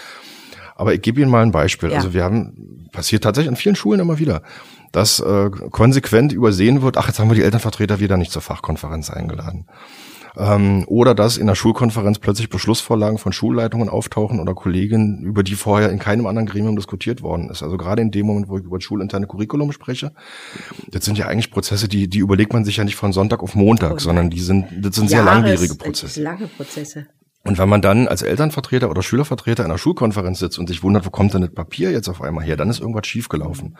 Aber 0.74 0.95
ich 0.95 1.03
gebe 1.03 1.20
Ihnen 1.20 1.30
mal 1.30 1.43
ein 1.43 1.53
Beispiel. 1.53 1.90
Ja. 1.90 1.97
Also 1.97 2.14
wir 2.14 2.24
haben, 2.24 2.88
passiert 2.93 3.24
tatsächlich 3.24 3.51
an 3.51 3.57
vielen 3.57 3.76
Schulen 3.76 4.01
immer 4.01 4.18
wieder, 4.18 4.43
dass 4.90 5.20
äh, 5.20 5.51
konsequent 5.51 6.32
übersehen 6.32 6.82
wird, 6.82 6.97
ach, 6.97 7.09
jetzt 7.09 7.18
haben 7.18 7.30
wir 7.30 7.34
die 7.34 7.43
Elternvertreter 7.43 8.01
wieder 8.01 8.16
nicht 8.16 8.32
zur 8.32 8.43
Fachkonferenz 8.43 9.11
eingeladen. 9.11 9.66
Ähm, 10.37 10.85
oder 10.87 11.14
dass 11.14 11.37
in 11.37 11.47
der 11.47 11.55
Schulkonferenz 11.55 12.18
plötzlich 12.18 12.49
Beschlussvorlagen 12.49 13.18
von 13.18 13.33
Schulleitungen 13.33 13.89
auftauchen 13.89 14.41
oder 14.41 14.55
Kollegen, 14.55 15.22
über 15.22 15.43
die 15.43 15.55
vorher 15.55 15.91
in 15.91 15.99
keinem 15.99 16.26
anderen 16.26 16.47
Gremium 16.47 16.76
diskutiert 16.76 17.22
worden 17.22 17.51
ist. 17.51 17.62
Also 17.62 17.76
gerade 17.76 18.03
in 18.03 18.11
dem 18.11 18.26
Moment, 18.26 18.49
wo 18.49 18.59
ich 18.59 18.64
über 18.64 18.78
das 18.78 18.85
schulinterne 18.85 19.26
Curriculum 19.26 19.72
spreche, 19.72 20.12
das 20.91 21.05
sind 21.05 21.18
ja 21.18 21.26
eigentlich 21.26 21.51
Prozesse, 21.51 21.89
die, 21.89 22.09
die 22.09 22.18
überlegt 22.18 22.53
man 22.53 22.64
sich 22.64 22.78
ja 22.78 22.85
nicht 22.85 22.97
von 22.97 23.12
Sonntag 23.12 23.43
auf 23.43 23.55
Montag, 23.55 24.01
sondern 24.01 24.30
die 24.30 24.41
sind, 24.41 24.66
das 24.80 24.97
sind 24.97 25.11
Jahres, 25.11 25.11
sehr 25.11 25.24
langwierige 25.24 25.74
Prozesse. 25.74 26.22
Lange 26.22 26.47
Prozesse. 26.47 27.07
Und 27.45 27.59
wenn 27.59 27.68
man 27.68 27.83
dann 27.83 28.07
als 28.07 28.22
Elternvertreter 28.22 28.89
oder 28.89 29.03
Schülervertreter 29.03 29.64
in 29.64 29.70
einer 29.70 29.78
Schulkonferenz 29.78 30.39
sitzt 30.39 30.59
und 30.59 30.68
sich 30.68 30.83
wundert, 30.83 31.05
wo 31.05 31.11
kommt 31.11 31.35
denn 31.35 31.41
das 31.41 31.53
Papier 31.53 31.91
jetzt 31.91 32.09
auf 32.09 32.22
einmal 32.22 32.45
her, 32.45 32.57
dann 32.57 32.70
ist 32.70 32.80
irgendwas 32.80 33.07
schiefgelaufen. 33.07 33.76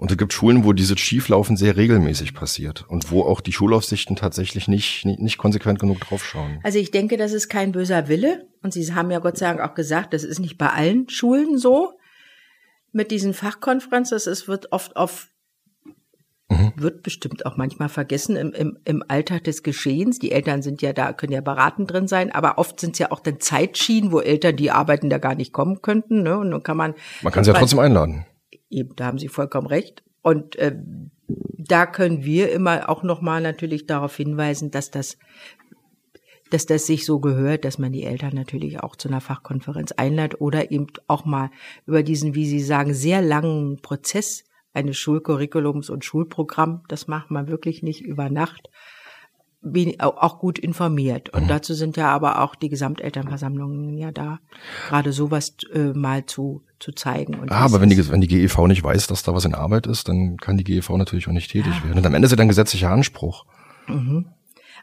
Und 0.00 0.10
es 0.10 0.16
gibt 0.16 0.32
Schulen, 0.32 0.64
wo 0.64 0.72
dieses 0.72 0.98
Schieflaufen 0.98 1.58
sehr 1.58 1.76
regelmäßig 1.76 2.32
passiert 2.32 2.86
und 2.88 3.10
wo 3.10 3.22
auch 3.22 3.42
die 3.42 3.52
Schulaufsichten 3.52 4.16
tatsächlich 4.16 4.66
nicht, 4.66 5.04
nicht, 5.04 5.20
nicht 5.20 5.36
konsequent 5.36 5.78
genug 5.78 6.00
draufschauen. 6.00 6.58
Also 6.62 6.78
ich 6.78 6.90
denke, 6.90 7.18
das 7.18 7.34
ist 7.34 7.50
kein 7.50 7.72
böser 7.72 8.08
Wille. 8.08 8.46
Und 8.62 8.72
Sie 8.72 8.94
haben 8.94 9.10
ja 9.10 9.18
Gott 9.18 9.36
sei 9.36 9.48
Dank 9.48 9.60
auch 9.60 9.74
gesagt, 9.74 10.14
das 10.14 10.24
ist 10.24 10.38
nicht 10.38 10.56
bei 10.56 10.70
allen 10.70 11.06
Schulen 11.10 11.58
so. 11.58 11.98
Mit 12.92 13.10
diesen 13.10 13.34
Fachkonferenzen, 13.34 14.16
es 14.16 14.48
wird 14.48 14.72
oft 14.72 14.96
auf 14.96 15.28
Mhm. 16.48 16.72
Wird 16.74 17.04
bestimmt 17.04 17.46
auch 17.46 17.56
manchmal 17.56 17.88
vergessen 17.88 18.34
im, 18.34 18.52
im, 18.52 18.78
im 18.84 19.04
Alltag 19.06 19.44
des 19.44 19.62
Geschehens. 19.62 20.18
Die 20.18 20.32
Eltern 20.32 20.62
sind 20.62 20.82
ja 20.82 20.92
da, 20.92 21.12
können 21.12 21.32
ja 21.32 21.42
beratend 21.42 21.92
drin 21.92 22.08
sein, 22.08 22.32
aber 22.32 22.58
oft 22.58 22.80
sind 22.80 22.94
es 22.94 22.98
ja 22.98 23.12
auch 23.12 23.20
dann 23.20 23.38
Zeitschienen, 23.38 24.10
wo 24.10 24.18
Eltern, 24.18 24.56
die 24.56 24.72
arbeiten, 24.72 25.10
da 25.10 25.18
gar 25.18 25.36
nicht 25.36 25.52
kommen 25.52 25.80
könnten. 25.80 26.24
Ne? 26.24 26.36
Und 26.36 26.50
dann 26.50 26.64
kann 26.64 26.76
man. 26.76 26.94
Man 27.22 27.32
kann 27.32 27.44
sie 27.44 27.52
ja 27.52 27.56
trotzdem 27.56 27.78
einladen. 27.78 28.26
Eben, 28.70 28.96
da 28.96 29.06
haben 29.06 29.18
Sie 29.18 29.28
vollkommen 29.28 29.66
recht. 29.66 30.02
Und 30.22 30.56
äh, 30.56 30.76
da 31.28 31.86
können 31.86 32.24
wir 32.24 32.50
immer 32.52 32.88
auch 32.88 33.02
nochmal 33.02 33.42
natürlich 33.42 33.86
darauf 33.86 34.16
hinweisen, 34.16 34.70
dass 34.70 34.90
das 34.90 35.18
dass 36.50 36.66
das 36.66 36.86
sich 36.86 37.06
so 37.06 37.20
gehört, 37.20 37.64
dass 37.64 37.78
man 37.78 37.92
die 37.92 38.02
Eltern 38.02 38.34
natürlich 38.34 38.80
auch 38.80 38.96
zu 38.96 39.08
einer 39.08 39.20
Fachkonferenz 39.20 39.92
einlädt 39.92 40.40
oder 40.40 40.70
eben 40.70 40.88
auch 41.06 41.24
mal 41.24 41.50
über 41.86 42.02
diesen, 42.02 42.34
wie 42.34 42.46
Sie 42.46 42.60
sagen, 42.60 42.92
sehr 42.92 43.22
langen 43.22 43.80
Prozess 43.80 44.44
eines 44.72 44.96
Schulcurriculums 44.98 45.90
und 45.90 46.04
Schulprogramm. 46.04 46.82
Das 46.88 47.06
macht 47.06 47.30
man 47.30 47.48
wirklich 47.48 47.82
nicht 47.82 48.02
über 48.02 48.30
Nacht. 48.30 48.68
Auch 49.98 50.38
gut 50.38 50.58
informiert. 50.58 51.28
Und 51.30 51.44
mhm. 51.44 51.48
dazu 51.48 51.74
sind 51.74 51.98
ja 51.98 52.08
aber 52.08 52.40
auch 52.42 52.54
die 52.54 52.70
Gesamtelternversammlungen 52.70 53.98
ja 53.98 54.10
da, 54.10 54.38
gerade 54.88 55.12
sowas 55.12 55.54
äh, 55.74 55.92
mal 55.92 56.24
zu, 56.24 56.62
zu 56.78 56.92
zeigen. 56.92 57.34
Und 57.34 57.52
ah, 57.52 57.66
aber 57.66 57.82
wenn 57.82 57.90
die, 57.90 58.10
wenn 58.10 58.22
die 58.22 58.28
GEV 58.28 58.66
nicht 58.66 58.82
weiß, 58.82 59.06
dass 59.08 59.22
da 59.22 59.34
was 59.34 59.44
in 59.44 59.54
Arbeit 59.54 59.86
ist, 59.86 60.08
dann 60.08 60.38
kann 60.38 60.56
die 60.56 60.64
GEV 60.64 60.90
natürlich 60.90 61.28
auch 61.28 61.32
nicht 61.32 61.50
tätig 61.50 61.74
ja. 61.76 61.84
werden. 61.84 61.98
Und 61.98 62.06
am 62.06 62.14
Ende 62.14 62.24
ist 62.24 62.32
ja 62.32 62.36
dann 62.36 62.48
gesetzlicher 62.48 62.90
Anspruch. 62.90 63.44
Mhm. 63.86 64.26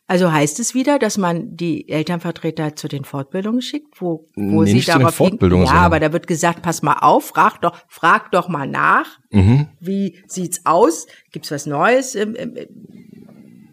Also 0.09 0.32
heißt 0.32 0.61
es 0.61 0.73
wieder, 0.73 0.99
dass 0.99 1.17
man 1.17 1.57
die 1.57 1.89
Elternvertreter 1.89 2.78
zu 2.78 2.88
den 2.88 3.03
Fortbildungen 3.03 3.61
schickt, 3.61 3.99
wo, 3.99 4.30
wo 4.36 4.61
nee, 4.61 4.69
sie 4.69 4.75
nicht 4.75 4.88
darauf 4.88 5.17
zu 5.17 5.23
den 5.23 5.32
Fortbildungen, 5.32 5.65
Ja, 5.65 5.73
aber 5.73 5.99
da 5.99 6.13
wird 6.13 6.28
gesagt, 6.28 6.61
pass 6.61 6.82
mal 6.82 6.99
auf, 7.01 7.25
frag 7.25 7.59
doch, 7.61 7.78
frag 7.89 8.32
doch 8.32 8.47
mal 8.47 8.67
nach. 8.67 9.19
Mhm. 9.32 9.67
Wie 9.82 10.17
sieht's 10.25 10.65
aus? 10.65 11.07
Gibt's 11.34 11.51
was 11.51 11.65
Neues 11.65 12.15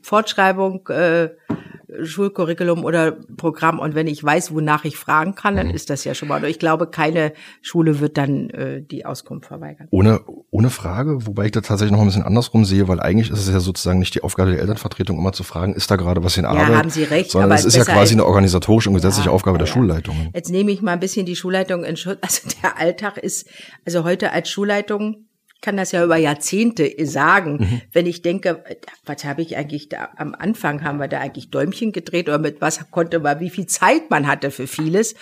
Fortschreibung? 0.04 0.86
Äh, 0.88 1.30
Schulcurriculum 2.02 2.84
oder 2.84 3.12
Programm 3.12 3.78
und 3.78 3.94
wenn 3.94 4.06
ich 4.06 4.22
weiß, 4.22 4.52
wonach 4.54 4.84
ich 4.84 4.96
fragen 4.96 5.34
kann, 5.34 5.56
dann 5.56 5.68
mhm. 5.68 5.74
ist 5.74 5.90
das 5.90 6.04
ja 6.04 6.14
schon 6.14 6.28
mal. 6.28 6.44
Ich 6.44 6.58
glaube, 6.58 6.88
keine 6.88 7.32
Schule 7.62 8.00
wird 8.00 8.16
dann 8.18 8.50
äh, 8.50 8.82
die 8.82 9.06
Auskunft 9.06 9.46
verweigern. 9.46 9.88
Ohne, 9.90 10.20
ohne 10.50 10.70
Frage, 10.70 11.26
wobei 11.26 11.46
ich 11.46 11.52
da 11.52 11.60
tatsächlich 11.60 11.92
noch 11.92 12.00
ein 12.00 12.06
bisschen 12.06 12.22
andersrum 12.22 12.64
sehe, 12.64 12.88
weil 12.88 13.00
eigentlich 13.00 13.30
ist 13.30 13.40
es 13.40 13.48
ja 13.48 13.60
sozusagen 13.60 13.98
nicht 13.98 14.14
die 14.14 14.22
Aufgabe 14.22 14.50
der 14.50 14.60
Elternvertretung, 14.60 15.18
immer 15.18 15.32
zu 15.32 15.44
fragen, 15.44 15.74
ist 15.74 15.90
da 15.90 15.96
gerade 15.96 16.24
was 16.24 16.36
in 16.36 16.44
Arbeit? 16.44 16.68
Ja, 16.68 16.76
haben 16.76 16.90
Sie 16.90 17.04
recht. 17.04 17.30
Sondern 17.30 17.52
es 17.52 17.64
ist 17.64 17.76
ja 17.76 17.84
quasi 17.84 18.14
eine 18.14 18.26
organisatorische 18.26 18.88
und 18.88 18.96
gesetzliche 18.96 19.28
ja, 19.28 19.34
Aufgabe 19.34 19.58
der 19.58 19.66
ja. 19.66 19.72
Schulleitungen. 19.72 20.30
Jetzt 20.34 20.50
nehme 20.50 20.70
ich 20.70 20.82
mal 20.82 20.92
ein 20.92 21.00
bisschen 21.00 21.26
die 21.26 21.36
Schulleitung 21.36 21.84
in 21.84 21.96
Schutz. 21.96 22.18
Also 22.24 22.48
der 22.62 22.78
Alltag 22.78 23.18
ist, 23.18 23.46
also 23.84 24.04
heute 24.04 24.32
als 24.32 24.48
Schulleitung 24.48 25.26
kann 25.64 25.78
das 25.78 25.92
ja 25.92 26.04
über 26.04 26.16
Jahrzehnte 26.16 26.94
sagen. 27.06 27.56
Mhm. 27.56 27.80
Wenn 27.90 28.06
ich 28.06 28.20
denke, 28.20 28.62
was 29.06 29.24
habe 29.24 29.40
ich 29.40 29.56
eigentlich 29.56 29.88
da 29.88 30.10
am 30.16 30.34
Anfang 30.34 30.84
haben 30.84 30.98
wir 30.98 31.08
da 31.08 31.20
eigentlich 31.20 31.50
Däumchen 31.50 31.90
gedreht 31.90 32.28
oder 32.28 32.38
mit 32.38 32.60
was 32.60 32.90
konnte 32.90 33.18
man, 33.18 33.40
wie 33.40 33.48
viel 33.48 33.66
Zeit 33.66 34.10
man 34.10 34.26
hatte 34.26 34.50
für 34.50 34.66
vieles. 34.66 35.14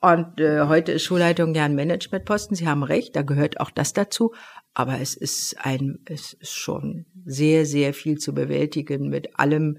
Und 0.00 0.40
äh, 0.40 0.62
heute 0.68 0.92
ist 0.92 1.02
Schulleitung 1.02 1.52
ja 1.56 1.64
ein 1.64 1.74
Managementposten. 1.74 2.56
Sie 2.56 2.68
haben 2.68 2.84
recht, 2.84 3.16
da 3.16 3.22
gehört 3.22 3.58
auch 3.58 3.70
das 3.70 3.92
dazu. 3.92 4.32
Aber 4.72 5.00
es 5.00 5.16
ist 5.16 5.56
ein, 5.58 5.98
es 6.04 6.34
ist 6.34 6.54
schon 6.54 7.06
sehr, 7.24 7.66
sehr 7.66 7.92
viel 7.92 8.18
zu 8.18 8.32
bewältigen 8.32 9.08
mit 9.08 9.36
allem. 9.36 9.78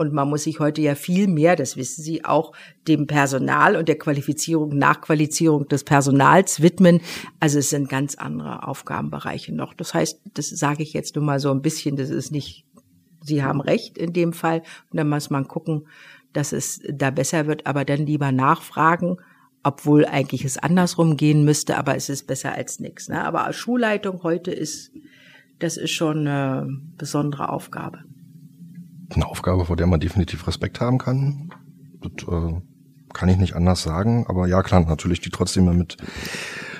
Und 0.00 0.14
man 0.14 0.30
muss 0.30 0.44
sich 0.44 0.60
heute 0.60 0.80
ja 0.80 0.94
viel 0.94 1.28
mehr, 1.28 1.56
das 1.56 1.76
wissen 1.76 2.02
Sie, 2.02 2.24
auch 2.24 2.52
dem 2.88 3.06
Personal 3.06 3.76
und 3.76 3.86
der 3.86 3.98
Qualifizierung, 3.98 4.78
Nachqualifizierung 4.78 5.68
des 5.68 5.84
Personals 5.84 6.62
widmen. 6.62 7.02
Also 7.38 7.58
es 7.58 7.68
sind 7.68 7.90
ganz 7.90 8.14
andere 8.14 8.66
Aufgabenbereiche 8.66 9.54
noch. 9.54 9.74
Das 9.74 9.92
heißt, 9.92 10.22
das 10.32 10.48
sage 10.48 10.82
ich 10.82 10.94
jetzt 10.94 11.16
nur 11.16 11.24
mal 11.26 11.38
so 11.38 11.50
ein 11.50 11.60
bisschen, 11.60 11.96
das 11.96 12.08
ist 12.08 12.32
nicht, 12.32 12.64
Sie 13.22 13.44
haben 13.44 13.60
recht 13.60 13.98
in 13.98 14.14
dem 14.14 14.32
Fall. 14.32 14.62
Und 14.90 14.96
dann 14.96 15.10
muss 15.10 15.28
man 15.28 15.46
gucken, 15.46 15.86
dass 16.32 16.54
es 16.54 16.80
da 16.90 17.10
besser 17.10 17.46
wird, 17.46 17.66
aber 17.66 17.84
dann 17.84 18.06
lieber 18.06 18.32
nachfragen 18.32 19.18
obwohl 19.62 20.06
eigentlich 20.06 20.46
es 20.46 20.56
andersrum 20.56 21.18
gehen 21.18 21.44
müsste, 21.44 21.76
aber 21.76 21.94
es 21.94 22.08
ist 22.08 22.26
besser 22.26 22.54
als 22.54 22.80
nichts. 22.80 23.10
Ne? 23.10 23.22
Aber 23.22 23.52
Schulleitung 23.52 24.22
heute 24.22 24.52
ist, 24.52 24.90
das 25.58 25.76
ist 25.76 25.90
schon 25.90 26.20
eine 26.26 26.66
besondere 26.96 27.50
Aufgabe. 27.50 27.98
Eine 29.12 29.26
Aufgabe, 29.26 29.64
vor 29.64 29.76
der 29.76 29.86
man 29.86 30.00
definitiv 30.00 30.46
Respekt 30.46 30.80
haben 30.80 30.98
kann. 30.98 31.50
Das 32.00 32.26
äh, 32.28 32.60
kann 33.12 33.28
ich 33.28 33.36
nicht 33.36 33.54
anders 33.54 33.82
sagen. 33.82 34.24
Aber 34.28 34.46
ja, 34.46 34.62
klar, 34.62 34.80
natürlich 34.80 35.20
die 35.20 35.30
trotzdem 35.30 35.64
mit 35.76 35.96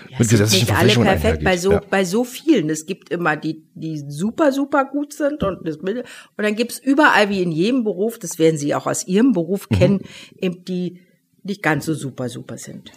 ja, 0.08 0.18
mit 0.18 0.28
gesetzlichen 0.28 0.66
nicht 0.66 0.76
alle 0.76 1.04
perfekt 1.04 1.44
bei 1.44 1.56
so 1.56 1.72
ja. 1.72 1.80
bei 1.90 2.04
so 2.04 2.24
vielen. 2.24 2.70
Es 2.70 2.86
gibt 2.86 3.10
immer 3.10 3.36
die 3.36 3.64
die 3.74 4.04
super 4.08 4.52
super 4.52 4.84
gut 4.84 5.12
sind 5.12 5.42
und 5.42 5.66
das 5.66 5.76
und 5.76 6.04
dann 6.36 6.54
gibt's 6.56 6.78
überall 6.78 7.28
wie 7.28 7.42
in 7.42 7.52
jedem 7.52 7.84
Beruf, 7.84 8.18
das 8.18 8.38
werden 8.38 8.56
Sie 8.56 8.74
auch 8.74 8.86
aus 8.86 9.06
Ihrem 9.06 9.32
Beruf 9.32 9.68
mhm. 9.70 9.74
kennen, 9.74 10.00
eben 10.36 10.64
die 10.64 11.00
nicht 11.42 11.62
ganz 11.62 11.86
so 11.86 11.94
super, 11.94 12.28
super 12.28 12.58
sind. 12.58 12.92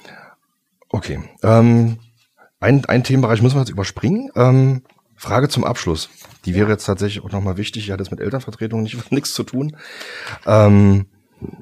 Okay. 0.89 1.19
Ähm, 1.41 1.97
ein, 2.59 2.86
ein 2.86 3.03
Themenbereich 3.03 3.41
müssen 3.41 3.55
wir 3.55 3.61
jetzt 3.61 3.71
überspringen. 3.71 4.31
Ähm, 4.36 4.84
Frage 5.15 5.49
zum 5.49 5.63
Abschluss. 5.63 6.09
Die 6.45 6.55
wäre 6.55 6.69
jetzt 6.71 6.85
tatsächlich 6.85 7.23
auch 7.23 7.31
nochmal 7.31 7.57
wichtig. 7.57 7.85
Die 7.85 7.93
hat 7.93 7.99
jetzt 7.99 8.11
mit 8.11 8.19
Elternvertretung 8.19 8.83
nicht, 8.83 9.11
nichts 9.11 9.33
zu 9.33 9.43
tun. 9.43 9.75
Ähm, 10.45 11.05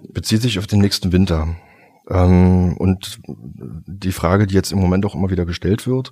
bezieht 0.10 0.42
sich 0.42 0.60
auf 0.60 0.68
den 0.68 0.80
nächsten 0.80 1.12
Winter. 1.12 1.56
Ähm, 2.10 2.76
und 2.78 3.20
die 3.28 4.12
Frage, 4.12 4.48
die 4.48 4.56
jetzt 4.56 4.72
im 4.72 4.80
Moment 4.80 5.06
auch 5.06 5.16
immer 5.16 5.30
wieder 5.30 5.46
gestellt 5.46 5.88
wird, 5.88 6.12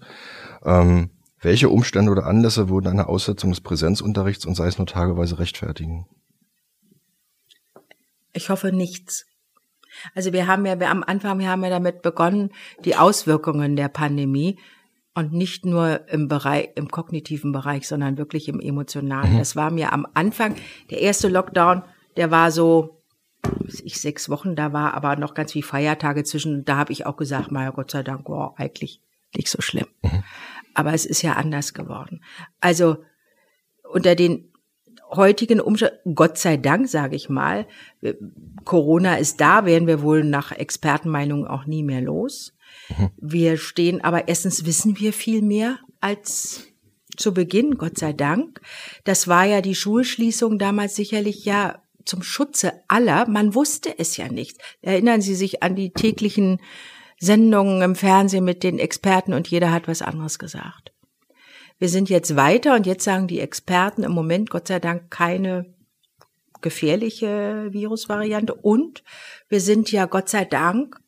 ähm, 0.63 1.09
welche 1.41 1.70
Umstände 1.70 2.11
oder 2.11 2.26
Anlässe 2.26 2.70
würden 2.70 2.88
eine 2.88 3.07
Aussetzung 3.07 3.51
des 3.51 3.61
Präsenzunterrichts 3.61 4.45
und 4.45 4.55
sei 4.55 4.67
es 4.67 4.78
nur 4.78 4.88
tageweise 4.88 5.39
rechtfertigen? 5.39 6.05
Ich 8.34 8.49
hoffe 8.49 8.72
nichts. 8.72 9.26
Also 10.13 10.34
wir 10.34 10.47
haben 10.47 10.65
ja 10.65 10.80
wir 10.80 10.89
am 10.89 11.03
Anfang, 11.03 11.39
wir 11.39 11.49
haben 11.49 11.63
ja 11.63 11.70
damit 11.70 12.01
begonnen, 12.01 12.51
die 12.86 12.95
Auswirkungen 12.95 13.76
der 13.76 13.89
Pandemie 13.89 14.59
und 15.16 15.34
nicht 15.34 15.66
nur 15.66 16.07
im 16.10 16.28
Bereich, 16.28 16.70
im 16.76 16.89
kognitiven 16.89 17.51
Bereich, 17.51 17.88
sondern 17.88 18.18
wirklich 18.18 18.47
im 18.47 18.60
emotionalen. 18.60 19.34
Mhm. 19.34 19.38
Das 19.39 19.55
war 19.55 19.72
mir 19.72 19.91
am 19.93 20.07
Anfang, 20.14 20.55
der 20.89 21.01
erste 21.01 21.28
Lockdown, 21.28 21.84
der 22.16 22.32
war 22.32 22.51
so, 22.51 23.01
ich 23.84 23.99
sechs 23.99 24.30
Wochen, 24.30 24.55
da 24.55 24.74
war 24.74 24.93
aber 24.93 25.16
noch 25.16 25.34
ganz 25.34 25.55
wie 25.55 25.62
Feiertage 25.62 26.24
zwischen. 26.24 26.66
Da 26.66 26.78
habe 26.78 26.91
ich 26.91 27.05
auch 27.05 27.18
gesagt, 27.18 27.51
mein 27.51 27.72
Gott 27.72 27.91
sei 27.91 28.03
Dank, 28.03 28.30
oh, 28.30 28.53
eigentlich 28.55 29.01
nicht 29.36 29.49
so 29.49 29.62
schlimm. 29.62 29.88
Mhm. 30.03 30.24
Aber 30.74 30.93
es 30.93 31.05
ist 31.05 31.22
ja 31.22 31.34
anders 31.34 31.74
geworden. 31.74 32.24
Also 32.62 32.97
unter 33.84 34.16
den 34.16 34.51
heutigen 35.12 35.60
Umständen, 35.60 36.16
Gott 36.16 36.38
sei 36.38 36.57
Dank, 36.57 36.88
sage 36.88 37.16
ich 37.16 37.30
mal, 37.30 37.68
Corona 38.66 39.16
ist 39.16 39.41
da, 39.41 39.66
werden 39.66 39.88
wir 39.88 40.01
wohl 40.01 40.24
nach 40.24 40.51
Expertenmeinung 40.51 41.47
auch 41.47 41.66
nie 41.66 41.84
mehr 41.84 42.01
los. 42.01 42.53
Mhm. 42.90 43.10
Wir 43.18 43.58
stehen, 43.58 44.04
aber 44.04 44.28
erstens 44.28 44.66
wissen 44.66 45.00
wir 45.00 45.14
viel 45.14 45.42
mehr 45.42 45.80
als 46.00 46.66
zu 47.18 47.34
Beginn, 47.34 47.78
Gott 47.78 47.98
sei 47.98 48.14
Dank. 48.14 48.62
Das 49.04 49.28
war 49.28 49.46
ja 49.46 49.62
die 49.62 49.76
Schulschließung 49.76 50.58
damals 50.58 50.96
sicherlich 50.96 51.46
ja 51.46 51.82
zum 52.06 52.24
Schutze 52.24 52.82
aller. 52.88 53.28
Man 53.30 53.54
wusste 53.54 53.98
es 54.00 54.18
ja 54.18 54.30
nicht. 54.30 54.58
Erinnern 54.82 55.22
Sie 55.22 55.36
sich 55.36 55.62
an 55.62 55.76
die 55.76 55.92
täglichen 55.92 56.60
Sendungen 57.20 57.82
im 57.82 57.96
Fernsehen 57.96 58.46
mit 58.46 58.64
den 58.64 58.80
Experten 58.80 59.34
und 59.34 59.48
jeder 59.50 59.72
hat 59.72 59.88
was 59.88 60.02
anderes 60.02 60.40
gesagt. 60.40 60.94
Wir 61.78 61.90
sind 61.90 62.10
jetzt 62.10 62.36
weiter 62.36 62.76
und 62.76 62.86
jetzt 62.86 63.04
sagen 63.04 63.28
die 63.28 63.40
Experten 63.40 64.04
im 64.04 64.12
Moment 64.12 64.50
Gott 64.50 64.68
sei 64.68 64.80
Dank 64.80 65.12
keine 65.12 65.74
gefährliche 66.62 67.68
Virusvariante 67.72 68.54
und 68.54 69.04
wir 69.48 69.62
sind 69.62 69.92
ja 69.92 70.06
Gott 70.06 70.30
sei 70.30 70.46
Dank 70.46 71.00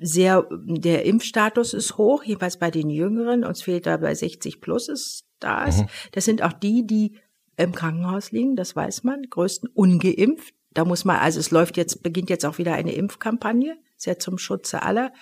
sehr, 0.00 0.46
der 0.50 1.04
Impfstatus 1.04 1.74
ist 1.74 1.98
hoch, 1.98 2.24
jedenfalls 2.24 2.58
bei 2.58 2.70
den 2.70 2.90
Jüngeren, 2.90 3.44
uns 3.44 3.62
fehlt 3.62 3.86
da 3.86 3.96
bei 3.98 4.14
60 4.14 4.60
plus 4.60 4.88
ist 4.88 5.26
da 5.40 5.64
ist. 5.64 5.80
Mhm. 5.80 5.86
Das 6.12 6.24
sind 6.24 6.42
auch 6.42 6.52
die, 6.52 6.86
die 6.86 7.18
im 7.56 7.72
Krankenhaus 7.72 8.32
liegen, 8.32 8.56
das 8.56 8.76
weiß 8.76 9.04
man, 9.04 9.22
größten 9.28 9.68
ungeimpft. 9.70 10.54
Da 10.72 10.84
muss 10.84 11.04
man, 11.04 11.16
also 11.16 11.40
es 11.40 11.50
läuft 11.50 11.76
jetzt, 11.76 12.02
beginnt 12.02 12.30
jetzt 12.30 12.44
auch 12.44 12.58
wieder 12.58 12.74
eine 12.74 12.92
Impfkampagne, 12.92 13.78
sehr 13.96 14.18
zum 14.18 14.38
Schutze 14.38 14.82
aller. 14.82 15.12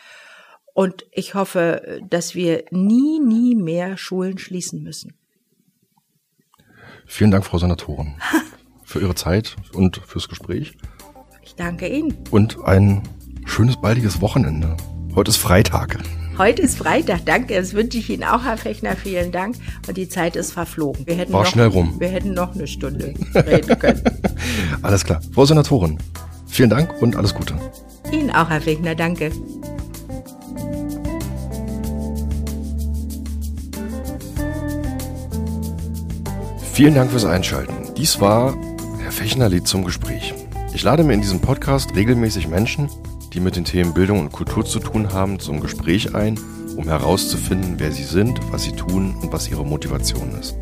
Und 0.72 1.06
ich 1.12 1.34
hoffe, 1.34 2.00
dass 2.08 2.34
wir 2.34 2.64
nie, 2.70 3.20
nie 3.20 3.54
mehr 3.54 3.96
Schulen 3.96 4.38
schließen 4.38 4.82
müssen. 4.82 5.16
Vielen 7.06 7.30
Dank, 7.30 7.44
Frau 7.44 7.58
Senatorin, 7.58 8.16
für 8.84 9.00
Ihre 9.00 9.14
Zeit 9.14 9.56
und 9.72 9.98
fürs 9.98 10.28
Gespräch. 10.28 10.76
Ich 11.42 11.54
danke 11.54 11.86
Ihnen. 11.86 12.24
Und 12.30 12.58
ein 12.64 13.02
schönes, 13.44 13.76
baldiges 13.76 14.20
Wochenende. 14.20 14.76
Heute 15.14 15.30
ist 15.30 15.36
Freitag. 15.36 15.98
Heute 16.38 16.62
ist 16.62 16.78
Freitag, 16.78 17.24
danke. 17.26 17.54
Das 17.54 17.74
wünsche 17.74 17.98
ich 17.98 18.10
Ihnen 18.10 18.24
auch, 18.24 18.42
Herr 18.44 18.56
Fechner. 18.56 18.96
Vielen 18.96 19.30
Dank. 19.30 19.54
Und 19.86 19.96
die 19.96 20.08
Zeit 20.08 20.34
ist 20.34 20.52
verflogen. 20.52 21.06
Wir 21.06 21.14
hätten 21.14 21.32
War 21.32 21.44
noch, 21.44 21.50
schnell 21.50 21.68
rum. 21.68 21.94
Wir 22.00 22.08
hätten 22.08 22.34
noch 22.34 22.54
eine 22.54 22.66
Stunde 22.66 23.14
reden 23.34 23.78
können. 23.78 24.02
alles 24.82 25.04
klar. 25.04 25.20
Frau 25.32 25.44
Senatorin, 25.44 25.98
vielen 26.46 26.70
Dank 26.70 27.00
und 27.00 27.14
alles 27.16 27.34
Gute. 27.34 27.54
Ihnen 28.10 28.30
auch, 28.32 28.50
Herr 28.50 28.60
Fechner. 28.60 28.94
Danke. 28.96 29.30
Vielen 36.72 36.94
Dank 36.94 37.10
fürs 37.10 37.24
Einschalten. 37.24 37.94
Dies 37.96 38.20
war 38.20 38.54
Herr 39.00 39.12
Fechner-Lied 39.12 39.66
zum 39.66 39.84
Gespräch. 39.84 40.34
Ich 40.74 40.82
lade 40.82 41.04
mir 41.04 41.12
in 41.14 41.20
diesem 41.20 41.40
Podcast 41.40 41.94
regelmäßig 41.94 42.48
Menschen, 42.48 42.88
die 43.34 43.40
mit 43.40 43.56
den 43.56 43.64
Themen 43.64 43.92
Bildung 43.92 44.20
und 44.20 44.32
Kultur 44.32 44.64
zu 44.64 44.78
tun 44.78 45.12
haben, 45.12 45.40
zum 45.40 45.60
Gespräch 45.60 46.14
ein, 46.14 46.38
um 46.76 46.84
herauszufinden, 46.84 47.74
wer 47.78 47.90
sie 47.90 48.04
sind, 48.04 48.40
was 48.50 48.62
sie 48.62 48.72
tun 48.72 49.14
und 49.20 49.32
was 49.32 49.50
ihre 49.50 49.64
Motivation 49.64 50.32
ist. 50.38 50.56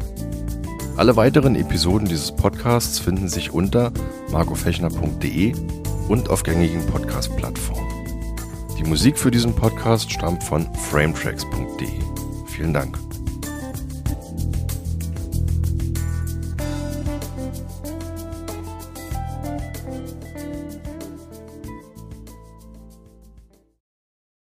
Alle 0.96 1.16
weiteren 1.16 1.54
Episoden 1.54 2.08
dieses 2.08 2.32
Podcasts 2.32 2.98
finden 2.98 3.28
sich 3.28 3.52
unter 3.52 3.92
marcofechner.de 4.30 5.54
und 6.08 6.30
auf 6.30 6.42
gängigen 6.42 6.86
Podcast-Plattformen. 6.86 7.88
Die 8.78 8.84
Musik 8.84 9.18
für 9.18 9.30
diesen 9.30 9.54
Podcast 9.54 10.10
stammt 10.10 10.42
von 10.42 10.66
frametracks.de. 10.74 11.88
Vielen 12.46 12.74
Dank. 12.74 12.98